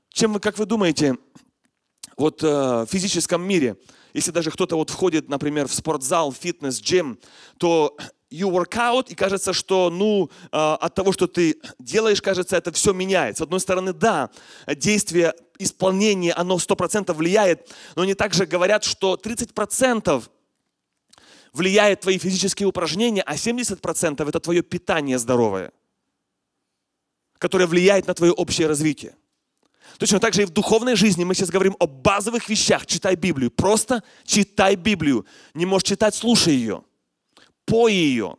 Чем 0.09 0.33
вы, 0.33 0.41
как 0.41 0.59
вы 0.59 0.65
думаете, 0.65 1.19
вот 2.17 2.43
э, 2.43 2.47
в 2.47 2.87
физическом 2.91 3.43
мире, 3.43 3.77
если 4.13 4.31
даже 4.31 4.51
кто-то 4.51 4.77
вот 4.77 4.91
входит, 4.91 5.29
например, 5.29 5.67
в 5.69 5.75
спортзал, 5.75 6.33
фитнес, 6.33 6.81
джим, 6.81 7.19
то 7.59 7.97
you 8.31 8.51
work 8.51 8.73
out, 8.73 9.07
и 9.09 9.15
кажется, 9.15 9.53
что 9.53 9.91
ну, 9.91 10.31
э, 10.53 10.57
от 10.57 10.95
того, 10.95 11.13
что 11.13 11.27
ты 11.27 11.61
делаешь, 11.79 12.23
кажется, 12.23 12.57
это 12.57 12.73
все 12.73 12.93
меняет. 12.93 13.39
С 13.39 13.41
одной 13.41 13.61
стороны, 13.61 13.93
да, 13.93 14.31
действие, 14.67 15.35
исполнение, 15.59 16.33
оно 16.33 16.57
100% 16.57 17.13
влияет, 17.13 17.73
но 17.97 18.03
они 18.03 18.15
также 18.15 18.47
говорят, 18.47 18.85
что 18.85 19.15
30% 19.15 20.23
влияет 21.53 22.01
твои 22.01 22.19
физические 22.19 22.67
упражнения, 22.67 23.23
а 23.23 23.35
70% 23.35 24.29
это 24.29 24.41
твое 24.41 24.63
питание 24.63 25.19
здоровое, 25.19 25.73
которое 27.39 27.67
влияет 27.67 28.07
на 28.07 28.15
твое 28.15 28.33
общее 28.33 28.67
развитие. 28.67 29.15
Точно 29.99 30.19
так 30.19 30.35
же 30.35 30.43
и 30.43 30.45
в 30.45 30.51
духовной 30.51 30.97
жизни 30.97 31.25
мы 31.25 31.35
сейчас 31.35 31.51
говорим 31.51 31.77
о 31.79 31.87
базовых 31.87 32.49
вещах. 32.49 32.87
Читай 32.87 33.15
Библию. 33.15 33.51
Просто 33.51 34.03
читай 34.25 34.75
Библию. 34.75 35.25
Не 35.55 35.67
можешь 35.67 35.89
читать, 35.89 36.15
слушай 36.15 36.55
ее. 36.55 36.83
Пой 37.65 37.95
ее. 37.95 38.37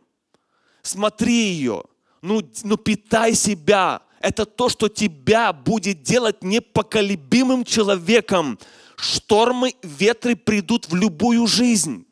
Смотри 0.82 1.50
ее. 1.52 1.84
Ну, 2.20 2.42
ну 2.62 2.76
питай 2.76 3.34
себя. 3.34 4.02
Это 4.20 4.44
то, 4.44 4.68
что 4.68 4.88
тебя 4.88 5.52
будет 5.52 6.02
делать 6.02 6.42
непоколебимым 6.42 7.64
человеком. 7.64 8.58
Штормы, 8.96 9.74
ветры 9.82 10.36
придут 10.36 10.88
в 10.88 10.94
любую 10.94 11.46
жизнь. 11.46 12.06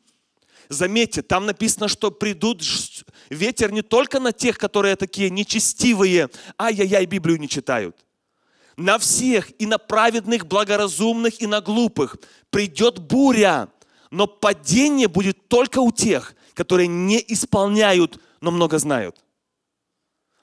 Заметьте, 0.69 1.21
там 1.21 1.45
написано, 1.45 1.87
что 1.87 2.09
придут 2.09 2.63
ветер 3.29 3.71
не 3.71 3.83
только 3.83 4.19
на 4.19 4.31
тех, 4.31 4.57
которые 4.57 4.95
такие 4.95 5.29
нечестивые, 5.29 6.29
ай-яй-яй, 6.59 7.05
Библию 7.05 7.39
не 7.39 7.47
читают 7.47 8.04
на 8.77 8.97
всех, 8.97 9.51
и 9.59 9.65
на 9.65 9.77
праведных, 9.77 10.45
благоразумных, 10.47 11.41
и 11.41 11.47
на 11.47 11.61
глупых. 11.61 12.17
Придет 12.49 12.99
буря, 12.99 13.69
но 14.11 14.27
падение 14.27 15.07
будет 15.07 15.47
только 15.47 15.79
у 15.79 15.91
тех, 15.91 16.35
которые 16.53 16.87
не 16.87 17.23
исполняют, 17.27 18.19
но 18.41 18.51
много 18.51 18.79
знают. 18.79 19.17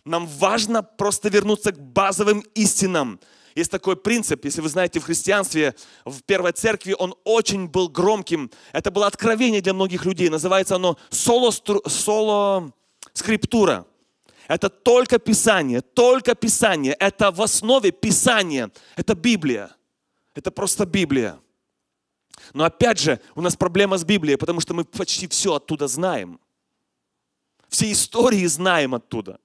Нам 0.04 0.26
важно 0.26 0.82
просто 0.82 1.28
вернуться 1.28 1.72
к 1.72 1.78
базовым 1.78 2.40
истинам. 2.54 3.20
Есть 3.54 3.70
такой 3.70 3.96
принцип, 3.96 4.44
если 4.44 4.62
вы 4.62 4.68
знаете, 4.68 4.98
в 4.98 5.04
христианстве, 5.04 5.74
в 6.04 6.22
первой 6.22 6.52
церкви 6.52 6.96
он 6.98 7.14
очень 7.24 7.68
был 7.68 7.88
громким. 7.88 8.50
Это 8.72 8.90
было 8.90 9.06
откровение 9.06 9.60
для 9.60 9.74
многих 9.74 10.06
людей. 10.06 10.30
Называется 10.30 10.76
оно 10.76 10.96
соло, 11.10 11.50
соло 11.50 12.72
скриптура. 13.12 13.86
Это 14.52 14.68
только 14.68 15.18
Писание, 15.18 15.80
только 15.80 16.34
Писание. 16.34 16.92
Это 16.92 17.30
в 17.30 17.40
основе 17.40 17.90
Писания. 17.90 18.70
Это 18.96 19.14
Библия. 19.14 19.74
Это 20.34 20.50
просто 20.50 20.84
Библия. 20.84 21.40
Но 22.52 22.64
опять 22.64 22.98
же, 22.98 23.18
у 23.34 23.40
нас 23.40 23.56
проблема 23.56 23.96
с 23.96 24.04
Библией, 24.04 24.36
потому 24.36 24.60
что 24.60 24.74
мы 24.74 24.84
почти 24.84 25.26
все 25.26 25.54
оттуда 25.54 25.88
знаем. 25.88 26.38
Все 27.68 27.90
истории 27.90 28.44
знаем 28.44 28.94
оттуда. 28.94 29.40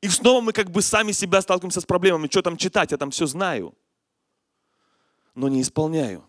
И 0.00 0.08
снова 0.08 0.40
мы 0.40 0.52
как 0.52 0.68
бы 0.68 0.82
сами 0.82 1.12
себя 1.12 1.40
сталкиваемся 1.40 1.80
с 1.80 1.84
проблемами. 1.84 2.26
Что 2.28 2.42
там 2.42 2.56
читать? 2.56 2.90
Я 2.90 2.98
там 2.98 3.12
все 3.12 3.26
знаю. 3.26 3.72
Но 5.36 5.48
не 5.48 5.62
исполняю. 5.62 6.24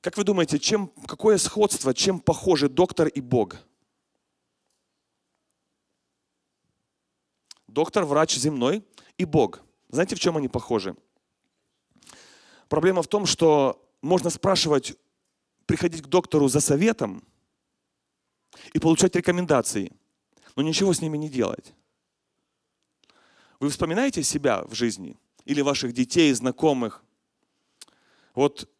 Как 0.00 0.16
вы 0.16 0.24
думаете, 0.24 0.58
чем, 0.58 0.88
какое 1.06 1.38
сходство, 1.38 1.94
чем 1.94 2.18
похожи 2.18 2.68
доктор 2.68 3.06
и 3.06 3.20
Бог? 3.20 3.54
Доктор, 7.76 8.06
врач 8.06 8.34
земной 8.36 8.82
и 9.18 9.26
Бог. 9.26 9.60
Знаете, 9.90 10.16
в 10.16 10.18
чем 10.18 10.38
они 10.38 10.48
похожи? 10.48 10.96
Проблема 12.68 13.02
в 13.02 13.06
том, 13.06 13.26
что 13.26 13.86
можно 14.00 14.30
спрашивать, 14.30 14.96
приходить 15.66 16.02
к 16.02 16.06
доктору 16.06 16.48
за 16.48 16.60
советом 16.60 17.22
и 18.72 18.78
получать 18.78 19.14
рекомендации, 19.14 19.92
но 20.56 20.62
ничего 20.62 20.94
с 20.94 21.02
ними 21.02 21.18
не 21.18 21.28
делать. 21.28 21.74
Вы 23.60 23.68
вспоминаете 23.68 24.22
себя 24.22 24.62
в 24.62 24.74
жизни 24.74 25.18
или 25.44 25.60
ваших 25.60 25.92
детей, 25.92 26.32
знакомых? 26.32 27.04
Вот 28.34 28.70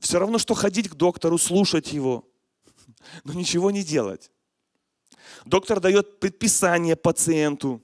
все 0.00 0.18
равно, 0.18 0.38
что 0.38 0.54
ходить 0.54 0.88
к 0.88 0.94
доктору, 0.94 1.38
слушать 1.38 1.92
его, 1.92 2.28
но 3.24 3.32
ничего 3.32 3.70
не 3.70 3.84
делать. 3.84 4.32
Доктор 5.44 5.78
дает 5.78 6.18
предписание 6.18 6.96
пациенту, 6.96 7.80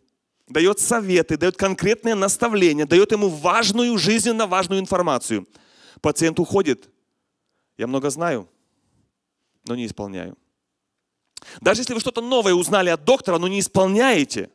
дает 0.51 0.81
советы, 0.81 1.37
дает 1.37 1.57
конкретные 1.57 2.15
наставления, 2.15 2.85
дает 2.85 3.13
ему 3.13 3.29
важную, 3.29 3.97
жизненно 3.97 4.47
важную 4.47 4.81
информацию. 4.81 5.47
Пациент 6.01 6.39
уходит. 6.41 6.91
Я 7.79 7.87
много 7.87 8.11
знаю, 8.11 8.49
но 9.67 9.75
не 9.77 9.87
исполняю. 9.87 10.37
Даже 11.61 11.81
если 11.81 11.95
вы 11.95 12.01
что-то 12.01 12.21
новое 12.21 12.53
узнали 12.53 12.91
от 12.91 13.05
доктора, 13.05 13.39
но 13.39 13.49
не 13.49 13.61
исполняете, 13.61 14.51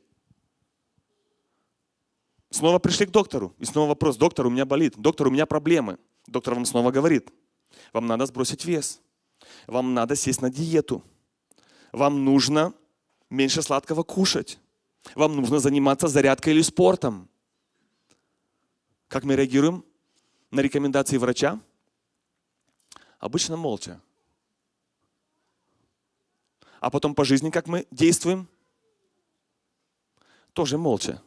снова 2.51 2.77
пришли 2.77 3.05
к 3.05 3.11
доктору. 3.11 3.55
И 3.57 3.65
снова 3.65 3.89
вопрос, 3.89 4.17
доктор, 4.17 4.45
у 4.45 4.49
меня 4.49 4.65
болит, 4.65 4.93
доктор, 4.97 5.27
у 5.27 5.31
меня 5.31 5.45
проблемы. 5.45 5.97
Доктор 6.27 6.55
вам 6.55 6.65
снова 6.65 6.91
говорит, 6.91 7.31
вам 7.93 8.05
надо 8.05 8.25
сбросить 8.25 8.65
вес, 8.65 9.01
вам 9.67 9.93
надо 9.93 10.15
сесть 10.15 10.41
на 10.41 10.49
диету, 10.49 11.03
вам 11.91 12.25
нужно 12.25 12.73
меньше 13.29 13.61
сладкого 13.61 14.03
кушать. 14.03 14.59
Вам 15.13 15.35
нужно 15.35 15.59
заниматься 15.59 16.07
зарядкой 16.07 16.53
или 16.53 16.61
спортом. 16.61 17.29
Как 19.07 19.23
мы 19.23 19.35
реагируем 19.35 19.85
на 20.51 20.61
рекомендации 20.61 21.17
врача? 21.17 21.59
Обычно 23.19 23.55
молча. 23.57 24.01
А 26.79 26.89
потом 26.89 27.15
по 27.15 27.23
жизни 27.23 27.49
как 27.49 27.67
мы 27.67 27.87
действуем? 27.91 28.47
Тоже 30.53 30.77
молча. 30.77 31.21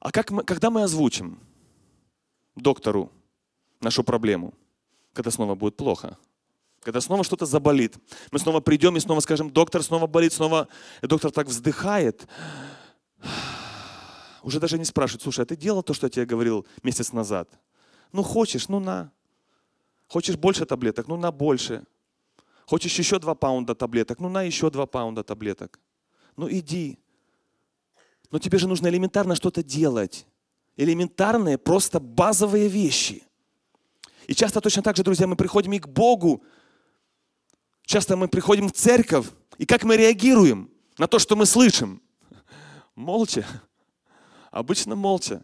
А 0.00 0.10
как 0.10 0.30
мы, 0.30 0.44
когда 0.44 0.70
мы 0.70 0.82
озвучим 0.82 1.40
доктору 2.54 3.10
нашу 3.80 4.04
проблему? 4.04 4.54
Когда 5.12 5.30
снова 5.30 5.54
будет 5.54 5.76
плохо. 5.76 6.18
Когда 6.84 7.00
снова 7.00 7.24
что-то 7.24 7.46
заболит. 7.46 7.96
Мы 8.30 8.38
снова 8.38 8.60
придем 8.60 8.96
и 8.96 9.00
снова 9.00 9.20
скажем, 9.20 9.50
доктор 9.50 9.82
снова 9.82 10.06
болит, 10.06 10.32
снова... 10.32 10.68
И 11.02 11.06
доктор 11.06 11.30
так 11.30 11.48
вздыхает 11.48 12.26
уже 14.44 14.60
даже 14.60 14.78
не 14.78 14.84
спрашивают, 14.84 15.22
слушай, 15.22 15.40
а 15.40 15.46
ты 15.46 15.56
делал 15.56 15.82
то, 15.82 15.94
что 15.94 16.06
я 16.06 16.10
тебе 16.10 16.26
говорил 16.26 16.66
месяц 16.82 17.12
назад? 17.12 17.48
Ну, 18.12 18.22
хочешь, 18.22 18.68
ну 18.68 18.78
на. 18.78 19.10
Хочешь 20.06 20.36
больше 20.36 20.66
таблеток? 20.66 21.08
Ну, 21.08 21.16
на 21.16 21.32
больше. 21.32 21.84
Хочешь 22.66 22.96
еще 22.98 23.18
два 23.18 23.34
паунда 23.34 23.74
таблеток? 23.74 24.20
Ну, 24.20 24.28
на 24.28 24.42
еще 24.42 24.70
два 24.70 24.86
паунда 24.86 25.24
таблеток. 25.24 25.80
Ну, 26.36 26.48
иди. 26.50 26.98
Но 28.30 28.38
тебе 28.38 28.58
же 28.58 28.68
нужно 28.68 28.88
элементарно 28.88 29.34
что-то 29.34 29.62
делать. 29.62 30.26
Элементарные, 30.76 31.56
просто 31.56 31.98
базовые 31.98 32.68
вещи. 32.68 33.24
И 34.26 34.34
часто 34.34 34.60
точно 34.60 34.82
так 34.82 34.96
же, 34.96 35.02
друзья, 35.02 35.26
мы 35.26 35.36
приходим 35.36 35.72
и 35.72 35.78
к 35.78 35.88
Богу. 35.88 36.42
Часто 37.84 38.16
мы 38.16 38.28
приходим 38.28 38.68
в 38.68 38.72
церковь. 38.72 39.26
И 39.58 39.66
как 39.66 39.84
мы 39.84 39.96
реагируем 39.96 40.70
на 40.98 41.06
то, 41.06 41.18
что 41.18 41.36
мы 41.36 41.46
слышим? 41.46 42.02
Молча. 42.94 43.46
Обычно 44.50 44.94
молча. 44.94 45.42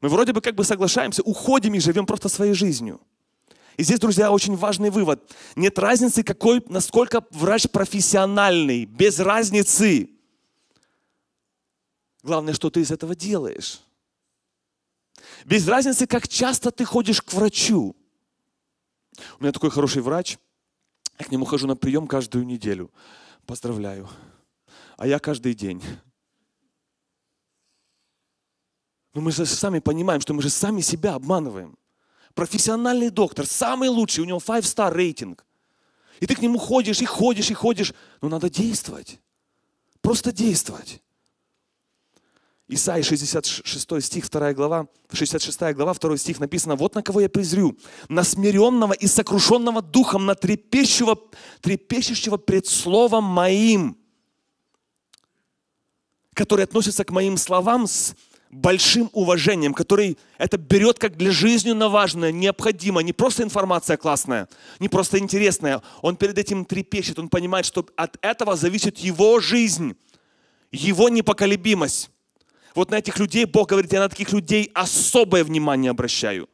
Мы 0.00 0.08
вроде 0.08 0.32
бы 0.32 0.40
как 0.40 0.54
бы 0.54 0.64
соглашаемся, 0.64 1.22
уходим 1.22 1.74
и 1.74 1.80
живем 1.80 2.06
просто 2.06 2.28
своей 2.28 2.54
жизнью. 2.54 3.00
И 3.76 3.82
здесь, 3.82 3.98
друзья, 3.98 4.32
очень 4.32 4.56
важный 4.56 4.90
вывод. 4.90 5.30
Нет 5.54 5.78
разницы, 5.78 6.22
какой, 6.22 6.62
насколько 6.68 7.24
врач 7.30 7.68
профессиональный, 7.68 8.86
без 8.86 9.18
разницы. 9.18 10.10
Главное, 12.22 12.54
что 12.54 12.70
ты 12.70 12.80
из 12.80 12.90
этого 12.90 13.14
делаешь. 13.14 13.80
Без 15.44 15.68
разницы, 15.68 16.06
как 16.06 16.26
часто 16.26 16.70
ты 16.70 16.84
ходишь 16.84 17.20
к 17.20 17.32
врачу. 17.34 17.94
У 19.38 19.42
меня 19.42 19.52
такой 19.52 19.70
хороший 19.70 20.02
врач. 20.02 20.38
Я 21.18 21.24
к 21.24 21.30
нему 21.30 21.44
хожу 21.44 21.66
на 21.66 21.76
прием 21.76 22.06
каждую 22.06 22.44
неделю. 22.44 22.90
Поздравляю. 23.46 24.08
А 24.96 25.06
я 25.06 25.18
каждый 25.18 25.54
день. 25.54 25.82
Но 29.14 29.20
мы 29.22 29.32
же 29.32 29.46
сами 29.46 29.78
понимаем, 29.78 30.20
что 30.20 30.34
мы 30.34 30.42
же 30.42 30.50
сами 30.50 30.82
себя 30.82 31.14
обманываем. 31.14 31.78
Профессиональный 32.34 33.08
доктор, 33.08 33.46
самый 33.46 33.88
лучший, 33.88 34.20
у 34.20 34.26
него 34.26 34.38
5-star 34.38 34.92
рейтинг. 34.92 35.46
И 36.20 36.26
ты 36.26 36.34
к 36.34 36.42
нему 36.42 36.58
ходишь, 36.58 37.00
и 37.00 37.06
ходишь, 37.06 37.50
и 37.50 37.54
ходишь. 37.54 37.94
Но 38.20 38.28
надо 38.28 38.50
действовать. 38.50 39.20
Просто 40.02 40.32
действовать. 40.32 41.02
Исайя 42.68 43.02
66 43.02 44.02
стих, 44.02 44.28
2 44.28 44.52
глава, 44.54 44.88
66 45.12 45.74
глава, 45.74 45.94
2 45.94 46.16
стих 46.16 46.40
написано, 46.40 46.74
«Вот 46.74 46.96
на 46.96 47.02
кого 47.02 47.20
я 47.20 47.28
презрю, 47.28 47.78
на 48.08 48.24
смиренного 48.24 48.92
и 48.92 49.06
сокрушенного 49.06 49.82
духом, 49.82 50.26
на 50.26 50.34
трепещущего, 50.34 51.16
трепещущего 51.60 52.38
пред 52.38 52.66
словом 52.66 53.22
моим, 53.22 53.96
который 56.34 56.64
относится 56.64 57.04
к 57.04 57.12
моим 57.12 57.36
словам 57.36 57.86
с 57.86 58.16
большим 58.50 59.10
уважением, 59.12 59.72
который 59.72 60.18
это 60.36 60.58
берет 60.58 60.98
как 60.98 61.16
для 61.16 61.30
жизненно 61.30 61.88
важное, 61.88 62.32
необходимо, 62.32 63.00
не 63.00 63.12
просто 63.12 63.44
информация 63.44 63.96
классная, 63.96 64.48
не 64.80 64.88
просто 64.88 65.18
интересная. 65.18 65.82
Он 66.02 66.16
перед 66.16 66.36
этим 66.36 66.64
трепещет, 66.64 67.20
он 67.20 67.28
понимает, 67.28 67.64
что 67.64 67.86
от 67.96 68.16
этого 68.22 68.56
зависит 68.56 68.98
его 68.98 69.38
жизнь, 69.38 69.94
его 70.72 71.08
непоколебимость. 71.08 72.10
Вот 72.76 72.90
на 72.90 72.96
этих 72.96 73.18
людей 73.18 73.46
Бог 73.46 73.70
говорит, 73.70 73.90
я 73.94 74.00
на 74.00 74.10
таких 74.10 74.32
людей 74.32 74.70
особое 74.74 75.44
внимание 75.44 75.90
обращаю. 75.90 76.46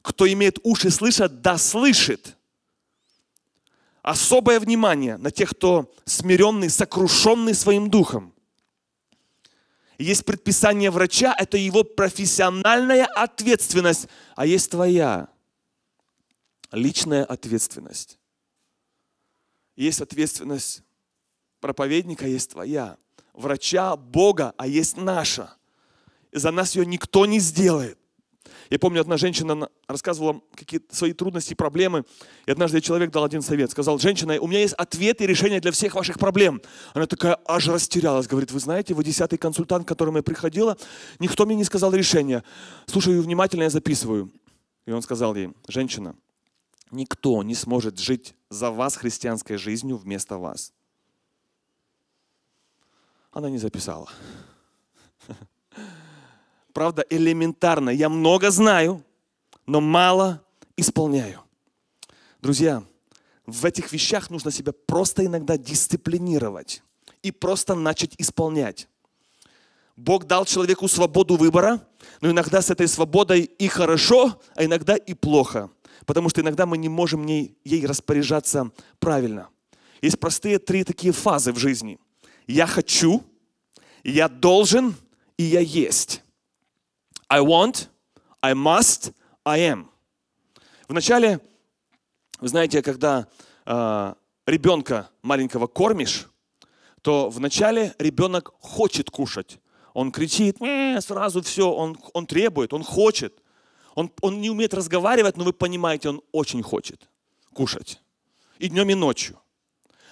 Кто 0.00 0.26
имеет 0.26 0.58
уши 0.62 0.90
слышать, 0.90 1.42
да 1.42 1.58
слышит. 1.58 2.34
Особое 4.00 4.58
внимание 4.58 5.18
на 5.18 5.30
тех, 5.30 5.50
кто 5.50 5.92
смиренный, 6.06 6.70
сокрушенный 6.70 7.54
своим 7.54 7.90
духом 7.90 8.32
Есть 9.98 10.24
предписание 10.24 10.90
врача, 10.90 11.34
это 11.38 11.58
его 11.58 11.84
профессиональная 11.84 13.04
ответственность, 13.04 14.08
а 14.34 14.46
есть 14.46 14.70
твоя 14.70 15.28
личная 16.72 17.24
ответственность. 17.24 18.18
Есть 19.74 20.00
ответственность 20.00 20.82
проповедника, 21.60 22.26
есть 22.26 22.52
твоя. 22.52 22.96
Врача, 23.36 23.96
Бога, 23.96 24.54
а 24.56 24.66
есть 24.66 24.96
наша. 24.96 25.54
И 26.32 26.38
за 26.38 26.50
нас 26.50 26.74
ее 26.74 26.86
никто 26.86 27.26
не 27.26 27.38
сделает. 27.38 27.98
Я 28.70 28.78
помню, 28.78 29.00
одна 29.00 29.16
женщина 29.16 29.68
рассказывала 29.86 30.40
какие-то 30.54 30.94
свои 30.94 31.12
трудности, 31.12 31.54
проблемы. 31.54 32.04
И 32.46 32.50
однажды 32.50 32.80
человек 32.80 33.10
дал 33.10 33.24
один 33.24 33.42
совет. 33.42 33.70
Сказал, 33.70 33.98
женщина, 33.98 34.40
у 34.40 34.46
меня 34.48 34.60
есть 34.60 34.74
ответы 34.74 35.24
и 35.24 35.26
решения 35.26 35.60
для 35.60 35.70
всех 35.70 35.94
ваших 35.94 36.18
проблем. 36.18 36.60
Она 36.94 37.06
такая 37.06 37.38
аж 37.46 37.68
растерялась. 37.68 38.26
Говорит, 38.26 38.50
вы 38.50 38.58
знаете, 38.58 38.94
вы 38.94 39.04
десятый 39.04 39.38
консультант, 39.38 39.84
к 39.84 39.88
которому 39.88 40.16
я 40.16 40.22
приходила, 40.22 40.76
никто 41.20 41.46
мне 41.46 41.54
не 41.54 41.64
сказал 41.64 41.92
решения. 41.92 42.42
Слушаю 42.86 43.22
внимательно, 43.22 43.64
я 43.64 43.70
записываю. 43.70 44.32
И 44.86 44.90
он 44.90 45.02
сказал 45.02 45.34
ей, 45.34 45.52
женщина, 45.68 46.16
никто 46.90 47.42
не 47.42 47.54
сможет 47.54 47.98
жить 47.98 48.34
за 48.50 48.70
вас 48.70 48.96
христианской 48.96 49.56
жизнью 49.56 49.96
вместо 49.96 50.38
вас. 50.38 50.72
Она 53.36 53.50
не 53.50 53.58
записала 53.58 54.08
правда, 56.76 57.06
элементарно. 57.08 57.88
Я 57.88 58.10
много 58.10 58.50
знаю, 58.50 59.02
но 59.64 59.80
мало 59.80 60.42
исполняю. 60.76 61.40
Друзья, 62.42 62.82
в 63.46 63.64
этих 63.64 63.92
вещах 63.92 64.28
нужно 64.28 64.50
себя 64.50 64.74
просто 64.86 65.24
иногда 65.24 65.56
дисциплинировать 65.56 66.82
и 67.22 67.30
просто 67.30 67.74
начать 67.74 68.14
исполнять. 68.18 68.88
Бог 69.96 70.26
дал 70.26 70.44
человеку 70.44 70.86
свободу 70.86 71.36
выбора, 71.36 71.80
но 72.20 72.30
иногда 72.30 72.60
с 72.60 72.68
этой 72.68 72.88
свободой 72.88 73.40
и 73.44 73.68
хорошо, 73.68 74.38
а 74.54 74.62
иногда 74.62 74.96
и 74.96 75.14
плохо. 75.14 75.70
Потому 76.04 76.28
что 76.28 76.42
иногда 76.42 76.66
мы 76.66 76.76
не 76.76 76.90
можем 76.90 77.24
ей, 77.24 77.86
распоряжаться 77.86 78.70
правильно. 78.98 79.48
Есть 80.02 80.20
простые 80.20 80.58
три 80.58 80.84
такие 80.84 81.14
фазы 81.14 81.54
в 81.54 81.58
жизни. 81.58 81.98
Я 82.46 82.66
хочу, 82.66 83.24
я 84.04 84.28
должен 84.28 84.94
и 85.36 85.42
я 85.44 85.60
есть. 85.60 86.22
I 87.28 87.40
want, 87.40 87.88
I 88.40 88.52
must, 88.54 89.12
I 89.44 89.60
am. 89.60 89.86
Вначале, 90.88 91.40
вы 92.38 92.48
знаете, 92.48 92.82
когда 92.82 93.26
э, 93.64 94.14
ребенка 94.46 95.10
маленького 95.22 95.66
кормишь, 95.66 96.28
то 97.02 97.28
вначале 97.30 97.94
ребенок 97.98 98.52
хочет 98.60 99.10
кушать. 99.10 99.58
Он 99.92 100.12
кричит, 100.12 100.60
э, 100.62 101.00
сразу 101.00 101.42
все, 101.42 101.70
он, 101.70 101.98
он 102.12 102.26
требует, 102.26 102.72
он 102.72 102.84
хочет. 102.84 103.42
Он, 103.94 104.12
он 104.20 104.40
не 104.40 104.50
умеет 104.50 104.74
разговаривать, 104.74 105.36
но 105.36 105.44
вы 105.44 105.52
понимаете, 105.52 106.10
он 106.10 106.22
очень 106.30 106.62
хочет 106.62 107.08
кушать. 107.54 108.00
И 108.58 108.68
днем, 108.68 108.90
и 108.90 108.94
ночью. 108.94 109.40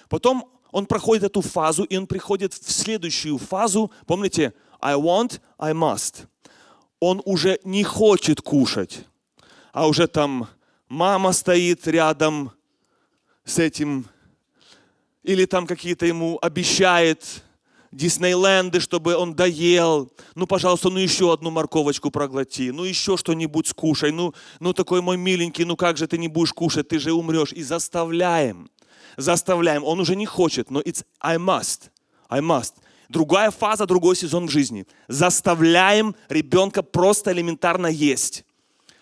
Потом 0.09 0.54
он 0.75 0.85
проходит 0.85 1.23
эту 1.23 1.41
фазу, 1.41 1.83
и 1.83 1.95
он 1.95 2.05
приходит 2.05 2.53
в 2.53 2.69
следующую 2.69 3.37
фазу. 3.37 3.91
Помните, 4.05 4.53
I 4.81 4.95
want, 4.95 5.39
I 5.57 5.71
must 5.71 6.25
он 6.99 7.21
уже 7.25 7.59
не 7.63 7.83
хочет 7.83 8.41
кушать, 8.41 9.05
а 9.73 9.87
уже 9.87 10.07
там 10.07 10.47
мама 10.89 11.33
стоит 11.33 11.87
рядом 11.87 12.51
с 13.43 13.59
этим, 13.59 14.05
или 15.23 15.45
там 15.45 15.67
какие-то 15.67 16.05
ему 16.05 16.39
обещает 16.41 17.43
Диснейленды, 17.91 18.81
чтобы 18.81 19.15
он 19.15 19.35
доел. 19.35 20.11
Ну, 20.35 20.47
пожалуйста, 20.47 20.89
ну 20.89 20.99
еще 20.99 21.31
одну 21.31 21.49
морковочку 21.49 22.11
проглоти, 22.11 22.71
ну 22.71 22.83
еще 22.83 23.15
что-нибудь 23.15 23.67
скушай, 23.67 24.11
ну, 24.11 24.33
ну 24.59 24.73
такой 24.73 25.01
мой 25.01 25.15
миленький, 25.15 25.63
ну 25.63 25.77
как 25.77 25.97
же 25.97 26.07
ты 26.07 26.17
не 26.17 26.27
будешь 26.27 26.53
кушать, 26.53 26.89
ты 26.89 26.99
же 26.99 27.13
умрешь. 27.13 27.53
И 27.53 27.63
заставляем, 27.63 28.69
заставляем. 29.17 29.83
Он 29.83 29.99
уже 29.99 30.15
не 30.15 30.25
хочет, 30.25 30.69
но 30.71 30.81
it's 30.81 31.05
I 31.21 31.37
must, 31.37 31.89
I 32.29 32.41
must. 32.41 32.73
Другая 33.09 33.51
фаза, 33.51 33.85
другой 33.85 34.15
сезон 34.15 34.47
в 34.47 34.51
жизни. 34.51 34.85
Заставляем 35.07 36.15
ребенка 36.29 36.81
просто 36.83 37.31
элементарно 37.31 37.87
есть. 37.87 38.45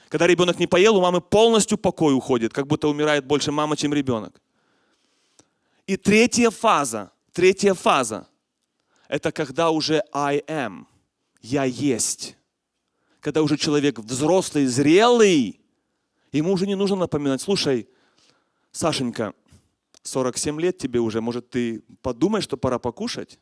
Когда 0.10 0.28
ребенок 0.28 0.60
не 0.60 0.68
поел, 0.68 0.98
у 0.98 1.02
мамы 1.02 1.22
полностью 1.22 1.78
покой 1.78 2.14
уходит, 2.14 2.54
как 2.54 2.68
будто 2.68 2.88
умирает 2.88 3.26
больше 3.26 3.52
мама, 3.52 3.76
чем 3.76 3.94
ребенок. 3.94 4.40
И 5.88 5.98
третья 5.98 6.50
фаза, 6.50 7.12
третья 7.32 7.74
фаза, 7.74 8.28
это 9.08 9.32
когда 9.32 9.72
уже 9.72 10.04
I 10.14 10.40
am, 10.48 10.86
я 11.42 11.64
есть. 11.64 12.38
Когда 13.20 13.42
уже 13.42 13.58
человек 13.58 14.00
взрослый, 14.00 14.66
зрелый, 14.66 15.60
ему 16.32 16.54
уже 16.54 16.68
не 16.68 16.76
нужно 16.76 16.98
напоминать, 16.98 17.42
слушай, 17.42 17.88
Сашенька, 18.72 19.34
47 20.04 20.60
лет 20.62 20.78
тебе 20.78 21.00
уже, 21.00 21.22
может, 21.22 21.50
ты 21.50 21.82
подумаешь, 22.02 22.44
что 22.44 22.58
пора 22.58 22.80
покушать? 22.80 23.40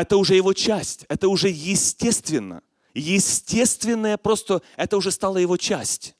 это 0.00 0.16
уже 0.16 0.34
его 0.34 0.52
часть, 0.52 1.04
это 1.08 1.28
уже 1.28 1.48
естественно. 1.48 2.62
Естественное 2.94 4.16
просто, 4.16 4.62
это 4.76 4.96
уже 4.96 5.10
стало 5.10 5.38
его 5.38 5.56
часть. 5.56 6.14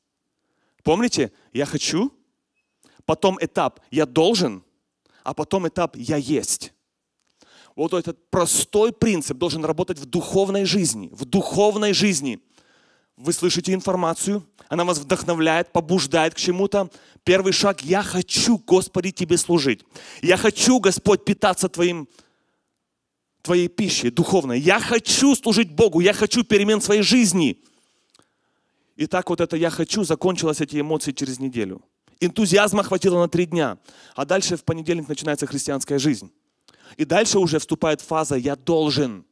Помните, 0.82 1.32
я 1.52 1.66
хочу, 1.66 2.12
потом 3.04 3.38
этап 3.40 3.80
я 3.90 4.06
должен, 4.06 4.62
а 5.24 5.34
потом 5.34 5.66
этап 5.66 5.96
я 5.96 6.16
есть. 6.16 6.72
Вот 7.74 7.94
этот 7.94 8.30
простой 8.30 8.92
принцип 8.92 9.38
должен 9.38 9.64
работать 9.64 9.98
в 9.98 10.06
духовной 10.06 10.64
жизни. 10.64 11.08
В 11.12 11.24
духовной 11.24 11.92
жизни. 11.92 12.40
Вы 13.18 13.32
слышите 13.32 13.74
информацию, 13.74 14.46
она 14.68 14.84
вас 14.84 14.98
вдохновляет, 14.98 15.72
побуждает 15.72 16.34
к 16.34 16.38
чему-то. 16.38 16.88
Первый 17.24 17.52
шаг– 17.52 17.82
я 17.82 18.04
хочу, 18.04 18.58
Господи, 18.58 19.10
Тебе 19.10 19.36
служить. 19.36 19.84
Я 20.22 20.36
хочу, 20.36 20.78
Господь, 20.78 21.24
питаться 21.24 21.68
Твоим 21.68 22.08
твоей 23.42 23.66
пищей 23.66 24.10
духовной. 24.10 24.60
Я 24.60 24.78
хочу 24.78 25.34
служить 25.34 25.72
Богу, 25.72 25.98
я 25.98 26.12
хочу 26.12 26.44
перемен 26.44 26.80
своей 26.80 27.02
жизни. 27.02 27.60
И 28.94 29.06
так 29.06 29.30
вот 29.30 29.40
это 29.40 29.56
«я 29.56 29.70
хочу» 29.70 30.04
закончилось 30.04 30.60
эти 30.60 30.80
эмоции 30.80 31.10
через 31.10 31.40
неделю. 31.40 31.82
Энтузиазма 32.20 32.84
хватило 32.84 33.18
на 33.18 33.28
три 33.28 33.46
дня. 33.46 33.78
А 34.14 34.24
дальше 34.24 34.56
в 34.56 34.62
понедельник 34.62 35.08
начинается 35.08 35.46
христианская 35.46 35.98
жизнь. 35.98 36.30
И 36.96 37.04
дальше 37.04 37.38
уже 37.38 37.58
вступает 37.58 38.00
фаза 38.00 38.36
«я 38.36 38.54
должен». 38.54 39.24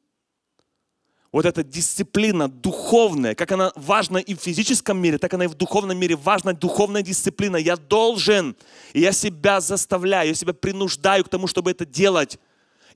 Вот 1.33 1.45
эта 1.45 1.63
дисциплина 1.63 2.49
духовная, 2.49 3.35
как 3.35 3.53
она 3.53 3.73
важна 3.75 4.19
и 4.19 4.35
в 4.35 4.41
физическом 4.41 4.99
мире, 4.99 5.19
так 5.19 5.35
она 5.35 5.45
и 5.45 5.49
в 5.49 5.55
духовном 5.55 5.99
мире 5.99 6.17
важна 6.17 6.53
духовная 6.53 7.03
дисциплина. 7.03 7.57
Я 7.57 7.77
должен, 7.77 8.57
и 8.93 9.01
я 9.01 9.13
себя 9.13 9.61
заставляю, 9.61 10.29
я 10.29 10.35
себя 10.35 10.53
принуждаю 10.53 11.25
к 11.25 11.29
тому, 11.29 11.47
чтобы 11.47 11.73
это 11.73 11.85
делать. 11.85 12.39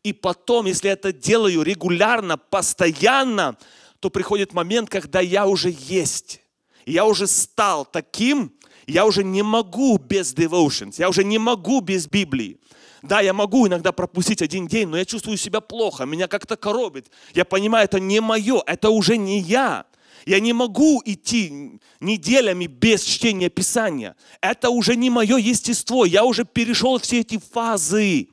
И 0.02 0.12
потом, 0.12 0.66
если 0.66 0.90
это 0.90 1.12
делаю 1.12 1.62
регулярно, 1.62 2.38
постоянно, 2.38 3.56
то 3.98 4.08
приходит 4.10 4.54
момент, 4.54 4.88
когда 4.88 5.20
я 5.20 5.46
уже 5.46 5.74
есть. 5.78 6.40
Я 6.86 7.04
уже 7.04 7.26
стал 7.26 7.84
таким, 7.84 8.52
я 8.86 9.04
уже 9.04 9.22
не 9.22 9.42
могу 9.42 9.98
без 9.98 10.34
devotions, 10.34 10.94
я 10.98 11.08
уже 11.08 11.24
не 11.24 11.38
могу 11.38 11.80
без 11.80 12.06
Библии. 12.06 12.58
Да, 13.02 13.20
я 13.20 13.32
могу 13.32 13.66
иногда 13.66 13.92
пропустить 13.92 14.42
один 14.42 14.66
день, 14.66 14.88
но 14.88 14.98
я 14.98 15.04
чувствую 15.04 15.36
себя 15.38 15.60
плохо, 15.60 16.04
меня 16.04 16.28
как-то 16.28 16.56
коробит. 16.56 17.10
Я 17.34 17.44
понимаю, 17.44 17.84
это 17.84 17.98
не 17.98 18.20
мое, 18.20 18.62
это 18.66 18.90
уже 18.90 19.16
не 19.16 19.40
я. 19.40 19.86
Я 20.26 20.38
не 20.38 20.52
могу 20.52 21.00
идти 21.04 21.80
неделями 21.98 22.66
без 22.66 23.02
чтения 23.02 23.48
Писания. 23.48 24.16
Это 24.42 24.68
уже 24.68 24.96
не 24.96 25.08
мое 25.08 25.38
естество. 25.38 26.04
Я 26.04 26.24
уже 26.24 26.44
перешел 26.44 26.98
все 26.98 27.20
эти 27.20 27.38
фазы. 27.38 28.28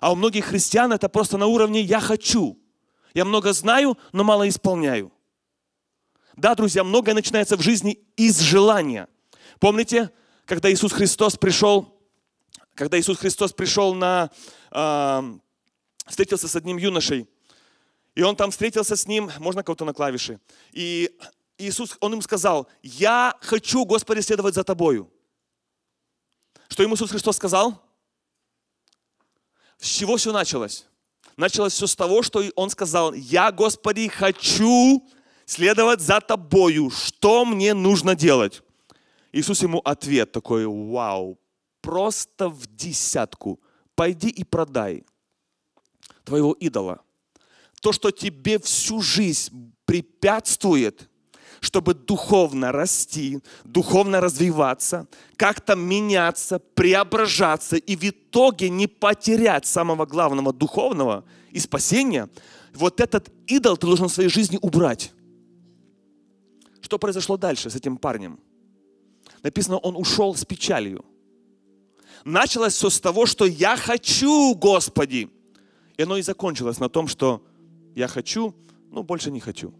А 0.00 0.12
у 0.12 0.16
многих 0.16 0.46
христиан 0.46 0.92
это 0.92 1.08
просто 1.08 1.38
на 1.38 1.46
уровне 1.46 1.80
«я 1.80 2.00
хочу». 2.00 2.58
Я 3.14 3.24
много 3.24 3.52
знаю, 3.54 3.96
но 4.12 4.24
мало 4.24 4.46
исполняю. 4.48 5.10
Да, 6.34 6.54
друзья, 6.54 6.84
многое 6.84 7.14
начинается 7.14 7.56
в 7.56 7.62
жизни 7.62 7.98
из 8.16 8.40
желания. 8.40 9.08
Помните, 9.58 10.10
когда 10.44 10.70
Иисус 10.70 10.92
Христос 10.92 11.36
пришел, 11.36 11.95
когда 12.76 12.98
Иисус 12.98 13.18
Христос 13.18 13.52
пришел 13.52 13.94
на, 13.94 14.30
э, 14.70 15.38
встретился 16.06 16.46
с 16.46 16.54
одним 16.54 16.76
юношей, 16.76 17.26
и 18.14 18.22
он 18.22 18.36
там 18.36 18.50
встретился 18.50 18.96
с 18.96 19.06
ним, 19.06 19.30
можно 19.38 19.62
кого-то 19.62 19.84
на 19.84 19.92
клавиши, 19.92 20.38
и 20.72 21.10
Иисус, 21.58 21.96
он 22.00 22.14
им 22.14 22.22
сказал, 22.22 22.68
я 22.82 23.34
хочу, 23.40 23.84
Господи, 23.84 24.20
следовать 24.20 24.54
за 24.54 24.62
тобою. 24.62 25.10
Что 26.68 26.82
ему 26.82 26.94
Иисус 26.94 27.10
Христос 27.10 27.36
сказал? 27.36 27.82
С 29.78 29.88
чего 29.88 30.16
все 30.16 30.32
началось? 30.32 30.86
Началось 31.36 31.72
все 31.72 31.86
с 31.86 31.96
того, 31.96 32.22
что 32.22 32.42
он 32.56 32.70
сказал, 32.70 33.14
я, 33.14 33.52
Господи, 33.52 34.08
хочу 34.08 35.06
следовать 35.46 36.00
за 36.00 36.20
тобою. 36.20 36.90
Что 36.90 37.44
мне 37.44 37.72
нужно 37.72 38.14
делать? 38.14 38.62
Иисус 39.32 39.62
ему 39.62 39.80
ответ 39.80 40.32
такой, 40.32 40.66
вау, 40.66 41.38
просто 41.86 42.48
в 42.48 42.66
десятку. 42.66 43.60
Пойди 43.94 44.28
и 44.28 44.42
продай 44.42 45.04
твоего 46.24 46.52
идола. 46.52 47.00
То, 47.80 47.92
что 47.92 48.10
тебе 48.10 48.58
всю 48.58 49.00
жизнь 49.00 49.72
препятствует, 49.84 51.08
чтобы 51.60 51.94
духовно 51.94 52.72
расти, 52.72 53.38
духовно 53.64 54.20
развиваться, 54.20 55.06
как-то 55.36 55.76
меняться, 55.76 56.58
преображаться 56.58 57.76
и 57.76 57.94
в 57.94 58.02
итоге 58.02 58.68
не 58.68 58.88
потерять 58.88 59.64
самого 59.64 60.06
главного 60.06 60.52
духовного 60.52 61.24
и 61.52 61.60
спасения, 61.60 62.28
вот 62.74 63.00
этот 63.00 63.30
идол 63.46 63.76
ты 63.76 63.86
должен 63.86 64.08
в 64.08 64.12
своей 64.12 64.28
жизни 64.28 64.58
убрать. 64.60 65.12
Что 66.80 66.98
произошло 66.98 67.36
дальше 67.36 67.70
с 67.70 67.76
этим 67.76 67.96
парнем? 67.96 68.40
Написано, 69.44 69.78
он 69.78 69.96
ушел 69.96 70.34
с 70.34 70.44
печалью. 70.44 71.04
Началось 72.26 72.74
все 72.74 72.90
с 72.90 72.98
того, 72.98 73.24
что 73.24 73.44
я 73.44 73.76
хочу, 73.76 74.52
Господи. 74.56 75.30
И 75.96 76.02
оно 76.02 76.16
и 76.16 76.22
закончилось 76.22 76.80
на 76.80 76.88
том, 76.88 77.06
что 77.06 77.40
я 77.94 78.08
хочу, 78.08 78.52
но 78.90 79.04
больше 79.04 79.30
не 79.30 79.38
хочу. 79.38 79.72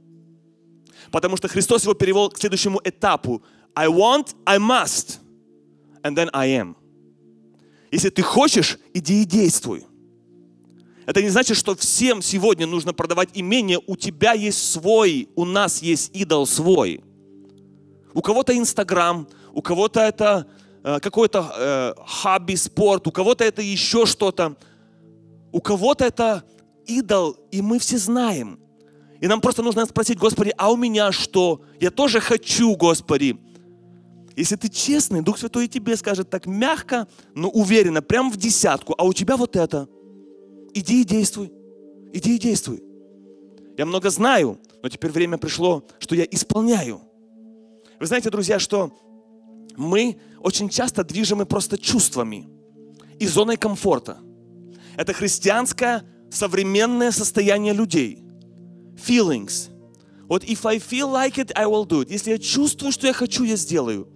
Потому 1.10 1.36
что 1.36 1.48
Христос 1.48 1.82
его 1.82 1.94
перевел 1.94 2.30
к 2.30 2.38
следующему 2.38 2.80
этапу. 2.84 3.42
I 3.74 3.88
want, 3.88 4.36
I 4.44 4.58
must, 4.58 5.18
and 6.04 6.14
then 6.14 6.30
I 6.32 6.50
am. 6.50 6.76
Если 7.90 8.10
ты 8.10 8.22
хочешь, 8.22 8.78
иди 8.94 9.22
и 9.22 9.24
действуй. 9.24 9.84
Это 11.04 11.22
не 11.22 11.30
значит, 11.30 11.56
что 11.56 11.74
всем 11.74 12.22
сегодня 12.22 12.68
нужно 12.68 12.94
продавать 12.94 13.30
имение. 13.34 13.80
У 13.88 13.96
тебя 13.96 14.34
есть 14.34 14.70
свой, 14.70 15.28
у 15.34 15.44
нас 15.44 15.82
есть 15.82 16.14
идол 16.14 16.46
свой. 16.46 17.02
У 18.14 18.22
кого-то 18.22 18.56
Инстаграм, 18.56 19.26
у 19.52 19.62
кого-то 19.62 19.98
это 19.98 20.46
какой-то 21.00 21.52
э, 21.56 21.94
хобби, 22.06 22.54
спорт, 22.54 23.06
у 23.08 23.10
кого-то 23.10 23.42
это 23.44 23.60
еще 23.60 24.06
что-то. 24.06 24.56
У 25.52 25.60
кого-то 25.60 26.04
это 26.04 26.44
идол, 26.86 27.36
и 27.50 27.60
мы 27.60 27.78
все 27.78 27.98
знаем. 27.98 28.60
И 29.20 29.26
нам 29.26 29.40
просто 29.40 29.62
нужно 29.62 29.84
спросить, 29.86 30.18
Господи, 30.18 30.52
а 30.56 30.70
у 30.70 30.76
меня 30.76 31.10
что? 31.10 31.60
Я 31.80 31.90
тоже 31.90 32.20
хочу, 32.20 32.76
Господи. 32.76 33.36
Если 34.36 34.54
ты 34.56 34.68
честный, 34.68 35.22
Дух 35.22 35.38
Святой 35.38 35.64
и 35.64 35.68
тебе 35.68 35.96
скажет 35.96 36.30
так 36.30 36.46
мягко, 36.46 37.08
но 37.34 37.48
уверенно, 37.48 38.02
прям 38.02 38.30
в 38.30 38.36
десятку, 38.36 38.94
а 38.96 39.04
у 39.04 39.12
тебя 39.12 39.36
вот 39.36 39.56
это. 39.56 39.88
Иди 40.74 41.00
и 41.00 41.04
действуй. 41.04 41.50
Иди 42.12 42.36
и 42.36 42.38
действуй. 42.38 42.82
Я 43.76 43.86
много 43.86 44.10
знаю, 44.10 44.58
но 44.82 44.88
теперь 44.88 45.10
время 45.10 45.38
пришло, 45.38 45.82
что 45.98 46.14
я 46.14 46.24
исполняю. 46.30 47.00
Вы 47.98 48.06
знаете, 48.06 48.30
друзья, 48.30 48.58
что 48.58 48.92
мы 49.76 50.18
очень 50.40 50.68
часто 50.68 51.04
движимы 51.04 51.46
просто 51.46 51.78
чувствами 51.78 52.48
и 53.18 53.26
зоной 53.26 53.56
комфорта. 53.56 54.18
Это 54.96 55.12
христианское 55.12 56.04
современное 56.30 57.10
состояние 57.10 57.72
людей. 57.72 58.22
Feelings. 58.96 59.70
Вот 60.28 60.42
if 60.44 60.66
I 60.66 60.78
feel 60.78 61.10
like 61.12 61.36
it, 61.36 61.52
I 61.54 61.66
will 61.66 61.86
do 61.86 62.02
it. 62.02 62.10
Если 62.10 62.30
я 62.30 62.38
чувствую, 62.38 62.92
что 62.92 63.06
я 63.06 63.12
хочу, 63.12 63.44
я 63.44 63.56
сделаю. 63.56 64.08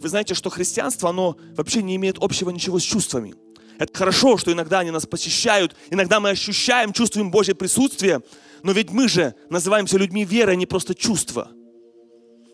Вы 0.00 0.08
знаете, 0.08 0.34
что 0.34 0.50
христианство, 0.50 1.10
оно 1.10 1.36
вообще 1.56 1.82
не 1.82 1.96
имеет 1.96 2.18
общего 2.18 2.50
ничего 2.50 2.78
с 2.78 2.82
чувствами. 2.82 3.34
Это 3.78 3.96
хорошо, 3.96 4.36
что 4.36 4.52
иногда 4.52 4.80
они 4.80 4.90
нас 4.90 5.06
посещают, 5.06 5.74
иногда 5.90 6.20
мы 6.20 6.30
ощущаем, 6.30 6.92
чувствуем 6.92 7.30
Божье 7.30 7.54
присутствие, 7.54 8.20
но 8.62 8.72
ведь 8.72 8.90
мы 8.90 9.08
же 9.08 9.34
называемся 9.48 9.96
людьми 9.96 10.24
веры, 10.24 10.52
а 10.52 10.54
не 10.54 10.66
просто 10.66 10.94
чувства. 10.94 11.50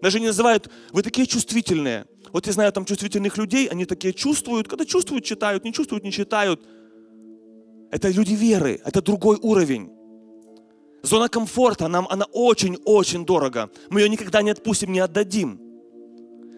Даже 0.03 0.21
не 0.21 0.27
называют, 0.27 0.71
вы 0.93 1.03
такие 1.03 1.27
чувствительные. 1.27 2.07
Вот 2.33 2.47
я 2.47 2.53
знаю 2.53 2.73
там 2.73 2.85
чувствительных 2.85 3.39
людей, 3.39 3.67
они 3.67 3.85
такие 3.87 4.13
чувствуют, 4.13 4.69
когда 4.69 4.85
чувствуют, 4.85 5.25
читают, 5.25 5.65
не 5.65 5.73
чувствуют, 5.73 6.05
не 6.05 6.13
читают. 6.13 6.61
Это 7.91 8.09
люди 8.09 8.35
веры, 8.35 8.81
это 8.85 9.01
другой 9.01 9.39
уровень. 9.41 9.91
Зона 11.03 11.29
комфорта, 11.29 11.89
нам 11.89 12.07
она 12.11 12.27
очень-очень 12.33 13.25
дорого. 13.25 13.71
Мы 13.91 14.01
ее 14.01 14.09
никогда 14.09 14.43
не 14.43 14.51
отпустим, 14.51 14.93
не 14.93 14.99
отдадим. 14.99 15.61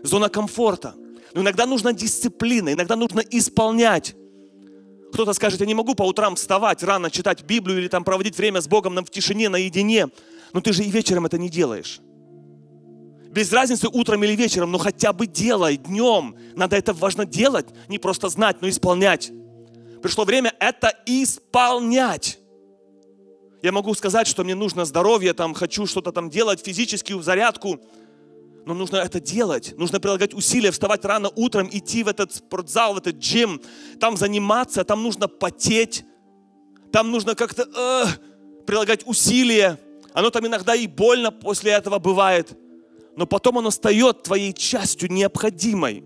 Зона 0.02 0.28
комфорта. 0.28 0.94
Но 1.34 1.42
иногда 1.42 1.66
нужна 1.66 1.92
дисциплина, 1.92 2.72
иногда 2.72 2.96
нужно 2.96 3.20
исполнять. 3.20 4.16
Кто-то 5.12 5.32
скажет, 5.32 5.60
я 5.60 5.66
не 5.66 5.74
могу 5.74 5.94
по 5.94 6.02
утрам 6.02 6.34
вставать, 6.34 6.82
рано 6.82 7.10
читать 7.10 7.42
Библию 7.42 7.78
или 7.78 7.88
там 7.88 8.04
проводить 8.04 8.36
время 8.36 8.60
с 8.60 8.68
Богом 8.68 8.96
в 9.04 9.10
тишине, 9.10 9.48
наедине. 9.48 10.08
Но 10.52 10.60
ты 10.60 10.72
же 10.72 10.82
и 10.82 10.90
вечером 10.90 11.26
это 11.26 11.38
не 11.38 11.50
делаешь. 11.50 12.00
Без 13.30 13.52
разницы 13.52 13.88
утром 13.88 14.24
или 14.24 14.34
вечером, 14.34 14.72
но 14.72 14.78
хотя 14.78 15.12
бы 15.12 15.26
делай 15.26 15.76
днем. 15.76 16.36
Надо 16.56 16.76
это 16.76 16.92
важно 16.92 17.26
делать, 17.26 17.66
не 17.88 17.98
просто 17.98 18.28
знать, 18.28 18.62
но 18.62 18.68
исполнять. 18.68 19.30
Пришло 20.02 20.24
время 20.24 20.54
это 20.58 20.92
исполнять. 21.06 22.38
Я 23.62 23.72
могу 23.72 23.92
сказать, 23.94 24.26
что 24.26 24.44
мне 24.44 24.54
нужно 24.54 24.84
здоровье, 24.84 25.34
там, 25.34 25.52
хочу 25.52 25.86
что-то 25.86 26.12
там 26.12 26.30
делать, 26.30 26.64
физическую 26.64 27.20
зарядку, 27.22 27.80
но 28.64 28.74
нужно 28.74 28.96
это 28.96 29.20
делать. 29.20 29.76
Нужно 29.76 29.98
прилагать 29.98 30.32
усилия, 30.32 30.70
вставать 30.70 31.04
рано 31.04 31.30
утром, 31.34 31.68
идти 31.70 32.04
в 32.04 32.08
этот 32.08 32.34
спортзал, 32.34 32.94
в 32.94 32.98
этот 32.98 33.16
джим, 33.16 33.60
там 33.98 34.16
заниматься, 34.16 34.84
там 34.84 35.02
нужно 35.02 35.26
потеть, 35.26 36.04
там 36.92 37.10
нужно 37.10 37.34
как-то 37.34 37.62
э, 37.62 38.64
прилагать 38.66 39.06
усилия. 39.06 39.78
Оно 40.12 40.30
там 40.30 40.46
иногда 40.46 40.74
и 40.74 40.86
больно 40.86 41.32
после 41.32 41.72
этого 41.72 41.98
бывает, 41.98 42.56
но 43.18 43.26
потом 43.26 43.58
оно 43.58 43.72
стает 43.72 44.22
твоей 44.22 44.52
частью 44.52 45.10
необходимой. 45.10 46.04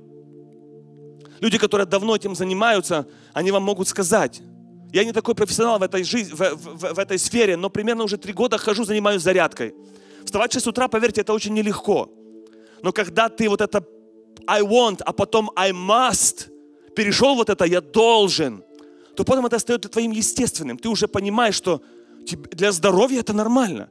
Люди, 1.41 1.59
которые 1.59 1.87
давно 1.87 2.17
этим 2.17 2.35
занимаются, 2.35 3.07
они 3.35 3.51
вам 3.51 3.65
могут 3.65 3.87
сказать, 3.87 4.41
я 4.95 5.05
не 5.05 5.13
такой 5.13 5.35
профессионал 5.35 5.79
в 5.79 5.83
этой, 5.83 6.05
жизни, 6.05 6.33
в, 6.33 6.39
в, 6.39 6.95
в 6.95 6.99
этой 6.99 7.19
сфере, 7.19 7.59
но 7.59 7.69
примерно 7.69 8.05
уже 8.05 8.17
три 8.17 8.33
года 8.33 8.57
хожу, 8.57 8.85
занимаюсь 8.85 9.21
зарядкой. 9.21 9.75
Вставать 10.25 10.53
в 10.53 10.55
6 10.55 10.69
утра, 10.69 10.89
поверьте, 10.89 11.21
это 11.21 11.35
очень 11.35 11.53
нелегко. 11.53 12.11
Но 12.83 12.93
когда 12.93 13.29
ты 13.29 13.47
вот 13.51 13.61
это 13.61 13.85
I 14.47 14.63
want, 14.63 15.03
а 15.05 15.13
потом 15.13 15.51
I 15.55 15.73
must, 15.73 16.49
перешел 16.97 17.35
вот 17.35 17.51
это 17.51 17.67
я 17.67 17.83
должен, 17.83 18.65
то 19.17 19.25
потом 19.25 19.45
это 19.45 19.57
остается 19.57 19.91
твоим 19.91 20.13
естественным. 20.13 20.79
Ты 20.79 20.89
уже 20.89 21.09
понимаешь, 21.09 21.57
что 21.57 21.83
для 22.53 22.73
здоровья 22.73 23.21
это 23.21 23.35
нормально. 23.35 23.91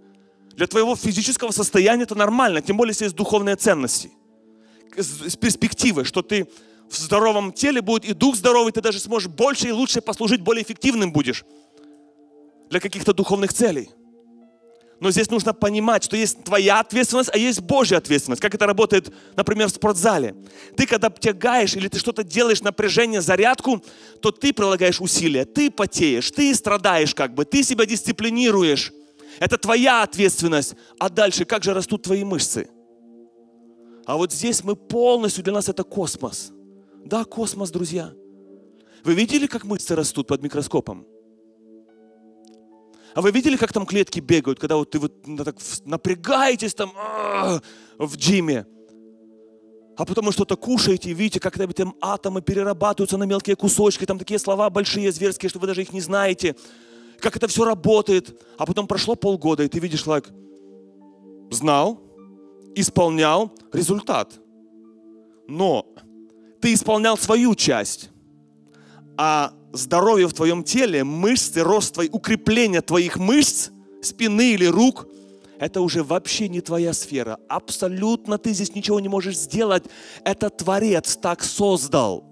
Для 0.62 0.68
твоего 0.68 0.95
физического 0.95 1.49
состояния 1.49 2.03
это 2.03 2.14
нормально, 2.14 2.62
тем 2.62 2.78
более, 2.78 2.91
если 2.91 3.05
есть 3.05 3.16
духовные 3.16 3.55
ценности. 3.55 4.12
С 4.95 5.36
перспективы, 5.36 6.05
что 6.05 6.22
ты 6.22 6.47
в 6.88 6.95
здоровом 6.95 7.51
теле 7.51 7.82
будет 7.82 8.05
и 8.05 8.14
дух 8.14 8.36
здоровый, 8.36 8.72
ты 8.72 8.80
даже 8.80 8.99
сможешь 8.99 9.28
больше 9.28 9.70
и 9.70 9.72
лучше 9.72 10.01
послужить, 10.01 10.41
более 10.41 10.62
эффективным 10.62 11.12
будешь 11.12 11.45
для 12.70 12.80
каких-то 12.80 13.12
духовных 13.12 13.53
целей. 13.53 13.89
Но 14.99 15.09
здесь 15.09 15.32
нужно 15.32 15.51
понимать, 15.55 16.03
что 16.03 16.16
есть 16.16 16.43
твоя 16.43 16.80
ответственность, 16.80 17.32
а 17.34 17.39
есть 17.39 17.62
Божья 17.62 17.97
ответственность. 17.97 18.39
Как 18.39 18.53
это 18.53 18.68
работает, 18.68 19.12
например, 19.36 19.68
в 19.68 19.72
спортзале. 19.72 20.36
Ты 20.78 20.86
когда 20.86 21.09
тягаешь 21.09 21.74
или 21.76 21.88
ты 21.88 21.97
что-то 21.97 22.24
делаешь, 22.24 22.62
напряжение, 22.62 23.22
зарядку, 23.22 23.84
то 24.22 24.30
ты 24.30 24.53
прилагаешь 24.53 25.01
усилия, 25.01 25.45
ты 25.45 25.72
потеешь, 25.72 26.30
ты 26.30 26.53
страдаешь 26.53 27.16
как 27.16 27.34
бы, 27.34 27.45
ты 27.45 27.64
себя 27.64 27.88
дисциплинируешь. 27.88 28.93
Это 29.40 29.58
твоя 29.58 30.04
ответственность. 30.04 30.76
А 31.00 31.10
дальше, 31.10 31.46
как 31.46 31.64
же 31.64 31.74
растут 31.74 32.04
твои 32.04 32.24
мышцы? 32.24 32.70
А 34.06 34.18
вот 34.18 34.32
здесь 34.32 34.64
мы 34.64 34.76
полностью, 34.76 35.44
для 35.44 35.54
нас 35.54 35.70
это 35.70 35.84
космос. 35.84 36.52
Да, 37.06 37.24
космос, 37.24 37.72
друзья. 37.72 38.14
Вы 39.04 39.14
видели, 39.14 39.48
как 39.48 39.64
мышцы 39.64 39.96
растут 39.96 40.28
под 40.28 40.44
микроскопом? 40.44 41.06
А 43.14 43.22
вы 43.22 43.32
видели, 43.32 43.58
как 43.58 43.74
там 43.74 43.86
клетки 43.86 44.20
бегают, 44.20 44.60
когда 44.60 44.78
вот 44.78 44.92
ты 44.92 45.00
вот 45.00 45.14
так 45.44 45.56
напрягаетесь 45.86 46.74
там 46.74 46.94
в 47.98 48.16
джиме, 48.16 48.66
а 49.98 50.06
потом 50.06 50.26
вы 50.26 50.32
что-то 50.32 50.56
кушаете, 50.56 51.10
и 51.10 51.14
видите, 51.14 51.40
как 51.40 51.58
там 51.74 51.96
атомы 52.02 52.42
перерабатываются 52.42 53.18
на 53.18 53.26
мелкие 53.26 53.56
кусочки, 53.56 54.06
там 54.06 54.18
такие 54.18 54.40
слова 54.40 54.70
большие, 54.70 55.12
зверские, 55.12 55.50
что 55.50 55.60
вы 55.60 55.68
даже 55.68 55.82
их 55.82 55.92
не 55.94 56.02
знаете, 56.02 56.56
как 57.22 57.36
это 57.36 57.48
все 57.48 57.64
работает. 57.64 58.42
А 58.58 58.66
потом 58.66 58.88
прошло 58.88 59.16
полгода, 59.16 59.64
и 59.64 59.68
ты 59.68 59.80
видишь, 59.80 60.06
лайк, 60.06 60.28
like, 60.28 61.52
знал, 61.52 62.02
исполнял 62.76 63.52
результат. 63.72 64.40
Но 65.48 65.86
ты 66.62 66.74
исполнял 66.74 67.18
свою 67.18 67.56
часть, 67.56 68.10
а 69.18 69.54
здоровье 69.74 70.28
в 70.28 70.34
твоем 70.34 70.64
теле, 70.64 71.04
мышцы, 71.04 71.62
рост 71.62 71.94
твой, 71.94 72.10
укрепление 72.12 72.82
твоих 72.82 73.18
мышц, 73.18 73.70
спины 74.02 74.54
или 74.54 74.66
рук, 74.66 75.08
это 75.60 75.82
уже 75.82 76.04
вообще 76.04 76.50
не 76.50 76.62
твоя 76.62 76.92
сфера. 76.92 77.38
Абсолютно 77.48 78.38
ты 78.38 78.52
здесь 78.52 78.74
ничего 78.74 79.00
не 79.00 79.10
можешь 79.10 79.38
сделать. 79.38 79.84
Это 80.24 80.50
Творец 80.50 81.16
так 81.18 81.44
создал. 81.44 82.24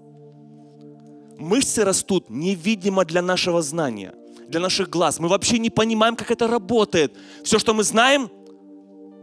Мышцы 1.38 1.84
растут 1.84 2.28
невидимо 2.28 3.04
для 3.04 3.22
нашего 3.22 3.62
знания, 3.62 4.14
для 4.50 4.60
наших 4.60 4.90
глаз. 4.90 5.18
Мы 5.20 5.28
вообще 5.28 5.58
не 5.58 5.70
понимаем, 5.70 6.16
как 6.16 6.30
это 6.30 6.46
работает. 6.46 7.16
Все, 7.44 7.58
что 7.58 7.72
мы 7.72 7.84
знаем, 7.84 8.30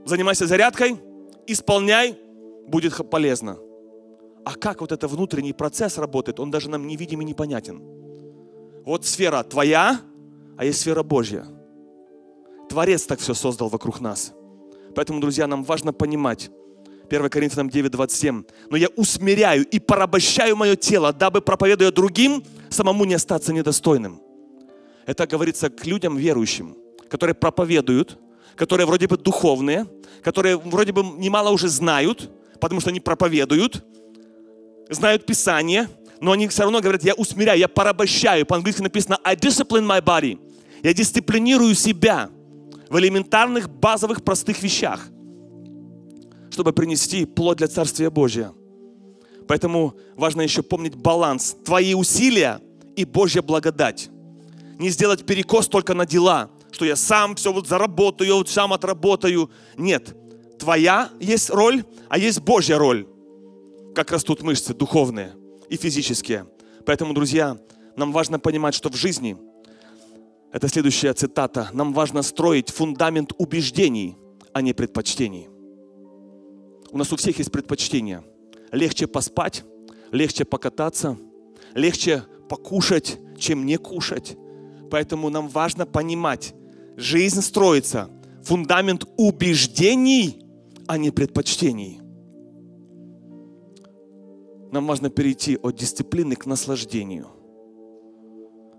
занимайся 0.06 0.48
зарядкой, 0.48 0.98
исполняй, 1.46 2.18
будет 2.68 2.94
полезно. 3.10 3.58
А 4.46 4.56
как 4.56 4.82
вот 4.82 4.92
это 4.92 5.08
внутренний 5.08 5.54
процесс 5.54 5.98
работает, 5.98 6.40
он 6.40 6.50
даже 6.50 6.70
нам 6.70 6.88
невидим 6.88 7.22
и 7.22 7.26
непонятен. 7.26 7.82
Вот 8.86 9.06
сфера 9.06 9.44
твоя, 9.44 10.00
а 10.58 10.66
есть 10.66 10.80
сфера 10.80 11.04
Божья. 11.04 11.46
Творец 12.70 13.04
так 13.06 13.20
все 13.20 13.34
создал 13.34 13.68
вокруг 13.68 14.00
нас. 14.00 14.34
Поэтому, 14.96 15.20
друзья, 15.20 15.48
нам 15.48 15.64
важно 15.64 15.92
понимать, 15.94 16.50
1 17.10 17.30
Коринфянам 17.30 17.70
9, 17.70 17.92
27. 17.92 18.44
«Но 18.70 18.78
я 18.78 18.88
усмиряю 18.96 19.66
и 19.66 19.80
порабощаю 19.80 20.56
мое 20.56 20.76
тело, 20.76 21.14
дабы, 21.14 21.42
проповедуя 21.42 21.92
другим, 21.92 22.44
самому 22.70 23.06
не 23.06 23.14
остаться 23.14 23.54
недостойным». 23.54 24.27
Это 25.08 25.26
говорится 25.26 25.72
к 25.72 25.84
людям 25.88 26.18
верующим, 26.18 26.76
которые 27.10 27.34
проповедуют, 27.34 28.20
которые 28.56 28.86
вроде 28.86 29.08
бы 29.08 29.18
духовные, 29.18 29.88
которые 30.22 30.58
вроде 30.58 30.92
бы 30.92 31.02
немало 31.02 31.50
уже 31.50 31.68
знают, 31.68 32.30
потому 32.62 32.80
что 32.80 32.92
они 32.92 33.00
проповедуют, 33.00 33.84
знают 34.90 35.26
Писание, 35.26 35.90
но 36.22 36.34
они 36.34 36.48
все 36.48 36.62
равно 36.62 36.80
говорят, 36.80 37.04
я 37.04 37.16
усмиряю, 37.16 37.60
я 37.60 37.68
порабощаю. 37.68 38.46
По-английски 38.46 38.82
написано 38.82 39.20
I 39.24 39.36
discipline 39.36 39.88
my 39.88 40.04
body. 40.04 40.40
Я 40.84 40.94
дисциплинирую 40.94 41.74
себя 41.74 42.30
в 42.90 43.00
элементарных, 43.00 43.68
базовых, 43.68 44.24
простых 44.24 44.62
вещах 44.62 45.08
чтобы 46.58 46.74
принести 46.74 47.26
плод 47.26 47.58
для 47.58 47.68
Царствия 47.68 48.10
Божия. 48.10 48.52
Поэтому 49.48 49.94
важно 50.16 50.42
еще 50.42 50.64
помнить 50.64 50.96
баланс. 50.96 51.56
Твои 51.64 51.94
усилия 51.94 52.60
и 52.96 53.06
Божья 53.06 53.44
благодать. 53.44 54.10
Не 54.80 54.90
сделать 54.90 55.26
перекос 55.26 55.68
только 55.68 55.94
на 55.94 56.06
дела, 56.06 56.52
что 56.72 56.86
я 56.86 56.96
сам 56.96 57.36
все 57.36 57.52
вот 57.52 57.68
заработаю, 57.68 58.36
вот 58.36 58.50
сам 58.50 58.74
отработаю. 58.74 59.50
Нет. 59.76 60.16
Твоя 60.60 61.10
есть 61.20 61.50
роль, 61.50 61.84
а 62.10 62.18
есть 62.18 62.42
Божья 62.42 62.78
роль. 62.78 63.08
Как 63.96 64.12
растут 64.12 64.44
мышцы 64.44 64.74
духовные 64.74 65.34
и 65.70 65.78
физические. 65.78 66.48
Поэтому, 66.86 67.14
друзья, 67.14 67.58
нам 67.96 68.12
важно 68.12 68.40
понимать, 68.40 68.76
что 68.76 68.90
в 68.90 68.96
жизни, 68.96 69.38
это 70.52 70.68
следующая 70.68 71.14
цитата, 71.14 71.70
нам 71.74 71.94
важно 71.94 72.22
строить 72.22 72.70
фундамент 72.70 73.34
убеждений, 73.38 74.16
а 74.54 74.62
не 74.62 74.74
предпочтений. 74.74 75.48
У 76.92 76.98
нас 76.98 77.12
у 77.12 77.16
всех 77.16 77.38
есть 77.40 77.52
предпочтения. 77.52 78.24
Легче 78.72 79.08
поспать, 79.08 79.64
легче 80.12 80.46
покататься, 80.46 81.18
легче 81.74 82.24
покушать, 82.48 83.20
чем 83.38 83.66
не 83.66 83.78
кушать. 83.78 84.38
Поэтому 84.90 85.30
нам 85.30 85.48
важно 85.48 85.86
понимать, 85.86 86.54
жизнь 86.96 87.42
строится, 87.42 88.10
фундамент 88.44 89.06
убеждений, 89.18 90.40
а 90.88 90.98
не 90.98 91.12
предпочтений. 91.12 92.00
Нам 94.72 94.86
важно 94.88 95.10
перейти 95.10 95.58
от 95.58 95.76
дисциплины 95.76 96.36
к 96.36 96.46
наслаждению. 96.46 97.28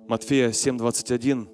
Матфея 0.08 0.52
7:21. 0.52 1.48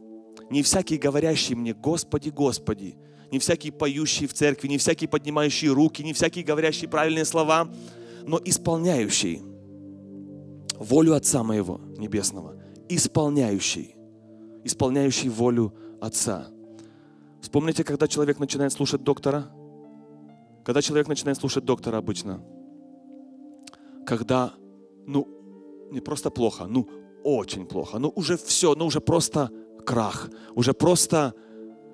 Не 0.50 0.62
всякий, 0.62 0.98
говорящий 0.98 1.54
мне, 1.56 1.74
Господи, 1.74 2.30
Господи, 2.30 2.96
не 3.32 3.38
всякий 3.38 3.70
поющий 3.70 4.26
в 4.26 4.32
церкви, 4.32 4.68
не 4.68 4.76
всякий 4.76 5.06
поднимающий 5.06 5.68
руки, 5.68 6.02
не 6.02 6.12
всякий 6.12 6.42
говорящий 6.42 6.88
правильные 6.88 7.24
слова, 7.24 7.68
но 8.26 8.40
исполняющий 8.44 9.42
волю 10.78 11.14
Отца 11.14 11.42
моего 11.42 11.80
Небесного, 11.98 12.54
исполняющий, 12.88 13.96
исполняющий 14.64 15.28
волю 15.28 15.72
Отца. 16.00 16.46
Вспомните, 17.40 17.84
когда 17.84 18.08
человек 18.08 18.38
начинает 18.38 18.72
слушать 18.72 19.02
доктора? 19.02 19.50
Когда 20.64 20.82
человек 20.82 21.08
начинает 21.08 21.38
слушать 21.38 21.64
доктора 21.64 21.98
обычно? 21.98 22.42
Когда, 24.06 24.54
ну, 25.06 25.28
не 25.90 26.00
просто 26.00 26.30
плохо, 26.30 26.66
ну, 26.66 26.88
очень 27.22 27.66
плохо, 27.66 27.98
ну, 27.98 28.12
уже 28.16 28.36
все, 28.36 28.74
ну, 28.74 28.86
уже 28.86 29.00
просто 29.00 29.50
крах, 29.86 30.30
уже 30.54 30.72
просто, 30.72 31.34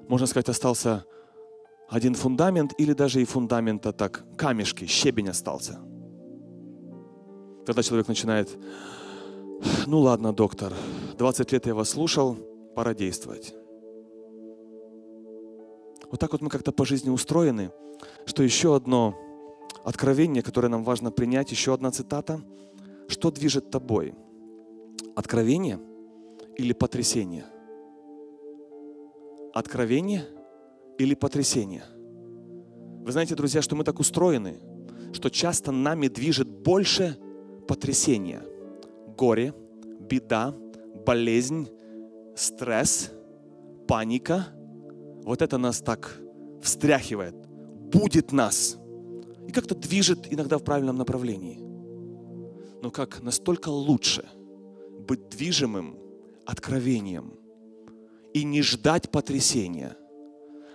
можно 0.09 0.27
сказать, 0.27 0.49
остался 0.49 1.05
один 1.89 2.15
фундамент 2.15 2.73
или 2.79 2.93
даже 2.93 3.21
и 3.21 3.25
фундамента 3.25 3.93
так, 3.93 4.25
камешки, 4.37 4.87
щебень 4.87 5.29
остался. 5.29 5.81
Когда 7.67 7.83
человек 7.83 8.09
начинает, 8.09 8.59
ну 9.87 10.01
ладно, 10.01 10.33
доктор, 10.33 10.73
20 11.19 11.53
лет 11.53 11.67
я 11.67 11.75
вас 11.75 11.91
слушал, 11.91 12.39
пора 12.81 12.95
действовать. 12.95 13.53
Вот 16.11 16.19
так 16.19 16.33
вот 16.33 16.41
мы 16.41 16.49
как-то 16.49 16.73
по 16.73 16.87
жизни 16.87 17.11
устроены, 17.11 17.73
что 18.25 18.43
еще 18.43 18.75
одно 18.75 19.15
откровение, 19.85 20.43
которое 20.43 20.69
нам 20.69 20.83
важно 20.83 21.11
принять, 21.11 21.51
еще 21.51 21.75
одна 21.75 21.91
цитата. 21.91 22.41
Что 23.07 23.31
движет 23.31 23.71
тобой? 23.71 24.15
Откровение 25.15 25.79
или 26.57 26.73
потрясение? 26.73 27.45
Откровение– 29.53 30.25
или 30.99 31.15
потрясение. 31.15 31.85
Вы 33.05 33.13
знаете, 33.13 33.35
друзья, 33.35 33.61
что 33.61 33.77
мы 33.77 33.85
так 33.85 34.01
устроены, 34.01 34.59
что 35.13 35.29
часто 35.29 35.71
нами 35.71 36.09
движет 36.09 36.49
больше 36.49 37.19
потрясения. 37.69 38.43
Горе, 39.19 39.53
беда, 40.01 40.55
болезнь, 41.05 41.69
стресс, 42.37 43.11
паника. 43.87 44.49
Вот 45.25 45.43
это 45.43 45.59
нас 45.59 45.81
так 45.81 46.21
встряхивает, 46.63 47.35
будет 47.93 48.33
нас 48.33 48.79
и 49.47 49.53
как-то 49.53 49.75
движет 49.75 50.33
иногда 50.33 50.59
в 50.59 50.65
правильном 50.65 50.97
направлении. 50.97 51.59
Но 52.83 52.91
как 52.91 53.23
настолько 53.23 53.69
лучше 53.69 54.29
быть 55.07 55.29
движимым 55.29 55.99
откровением 56.47 57.35
и 58.33 58.45
не 58.45 58.63
ждать 58.63 59.11
потрясения, 59.11 59.97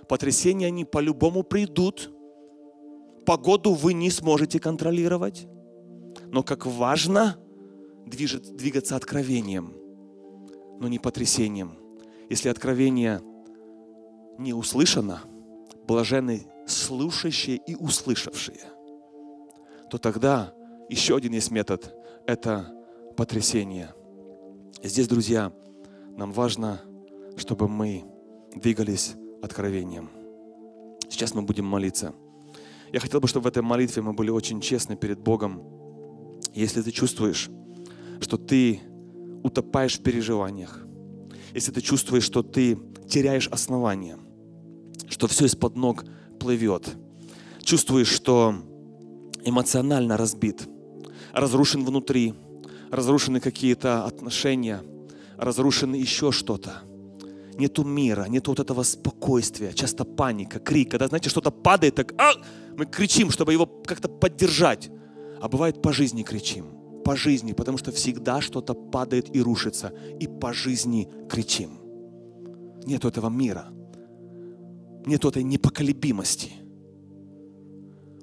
Потрясения, 0.08 0.68
они 0.68 0.86
по-любому 0.86 1.44
придут. 1.44 2.12
Погоду 3.26 3.74
вы 3.74 3.94
не 3.94 4.12
сможете 4.12 4.60
контролировать. 4.60 5.48
Но 6.28 6.44
как 6.44 6.66
важно 6.66 7.38
движет, 8.06 8.56
двигаться 8.56 8.96
откровением, 8.96 9.74
но 10.80 10.88
не 10.88 11.00
потрясением. 11.00 11.78
Если 12.30 12.50
откровение 12.50 13.22
не 14.38 14.54
услышано, 14.54 15.22
блаженны 15.88 16.48
слушающие 16.68 17.58
и 17.58 17.76
услышавшие, 17.76 18.62
то 19.90 19.98
тогда 19.98 20.54
еще 20.90 21.16
один 21.16 21.34
есть 21.34 21.52
метод– 21.52 21.96
это 22.28 22.74
потрясение. 23.16 23.94
Здесь, 24.84 25.08
друзья, 25.08 25.52
нам 26.18 26.32
важно, 26.32 26.82
чтобы 27.38 27.68
мы 27.68 28.04
двигались 28.56 29.16
откровением. 29.42 30.10
Сейчас 31.10 31.34
мы 31.34 31.44
будем 31.44 31.66
молиться. 31.66 32.14
Я 32.92 33.00
хотел 33.00 33.20
бы, 33.20 33.28
чтобы 33.28 33.46
в 33.46 33.48
этой 33.48 33.62
молитве 33.62 34.02
мы 34.02 34.14
были 34.14 34.30
очень 34.30 34.62
честны 34.62 34.96
перед 34.96 35.20
Богом. 35.20 35.62
Если 36.54 36.82
ты 36.82 36.92
чувствуешь, 36.92 37.50
что 38.22 38.38
ты 38.38 38.82
утопаешь 39.46 39.98
в 40.00 40.04
переживаниях, 40.04 40.86
если 41.54 41.72
ты 41.72 41.82
чувствуешь, 41.82 42.24
что 42.24 42.44
ты 42.44 42.78
теряешь 43.08 43.48
основание, 43.48 44.18
что 45.10 45.28
все 45.28 45.46
из-под 45.46 45.76
ног 45.76 46.04
плывет, 46.40 46.90
чувствуешь, 47.64 48.10
что 48.10 48.56
эмоционально 49.44 50.18
разбит, 50.18 50.68
разрушен 51.32 51.86
внутри, 51.86 52.34
разрушены 52.92 53.40
какие-то 53.40 54.06
отношения, 54.06 54.82
разрушено 55.38 55.96
еще 55.96 56.32
что-то– 56.32 56.82
нету 57.58 57.84
мира, 57.84 58.26
нету 58.28 58.52
вот 58.52 58.60
этого 58.60 58.84
спокойствия, 58.84 59.74
часто 59.74 60.04
паника, 60.04 60.60
крик. 60.60 60.92
Когда, 60.92 61.08
знаете, 61.08 61.30
что-то 61.30 61.52
падает, 61.52 61.96
так 61.96 62.14
а! 62.18 62.34
мы 62.78 62.86
кричим, 62.86 63.32
чтобы 63.32 63.54
его 63.54 63.66
как-то 63.66 64.10
поддержать. 64.10 64.90
А 65.42 65.48
бывает 65.48 65.82
по 65.82 65.94
жизни 65.94 66.24
кричим, 66.24 66.66
по 67.06 67.16
жизни, 67.16 67.54
потому 67.54 67.78
что 67.78 67.92
всегда 67.92 68.42
что-то 68.42 68.74
падает 68.74 69.34
и 69.34 69.42
рушится. 69.42 69.94
И 70.20 70.28
по 70.28 70.52
жизни 70.52 71.08
кричим. 71.30 71.70
Нету 72.86 73.08
этого 73.08 73.30
мира. 73.30 73.68
Нету 75.06 75.30
этой 75.30 75.44
непоколебимости. 75.44 76.52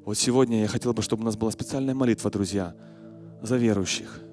Вот 0.05 0.19
сегодня 0.19 0.63
я 0.63 0.69
хотел 0.69 0.93
бы, 0.93 1.01
чтобы 1.01 1.23
у 1.23 1.25
нас 1.25 1.37
была 1.37 1.53
специальная 1.53 1.95
молитва, 1.95 2.31
друзья, 2.31 2.75
за 3.41 3.57
верующих– 3.57 4.21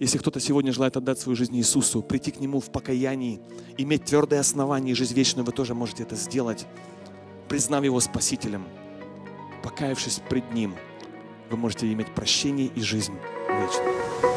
если 0.00 0.18
кто-то 0.18 0.38
сегодня 0.38 0.72
желает 0.72 0.96
отдать 0.96 1.18
свою 1.18 1.34
жизнь 1.34 1.56
Иисусу, 1.56 2.02
прийти 2.02 2.30
к 2.30 2.38
Нему 2.38 2.60
в 2.60 2.70
покаянии, 2.70 3.40
иметь 3.76 4.04
твердое 4.04 4.38
основание 4.38 4.92
и 4.92 4.94
жизнь 4.94 5.14
вечную, 5.14 5.44
вы 5.44 5.50
тоже 5.50 5.74
можете 5.74 6.04
это 6.04 6.14
сделать, 6.14 6.66
признав 7.48 7.82
Его 7.82 7.98
Спасителем, 7.98 8.64
покаявшись 9.64 10.20
пред 10.30 10.52
Ним, 10.52 10.76
вы 11.50 11.56
можете 11.56 11.92
иметь 11.92 12.14
прощение 12.14 12.68
и 12.68 12.80
жизнь 12.80 13.14
вечную. 13.58 14.27